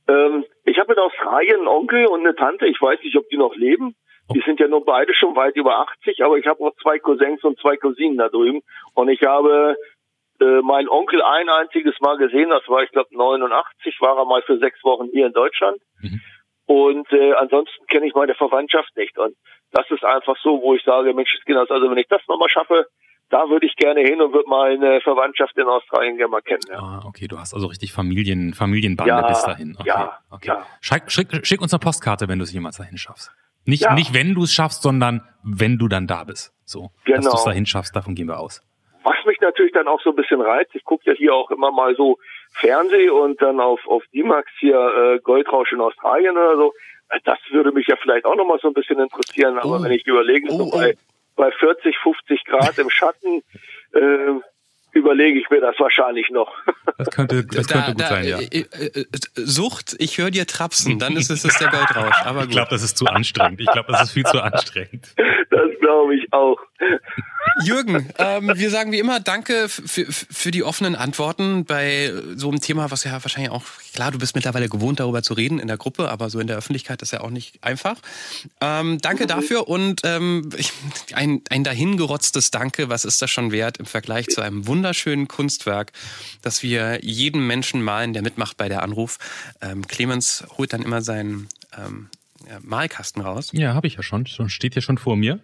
Ähm, 0.07 0.43
ich 0.65 0.77
habe 0.77 0.93
in 0.93 0.99
Australien 0.99 1.57
einen 1.59 1.67
Onkel 1.67 2.05
und 2.05 2.19
eine 2.21 2.35
Tante. 2.35 2.67
Ich 2.67 2.79
weiß 2.81 2.99
nicht, 3.03 3.15
ob 3.15 3.27
die 3.29 3.37
noch 3.37 3.55
leben. 3.55 3.95
Die 4.31 4.41
sind 4.45 4.59
ja 4.59 4.67
nur 4.67 4.85
beide 4.85 5.11
schon 5.15 5.35
weit 5.35 5.55
über 5.55 5.79
80, 5.79 6.23
aber 6.23 6.37
ich 6.37 6.45
habe 6.45 6.63
auch 6.63 6.73
zwei 6.83 6.99
Cousins 6.99 7.43
und 7.43 7.59
zwei 7.59 7.77
Cousinen 7.77 8.17
da 8.17 8.29
drüben. 8.29 8.61
Und 8.93 9.09
ich 9.09 9.23
habe 9.23 9.75
äh, 10.41 10.61
meinen 10.61 10.89
Onkel 10.89 11.21
ein 11.21 11.49
einziges 11.49 11.95
Mal 12.01 12.17
gesehen. 12.17 12.49
Das 12.49 12.63
war, 12.67 12.83
ich 12.83 12.91
glaube, 12.91 13.09
89. 13.15 13.95
War 14.01 14.17
er 14.17 14.25
mal 14.25 14.41
für 14.43 14.57
sechs 14.59 14.83
Wochen 14.83 15.07
hier 15.11 15.27
in 15.27 15.33
Deutschland. 15.33 15.81
Mhm. 16.01 16.21
Und 16.65 17.11
äh, 17.11 17.33
ansonsten 17.33 17.85
kenne 17.87 18.05
ich 18.07 18.13
meine 18.13 18.35
Verwandtschaft 18.35 18.95
nicht. 18.95 19.17
Und 19.17 19.35
das 19.71 19.85
ist 19.89 20.03
einfach 20.03 20.35
so, 20.43 20.61
wo 20.61 20.75
ich 20.75 20.83
sage, 20.83 21.13
Mensch, 21.13 21.29
Kinders, 21.45 21.69
also 21.71 21.89
wenn 21.89 21.97
ich 21.97 22.07
das 22.07 22.21
nochmal 22.27 22.49
schaffe, 22.49 22.85
da 23.29 23.47
würde 23.49 23.65
ich 23.67 23.75
gerne 23.75 24.01
hin 24.01 24.21
und 24.21 24.33
würde 24.33 24.49
meine 24.49 25.01
Verwandtschaft 25.01 25.55
in 25.57 25.65
Australien 25.67 26.17
gerne 26.17 26.31
mal 26.31 26.41
kennenlernen. 26.41 26.83
Ah, 26.83 27.03
okay, 27.07 27.27
du 27.27 27.37
hast 27.37 27.53
also 27.53 27.67
richtig 27.67 27.91
Familien, 27.91 28.53
Familienbande 28.53 29.09
Ja, 29.13 29.27
bis 29.27 29.43
dahin. 29.43 29.75
Okay, 29.79 29.87
ja, 29.87 30.19
okay. 30.31 30.47
ja. 30.47 30.65
Schick, 30.81 31.11
schick, 31.11 31.45
schick 31.45 31.61
uns 31.61 31.73
eine 31.73 31.79
Postkarte, 31.79 32.27
wenn 32.27 32.39
du 32.39 32.43
es 32.43 32.53
jemals 32.53 32.77
dahin 32.77 32.97
schaffst. 32.97 33.31
Nicht, 33.65 33.83
Ja. 33.83 33.93
nicht 33.93 34.13
wenn 34.15 34.33
du 34.33 34.43
es 34.43 34.53
schaffst, 34.53 34.81
sondern 34.81 35.21
wenn 35.43 35.77
du 35.77 35.87
dann 35.87 36.07
da 36.07 36.23
bist. 36.23 36.53
So, 36.65 36.89
dass 37.05 37.19
Genau. 37.19 37.31
du 37.31 37.37
es 37.37 37.43
dahin 37.43 37.65
schaffst, 37.67 37.95
davon 37.95 38.15
gehen 38.15 38.27
wir 38.27 38.39
aus. 38.39 38.61
Was 39.03 39.15
mich 39.25 39.39
natürlich 39.41 39.71
dann 39.71 39.87
auch 39.87 40.01
so 40.01 40.09
ein 40.09 40.15
bisschen 40.15 40.41
reizt, 40.41 40.71
ich 40.75 40.83
gucke 40.83 41.09
ja 41.09 41.13
hier 41.17 41.33
auch 41.33 41.49
immer 41.51 41.71
mal 41.71 41.95
so 41.95 42.17
Fernseh 42.53 43.09
und 43.09 43.41
dann 43.41 43.59
auf, 43.59 43.79
auf 43.87 44.03
D-Max 44.13 44.49
hier 44.59 44.75
äh, 44.75 45.19
Goldrausch 45.19 45.71
in 45.71 45.79
Australien 45.81 46.35
oder 46.37 46.57
so. 46.57 46.73
Äh, 47.09 47.19
Das 47.23 47.37
würde 47.51 47.71
mich 47.71 47.87
ja 47.87 47.95
vielleicht 48.01 48.25
auch 48.25 48.35
nochmal 48.35 48.59
so 48.61 48.67
ein 48.67 48.73
bisschen 48.73 48.99
interessieren, 48.99 49.57
aber 49.57 49.79
Oh. 49.79 49.83
wenn 49.83 49.91
ich 49.91 50.05
überlege, 50.05 50.49
so 50.51 50.63
Oh, 50.63 50.69
oh. 50.73 50.77
bei, 50.77 50.95
bei 51.35 51.51
40, 51.51 51.97
50 51.97 52.43
Grad 52.45 52.77
im 52.77 52.89
Schatten, 52.89 53.41
äh, 53.93 54.39
überlege 54.91 55.39
ich 55.39 55.49
mir 55.49 55.61
das 55.61 55.79
wahrscheinlich 55.79 56.29
noch. 56.29 56.51
Das 56.97 57.11
könnte, 57.11 57.45
das 57.45 57.67
könnte 57.69 57.93
gut 57.93 58.01
sein, 58.05 58.25
ja. 58.27 58.39
äh, 58.39 58.65
äh, 58.65 59.05
Sucht, 59.35 59.95
ich 59.99 60.17
höre 60.17 60.31
dir 60.31 60.45
trapsen, 60.45 60.99
dann 60.99 61.15
ist 61.15 61.29
es 61.31 61.45
ist 61.45 61.61
der 61.61 61.69
Goldrausch. 61.69 62.25
Aber 62.25 62.39
Ich 62.39 62.45
gut. 62.47 62.51
glaube, 62.55 62.71
das 62.71 62.83
ist 62.83 62.97
zu 62.97 63.05
anstrengend. 63.05 63.61
Ich 63.61 63.71
glaube, 63.71 63.89
das 63.93 64.01
ist 64.03 64.11
viel 64.11 64.25
zu 64.25 64.41
anstrengend. 64.43 65.13
Das 65.49 65.69
glaube 65.89 66.15
ich 66.15 66.31
auch. 66.31 66.57
Jürgen, 67.63 68.07
ähm, 68.19 68.51
wir 68.53 68.69
sagen 68.69 68.91
wie 68.91 68.99
immer 68.99 69.19
Danke 69.19 69.67
für, 69.69 70.51
die 70.51 70.63
offenen 70.63 70.95
Antworten 70.95 71.65
bei 71.65 72.13
so 72.35 72.49
einem 72.49 72.61
Thema, 72.61 72.91
was 72.91 73.03
ja 73.03 73.11
wahrscheinlich 73.11 73.51
auch, 73.51 73.63
klar, 73.93 74.11
du 74.11 74.19
bist 74.19 74.35
mittlerweile 74.35 74.69
gewohnt, 74.69 74.99
darüber 74.99 75.23
zu 75.23 75.33
reden 75.33 75.57
in 75.57 75.67
der 75.67 75.77
Gruppe, 75.77 76.09
aber 76.09 76.29
so 76.29 76.39
in 76.39 76.45
der 76.45 76.57
Öffentlichkeit 76.57 77.01
ist 77.01 77.11
ja 77.11 77.21
auch 77.21 77.31
nicht 77.31 77.63
einfach. 77.63 77.97
Ähm, 78.61 78.99
danke 79.01 79.25
dafür 79.25 79.67
und 79.67 80.01
ähm, 80.03 80.49
ein, 81.13 81.41
ein 81.49 81.63
dahingerotztes 81.63 82.51
Danke, 82.51 82.89
was 82.89 83.03
ist 83.03 83.21
das 83.21 83.31
schon 83.31 83.51
wert 83.51 83.77
im 83.77 83.85
Vergleich 83.85 84.27
zu 84.27 84.41
einem 84.41 84.67
wunderschönen 84.67 85.27
Kunstwerk, 85.27 85.91
das 86.43 86.61
wir 86.61 86.99
jedem 87.01 87.47
Menschen 87.47 87.81
malen, 87.81 88.13
der 88.13 88.21
mitmacht 88.21 88.57
bei 88.57 88.69
der 88.69 88.83
Anruf. 88.83 89.17
Ähm, 89.61 89.87
Clemens 89.87 90.45
holt 90.57 90.71
dann 90.71 90.83
immer 90.83 91.01
seinen 91.01 91.49
ähm, 91.75 92.09
ja, 92.47 92.59
Malkasten 92.61 93.21
raus. 93.21 93.49
Ja, 93.53 93.73
habe 93.73 93.87
ich 93.87 93.95
ja 93.95 94.03
schon. 94.03 94.27
Schon 94.27 94.49
steht 94.49 94.73
hier 94.73 94.81
schon 94.81 94.97
vor 94.97 95.15
mir. 95.15 95.39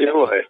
Jawohl. 0.00 0.46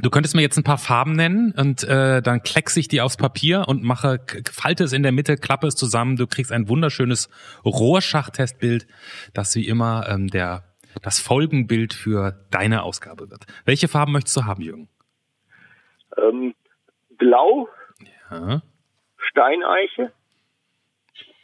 Du 0.00 0.08
könntest 0.08 0.34
mir 0.34 0.42
jetzt 0.42 0.56
ein 0.56 0.64
paar 0.64 0.78
Farben 0.78 1.12
nennen 1.12 1.52
und 1.56 1.82
äh, 1.84 2.22
dann 2.22 2.42
kleckse 2.42 2.80
ich 2.80 2.88
die 2.88 3.00
aufs 3.00 3.16
Papier 3.16 3.64
und 3.66 3.82
mache, 3.82 4.20
falte 4.50 4.84
es 4.84 4.92
in 4.92 5.02
der 5.02 5.12
Mitte, 5.12 5.36
klappe 5.36 5.66
es 5.66 5.74
zusammen. 5.74 6.16
Du 6.16 6.26
kriegst 6.26 6.52
ein 6.52 6.68
wunderschönes 6.68 7.28
Rohrschachtestbild, 7.64 8.86
das 9.34 9.54
wie 9.56 9.66
immer 9.66 10.08
ähm, 10.08 10.28
der 10.28 10.64
das 11.02 11.20
Folgenbild 11.20 11.92
für 11.92 12.44
deine 12.50 12.82
Ausgabe 12.82 13.30
wird. 13.30 13.46
Welche 13.64 13.88
Farben 13.88 14.12
möchtest 14.12 14.36
du 14.36 14.44
haben, 14.44 14.62
Jürgen? 14.62 14.88
Ähm, 16.16 16.54
Blau, 17.18 17.68
Ja. 18.30 18.62
Steineiche, 19.18 20.12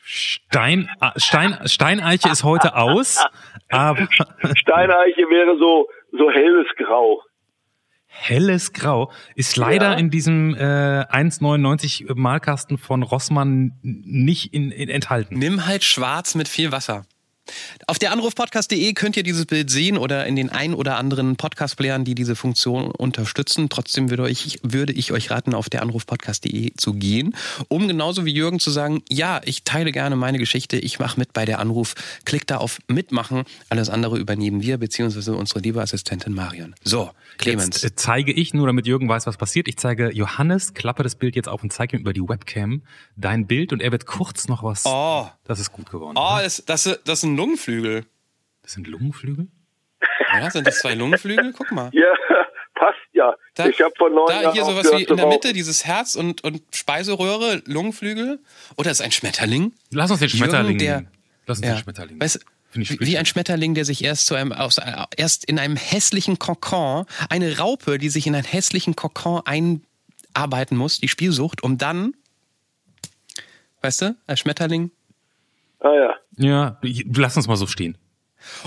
Stein, 0.09 0.89
ah, 1.01 1.13
Stein, 1.17 1.59
Steineiche 1.67 2.29
ist 2.29 2.45
heute 2.45 2.77
aus, 2.77 3.25
aber 3.71 4.07
Steineiche 4.55 5.23
wäre 5.29 5.59
so, 5.59 5.89
so 6.19 6.31
helles 6.31 6.67
Grau. 6.77 7.23
helles 8.07 8.73
Grau 8.73 9.11
ist 9.35 9.57
leider 9.57 9.93
Ja. 9.93 9.99
in 9.99 10.11
diesem 10.11 10.55
äh, 10.55 10.59
1,99 10.59 12.15
Malkasten 12.15 12.79
von 12.79 13.03
Rossmann 13.03 13.73
nicht 13.83 14.55
in, 14.55 14.71
in 14.71 14.89
enthalten. 14.89 15.39
Nimm 15.39 15.67
halt 15.67 15.85
schwarz 15.85 16.35
mit 16.35 16.49
viel 16.49 16.73
Wasser. 16.73 17.05
Auf 17.87 17.99
der 17.99 18.13
Anrufpodcast.de 18.13 18.93
könnt 18.95 19.17
ihr 19.17 19.23
dieses 19.23 19.47
Bild 19.47 19.71
sehen 19.71 19.99
oder 19.99 20.27
in 20.27 20.37
den 20.37 20.51
ein 20.51 20.75
oder 20.75 20.97
anderen 20.97 21.37
Podcast-Playern, 21.37 22.05
die 22.05 22.15
diese 22.15 22.37
Funktion 22.37 22.91
unterstützen. 22.91 23.69
Trotzdem 23.69 24.11
würde, 24.11 24.29
ich, 24.31 24.59
würde 24.63 24.93
ich 24.93 25.13
euch 25.13 25.31
raten, 25.31 25.55
auf 25.55 25.69
der 25.69 25.83
Anrufpodcast.de 25.83 26.73
zu 26.77 26.95
gehen, 26.95 27.37
um 27.69 27.89
genauso 27.89 28.25
wie 28.25 28.33
Jürgen 28.33 28.61
zu 28.61 28.71
sagen, 28.71 29.03
ja, 29.09 29.41
ich 29.45 29.65
teile 29.65 29.93
gerne 29.93 30.17
meine 30.17 30.39
Geschichte, 30.39 30.77
ich 30.77 30.99
mache 30.99 31.19
mit 31.19 31.33
bei 31.33 31.45
der 31.45 31.59
Anruf. 31.59 31.95
Klickt 32.25 32.51
da 32.51 32.59
auf 32.59 32.79
Mitmachen. 32.89 33.45
Alles 33.69 33.89
andere 33.89 34.19
übernehmen 34.19 34.63
wir, 34.63 34.79
beziehungsweise 34.79 35.35
unsere 35.35 35.61
liebe 35.61 35.81
Assistentin 35.81 36.35
Marion. 36.35 36.75
So, 36.85 37.11
Clemens. 37.39 37.83
Jetzt 37.83 37.85
äh, 37.85 37.97
zeige 37.97 38.33
ich 38.33 38.55
nur, 38.55 38.67
damit 38.67 38.87
Jürgen 38.87 39.09
weiß, 39.09 39.27
was 39.27 39.37
passiert. 39.37 39.69
Ich 39.69 39.77
zeige 39.77 40.13
Johannes, 40.13 40.75
klappe 40.75 41.03
das 41.03 41.15
Bild 41.15 41.37
jetzt 41.37 41.49
auf 41.49 41.63
und 41.63 41.73
zeige 41.73 41.97
ihm 41.97 42.01
über 42.01 42.13
die 42.13 42.23
Webcam 42.23 42.83
dein 43.17 43.47
Bild 43.47 43.73
und 43.73 43.83
er 43.83 43.93
wird 43.93 44.07
kurz 44.07 44.49
noch 44.49 44.63
was. 44.63 44.85
Oh. 44.85 45.29
Das 45.45 45.61
ist 45.61 45.73
gut 45.73 45.91
geworden. 45.91 46.17
Oh, 46.17 46.35
oder? 46.35 46.43
das, 46.43 46.63
das, 46.67 46.99
das 47.05 47.23
sind 47.37 47.45
Lungenflügel. 47.45 48.07
Das 48.63 48.73
sind 48.73 48.87
Lungenflügel? 48.87 49.49
Ja, 50.33 50.51
sind 50.51 50.67
das 50.67 50.79
zwei 50.79 50.95
Lungenflügel? 50.95 51.53
Guck 51.57 51.71
mal. 51.73 51.91
Ja, 51.93 52.03
passt 52.75 52.99
ja. 53.13 53.35
Da, 53.55 53.67
ich 53.69 53.81
habe 53.81 53.93
vor 53.97 54.11
neun 54.11 54.27
da 54.29 54.43
Jahren 54.43 54.53
hier 54.55 54.65
sowas 54.65 54.91
wie 54.93 55.05
in 55.05 55.17
der. 55.17 55.27
Mitte, 55.27 55.53
dieses 55.53 55.85
Herz 55.85 56.15
und, 56.17 56.43
und 56.45 56.63
Speiseröhre, 56.75 57.63
Lungenflügel. 57.67 58.41
Oder 58.77 58.91
ist 58.91 59.01
ein 59.03 59.13
Schmetterling? 59.13 59.73
Lass 59.91 60.11
uns 60.11 60.21
den 60.21 60.29
Jürgen, 60.29 60.39
Schmetterling 60.51 60.79
der- 60.79 60.97
nehmen. 61.03 61.11
Lass 61.47 61.59
uns 61.59 61.67
Ja. 61.67 61.75
den 61.75 61.83
Schmetterling 61.83 62.21
Weißt, 62.21 62.45
wie, 62.73 63.01
wie 63.01 63.17
ein 63.19 63.25
Schmetterling, 63.27 63.75
der 63.75 63.85
sich 63.85 64.03
erst 64.05 64.27
zu 64.27 64.35
einem 64.35 64.53
aus, 64.53 64.79
erst 65.17 65.45
in 65.47 65.59
einem 65.59 65.77
hässlichen 65.77 66.39
Kokon, 66.39 67.07
eine 67.31 67.57
Raupe, 67.59 67.99
die 67.99 68.09
sich 68.11 68.27
in 68.27 68.35
einen 68.35 68.45
hässlichen 68.45 68.97
Kokon 68.97 69.41
einarbeiten 69.47 70.77
muss, 70.77 70.99
die 71.01 71.09
Spielsucht, 71.09 71.63
um 71.63 71.79
dann, 71.79 72.15
weißt 73.83 74.03
du, 74.03 74.17
als 74.27 74.41
Schmetterling. 74.41 74.91
Ah 75.87 76.17
ja. 76.39 76.79
Lass 77.15 77.37
uns 77.37 77.47
mal 77.47 77.57
so 77.57 77.67
stehen. 77.67 77.97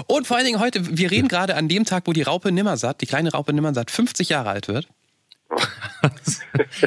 Und 0.07 0.27
vor 0.27 0.37
allen 0.37 0.45
Dingen 0.45 0.59
heute, 0.59 0.97
wir 0.97 1.11
reden 1.11 1.27
gerade 1.27 1.55
an 1.55 1.67
dem 1.67 1.85
Tag, 1.85 2.03
wo 2.05 2.13
die 2.13 2.21
Raupe 2.21 2.51
Nimmersatt, 2.51 3.01
die 3.01 3.05
kleine 3.05 3.31
Raupe 3.31 3.53
Nimmersatt, 3.53 3.91
50 3.91 4.29
Jahre 4.29 4.49
alt 4.49 4.67
wird. 4.67 4.87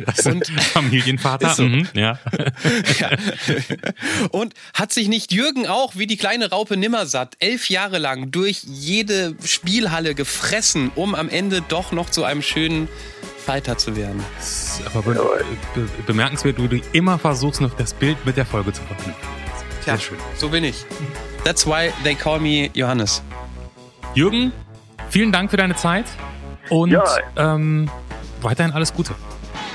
Das 0.07 0.17
sind 0.19 0.47
Familienvater. 0.73 1.51
So. 1.51 1.65
Mhm, 1.65 1.89
ja. 1.95 2.19
Ja. 2.99 3.11
Und 4.31 4.55
hat 4.75 4.93
sich 4.93 5.09
nicht 5.09 5.33
Jürgen 5.33 5.67
auch 5.67 5.97
wie 5.97 6.07
die 6.07 6.17
kleine 6.17 6.51
Raupe 6.51 6.77
Nimmersatt 6.77 7.37
elf 7.41 7.69
Jahre 7.69 7.99
lang 7.99 8.31
durch 8.31 8.63
jede 8.65 9.35
Spielhalle 9.45 10.15
gefressen, 10.15 10.93
um 10.95 11.15
am 11.15 11.29
Ende 11.29 11.63
doch 11.69 11.93
noch 11.93 12.11
zu 12.11 12.25
einem 12.25 12.43
schönen 12.43 12.89
Fighter 13.45 13.77
zu 13.79 13.97
werden. 13.97 14.23
Das 14.39 14.81
ist 14.81 14.87
aber 14.87 15.03
be 15.03 15.45
be 15.75 15.89
bemerkenswert, 16.07 16.63
wie 16.63 16.69
du 16.69 16.81
immer 16.93 17.19
versuchst, 17.19 17.61
noch 17.61 17.75
das 17.75 17.95
Bild 17.95 18.25
mit 18.25 18.37
der 18.37 18.47
Folge 18.47 18.73
zu 18.73 18.83
verknüpfen. 18.83 19.42
Sehr 19.85 19.99
schön. 19.99 20.19
So 20.37 20.49
bin 20.49 20.65
ich. 20.65 20.85
That's 21.45 21.67
why 21.67 21.93
they 22.05 22.15
call 22.15 22.39
me 22.39 22.71
Johannes. 22.75 23.23
Jürgen, 24.15 24.53
vielen 25.11 25.33
Dank 25.33 25.51
für 25.51 25.57
deine 25.57 25.75
Zeit 25.75 26.05
und 26.71 26.91
Ja. 26.91 27.05
ähm, 27.37 27.91
weiterhin 28.43 28.73
alles 28.73 28.93
Gute. 28.93 29.15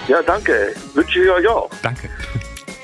Ja, 0.07 0.21
danke. 0.21 0.73
Wünsche 0.93 1.21
ich 1.23 1.29
euch 1.29 1.47
auch. 1.47 1.69
Danke. 1.81 2.09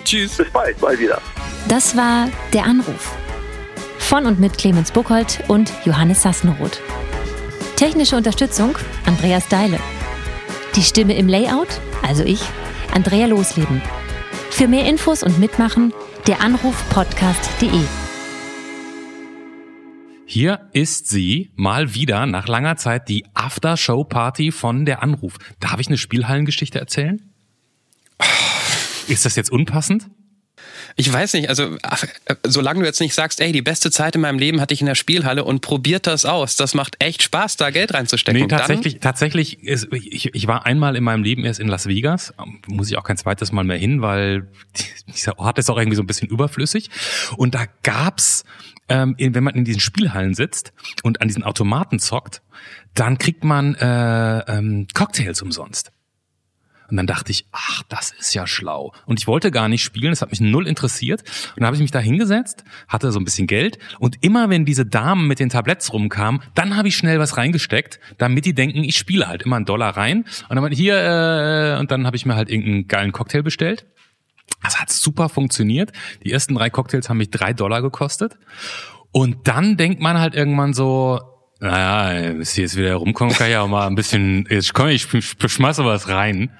Tschüss. 0.04 0.36
Bis 0.38 0.50
bald, 0.52 0.82
mal 0.82 0.98
wieder. 1.00 1.22
Das 1.70 1.96
war 1.96 2.28
Der 2.52 2.66
Anruf. 2.66 3.14
Von 4.00 4.26
und 4.26 4.40
mit 4.40 4.58
Clemens 4.58 4.92
Buchholz 4.92 5.40
und 5.48 5.72
Johannes 5.86 6.22
Sassenroth. 6.24 6.82
Technische 7.78 8.18
Unterstützung 8.18 8.76
Andreas 9.06 9.48
Deile. 9.48 9.80
Die 10.76 10.84
Stimme 10.84 11.16
im 11.16 11.28
Layout, 11.30 11.70
also 12.06 12.24
ich, 12.24 12.42
Andrea 12.94 13.28
Losleben. 13.28 13.82
Für 14.50 14.68
mehr 14.68 14.86
Infos 14.86 15.24
und 15.24 15.40
Mitmachen 15.40 15.94
der 16.28 16.42
Anrufpodcast.de. 16.42 17.82
Hier 20.26 20.70
ist 20.72 21.08
sie 21.08 21.52
mal 21.56 21.94
wieder 21.96 22.26
nach 22.26 22.48
langer 22.48 22.78
Zeit 22.78 23.10
die 23.10 23.26
After-Show-Party 23.34 24.52
von 24.52 24.86
der 24.86 25.04
Anruf. 25.04 25.38
Darf 25.60 25.80
ich 25.80 25.88
eine 25.88 25.98
Spielhallengeschichte 25.98 26.80
erzählen? 26.80 27.22
Ist 29.08 29.26
das 29.26 29.36
jetzt 29.36 29.52
unpassend? 29.52 30.10
Ich 30.96 31.12
weiß 31.12 31.34
nicht, 31.34 31.50
also 31.50 31.78
solange 32.44 32.82
du 32.82 32.86
jetzt 32.86 33.02
nicht 33.02 33.14
sagst, 33.14 33.42
ey, 33.42 33.52
die 33.52 33.62
beste 33.62 33.90
Zeit 33.92 34.16
in 34.16 34.22
meinem 34.22 34.38
Leben 34.38 34.62
hatte 34.62 34.74
ich 34.74 34.82
in 34.82 34.86
der 34.88 34.96
Spielhalle 34.96 35.44
und 35.44 35.62
probiert 35.62 36.08
das 36.08 36.26
aus. 36.26 36.56
Das 36.56 36.74
macht 36.74 36.96
echt 37.00 37.24
Spaß, 37.24 37.58
da 37.58 37.72
Geld 37.72 37.94
reinzustecken. 37.94 38.42
Nee, 38.42 38.48
tatsächlich, 38.48 39.00
tatsächlich 39.00 39.64
ist, 39.64 39.88
ich, 39.92 40.34
ich 40.34 40.48
war 40.48 40.66
einmal 40.66 40.96
in 40.96 41.04
meinem 41.04 41.24
Leben 41.24 41.46
erst 41.46 41.60
in 41.60 41.68
Las 41.68 41.88
Vegas, 41.88 42.34
muss 42.68 42.90
ich 42.90 42.98
auch 42.98 43.04
kein 43.04 43.18
zweites 43.18 43.52
Mal 43.52 43.64
mehr 43.64 43.78
hin, 43.78 44.02
weil 44.02 44.48
dieser 45.08 45.40
Ort 45.40 45.58
ist 45.58 45.70
auch 45.70 45.78
irgendwie 45.78 45.96
so 45.96 46.04
ein 46.04 46.08
bisschen 46.08 46.28
überflüssig. 46.30 46.90
Und 47.38 47.56
da 47.56 47.66
gab's, 47.82 48.44
ähm, 48.90 49.16
wenn 49.18 49.44
man 49.44 49.56
in 49.56 49.66
diesen 49.66 49.80
Spielhallen 49.80 50.34
sitzt 50.34 50.74
und 51.02 51.22
an 51.22 51.28
diesen 51.28 51.44
Automaten 51.44 52.00
zockt, 52.00 52.42
dann 52.94 53.18
kriegt 53.18 53.44
man 53.44 53.76
äh, 53.76 54.40
ähm, 54.40 54.88
Cocktails 54.94 55.42
umsonst. 55.42 55.92
Und 56.94 56.98
dann 56.98 57.08
dachte 57.08 57.32
ich, 57.32 57.48
ach, 57.52 57.82
das 57.90 58.12
ist 58.12 58.36
ja 58.36 58.46
schlau. 58.46 58.94
Und 59.08 59.20
ich 59.20 59.26
wollte 59.26 59.50
gar 59.50 59.68
nicht 59.68 59.82
spielen, 59.82 60.12
das 60.12 60.22
hat 60.22 60.30
mich 60.30 60.42
null 60.42 60.68
interessiert. 60.68 61.22
Und 61.22 61.62
dann 61.62 61.66
habe 61.66 61.76
ich 61.76 61.82
mich 61.82 61.90
da 61.90 61.98
hingesetzt, 61.98 62.64
hatte 62.88 63.12
so 63.12 63.20
ein 63.20 63.26
bisschen 63.26 63.48
Geld. 63.48 63.80
Und 63.98 64.18
immer 64.22 64.52
wenn 64.52 64.64
diese 64.64 64.86
Damen 64.86 65.28
mit 65.28 65.40
den 65.40 65.50
Tabletts 65.50 65.92
rumkamen, 65.92 66.44
dann 66.54 66.78
habe 66.78 66.90
ich 66.90 66.96
schnell 66.96 67.18
was 67.18 67.36
reingesteckt, 67.36 68.00
damit 68.20 68.46
die 68.46 68.54
denken, 68.54 68.84
ich 68.84 68.96
spiele 68.96 69.28
halt 69.28 69.42
immer 69.42 69.56
einen 69.56 69.66
Dollar 69.66 69.98
rein. 69.98 70.26
Und 70.50 70.56
dann 70.56 70.72
hier, 70.72 70.96
äh, 70.96 71.80
und 71.80 71.90
dann 71.90 72.06
habe 72.06 72.16
ich 72.16 72.28
mir 72.28 72.36
halt 72.36 72.52
irgendeinen 72.52 72.88
geilen 72.88 73.12
Cocktail 73.12 73.42
bestellt. 73.42 73.88
Das 74.62 74.80
hat 74.80 74.92
super 74.92 75.30
funktioniert. 75.30 75.94
Die 76.24 76.32
ersten 76.32 76.54
drei 76.54 76.70
Cocktails 76.70 77.10
haben 77.10 77.18
mich 77.18 77.32
drei 77.32 77.54
Dollar 77.54 77.82
gekostet. 77.82 78.38
Und 79.12 79.48
dann 79.48 79.78
denkt 79.78 80.00
man 80.00 80.20
halt 80.20 80.36
irgendwann 80.36 80.74
so, 80.74 81.33
naja, 81.64 82.34
bis 82.34 82.54
hier 82.54 82.64
jetzt 82.64 82.76
wieder 82.76 82.96
rumkommen, 82.96 83.34
kann 83.34 83.50
ich 83.50 83.56
auch 83.56 83.68
mal 83.68 83.88
ein 83.88 83.96
bisschen, 83.96 84.46
jetzt 84.50 84.74
komm, 84.74 84.90
ich 84.90 85.08
schmeiße 85.08 85.86
was 85.86 86.10
rein. 86.10 86.52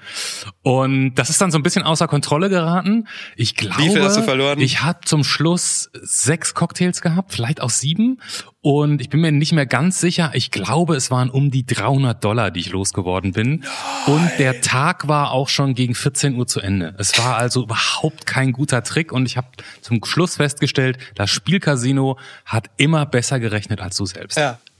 Und 0.62 1.16
das 1.16 1.28
ist 1.28 1.40
dann 1.42 1.50
so 1.50 1.58
ein 1.58 1.62
bisschen 1.62 1.82
außer 1.82 2.08
Kontrolle 2.08 2.48
geraten. 2.48 3.06
Ich 3.36 3.54
glaube, 3.54 3.82
viel 3.82 4.02
hast 4.02 4.16
du 4.16 4.22
verloren? 4.22 4.60
ich 4.60 4.82
habe 4.82 5.00
zum 5.04 5.22
Schluss 5.22 5.90
sechs 5.92 6.54
Cocktails 6.54 7.02
gehabt, 7.02 7.32
vielleicht 7.32 7.60
auch 7.60 7.70
sieben. 7.70 8.18
Und 8.62 9.02
ich 9.02 9.10
bin 9.10 9.20
mir 9.20 9.30
nicht 9.30 9.52
mehr 9.52 9.66
ganz 9.66 10.00
sicher. 10.00 10.30
Ich 10.32 10.50
glaube, 10.50 10.96
es 10.96 11.10
waren 11.10 11.28
um 11.28 11.50
die 11.50 11.66
300 11.66 12.24
Dollar, 12.24 12.50
die 12.50 12.60
ich 12.60 12.70
losgeworden 12.70 13.32
bin. 13.32 13.62
Und 14.06 14.30
der 14.38 14.62
Tag 14.62 15.06
war 15.06 15.32
auch 15.32 15.50
schon 15.50 15.74
gegen 15.74 15.94
14 15.94 16.34
Uhr 16.34 16.46
zu 16.46 16.60
Ende. 16.60 16.94
Es 16.96 17.18
war 17.18 17.36
also 17.36 17.64
überhaupt 17.64 18.24
kein 18.24 18.52
guter 18.52 18.82
Trick. 18.82 19.12
Und 19.12 19.26
ich 19.26 19.36
habe 19.36 19.48
zum 19.82 20.02
Schluss 20.02 20.36
festgestellt, 20.36 20.96
das 21.14 21.28
Spielcasino 21.28 22.18
hat 22.46 22.70
immer 22.78 23.04
besser 23.04 23.38
gerechnet 23.38 23.82
als 23.82 23.98
du 23.98 24.06
selbst. 24.06 24.38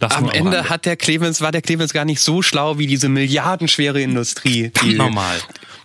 Das 0.09 0.19
Am 0.19 0.29
Ende 0.29 0.69
hat 0.69 0.85
der 0.85 0.97
Clemens, 0.97 1.41
war 1.41 1.51
der 1.51 1.63
Clemens 1.63 1.93
gar 1.93 2.05
nicht 2.05 2.21
so 2.21 2.43
schlau 2.43 2.79
wie 2.79 2.87
diese 2.87 3.09
milliardenschwere 3.09 4.03
Industrie. 4.03 4.71
Die, 4.83 4.95
normal. 4.95 5.37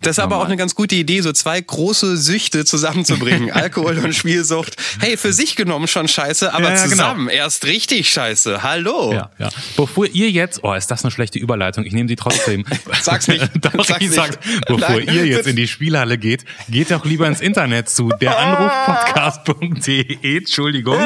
Das 0.02 0.12
ist 0.18 0.20
aber 0.20 0.38
auch 0.38 0.46
eine 0.46 0.58
ganz 0.58 0.76
gute 0.76 0.96
Idee, 0.96 1.22
so 1.22 1.32
zwei 1.34 1.60
große 1.60 2.18
Süchte 2.18 2.66
zusammenzubringen. 2.66 3.52
Alkohol 3.52 3.98
und 4.00 4.14
Spielsucht. 4.16 4.76
Hey, 5.00 5.18
für 5.18 5.34
sich 5.34 5.56
genommen 5.56 5.88
schon 5.88 6.08
scheiße, 6.08 6.54
aber 6.54 6.64
Ja, 6.64 6.70
ja, 6.76 6.84
genau. 6.84 6.90
zusammen 6.92 7.30
erst 7.30 7.66
richtig 7.66 8.10
scheiße. 8.10 8.64
Hallo. 8.64 9.14
Ja, 9.14 9.30
ja. 9.38 9.50
Bevor 9.76 10.06
ihr 10.08 10.30
jetzt, 10.32 10.64
oh, 10.64 10.74
ist 10.74 10.88
das 10.92 11.04
eine 11.04 11.12
schlechte 11.12 11.40
Überleitung? 11.40 11.86
Ich 11.86 11.94
nehme 11.94 12.08
die 12.08 12.16
trotzdem. 12.16 12.66
Sag's 13.02 13.28
nicht. 13.28 13.50
Doch, 13.62 13.74
Sag's 13.86 14.02
ich 14.02 14.10
nicht. 14.10 14.14
sag's. 14.16 14.38
Bevor 14.68 14.90
Nein. 14.90 15.10
ihr 15.14 15.26
jetzt 15.26 15.48
in 15.48 15.56
die 15.56 15.68
Spielhalle 15.68 16.18
geht, 16.18 16.46
geht 16.70 16.92
doch 16.92 17.06
lieber 17.06 17.28
ins 17.28 17.42
Internet 17.42 17.90
zu 17.90 18.10
deranrufpodcast.de, 18.10 20.38
Entschuldigung. 20.38 20.98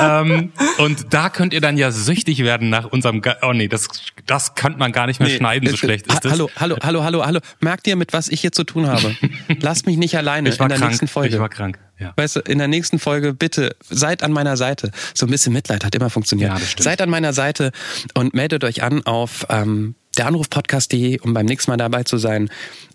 ähm, 0.00 0.52
und 0.78 1.12
da 1.12 1.28
könnt 1.28 1.52
ihr 1.52 1.60
dann 1.60 1.76
ja 1.76 1.90
süchtig 1.90 2.42
werden 2.44 2.70
nach 2.70 2.86
unserem, 2.86 3.20
Ge 3.22 3.34
oh 3.42 3.52
nee, 3.52 3.68
das, 3.68 3.88
das 4.26 4.54
kann 4.54 4.78
man 4.78 4.92
gar 4.92 5.06
nicht 5.06 5.20
mehr 5.20 5.28
Nee, 5.28 5.36
schneiden, 5.36 5.68
so 5.68 5.74
äh, 5.74 5.78
schlecht 5.78 6.08
ha- 6.08 6.14
ist 6.14 6.24
das. 6.24 6.32
Hallo, 6.32 6.50
hallo, 6.56 6.76
hallo, 6.82 7.04
hallo, 7.04 7.24
hallo. 7.24 7.40
Merkt 7.60 7.86
ihr, 7.86 7.96
mit 7.96 8.12
was 8.14 8.28
ich 8.28 8.40
hier 8.40 8.52
zu 8.52 8.64
tun 8.64 8.86
habe? 8.86 9.14
Lasst 9.60 9.86
mich 9.86 9.98
nicht 9.98 10.16
alleine 10.16 10.48
Ich 10.48 10.58
war 10.58 10.66
in 10.66 10.70
der 10.70 10.78
krank, 10.78 10.92
nächsten 10.92 11.08
Folge. 11.08 11.34
ich 11.34 11.40
war 11.40 11.50
krank, 11.50 11.78
ja. 11.98 12.14
Weißt 12.16 12.36
du, 12.36 12.40
in 12.40 12.58
der 12.58 12.68
nächsten 12.68 12.98
Folge 12.98 13.34
bitte 13.34 13.76
seid 13.90 14.22
an 14.22 14.32
meiner 14.32 14.56
Seite. 14.56 14.90
So 15.12 15.26
ein 15.26 15.30
bisschen 15.30 15.52
Mitleid 15.52 15.84
hat 15.84 15.94
immer 15.94 16.08
funktioniert. 16.08 16.58
Ja. 16.58 16.82
Seid 16.82 17.02
an 17.02 17.10
meiner 17.10 17.32
Seite 17.32 17.72
und 18.14 18.32
meldet 18.32 18.64
euch 18.64 18.82
an 18.82 19.04
auf 19.04 19.46
ähm, 19.50 19.94
deranrufpodcast.de, 20.16 21.20
um 21.20 21.34
beim 21.34 21.46
nächsten 21.46 21.70
Mal 21.70 21.76
dabei 21.76 22.04
zu 22.04 22.16
sein. 22.16 22.48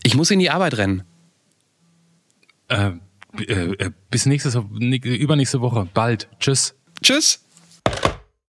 Ich 0.03 0.15
muss 0.15 0.31
in 0.31 0.39
die 0.39 0.49
Arbeit 0.49 0.77
rennen. 0.77 1.03
Äh, 2.69 2.91
äh, 3.37 3.91
bis 4.09 4.25
nächstes, 4.25 4.55
übernächste 4.55 5.61
Woche. 5.61 5.87
Bald. 5.93 6.27
Tschüss. 6.39 6.75
Tschüss. 7.01 7.41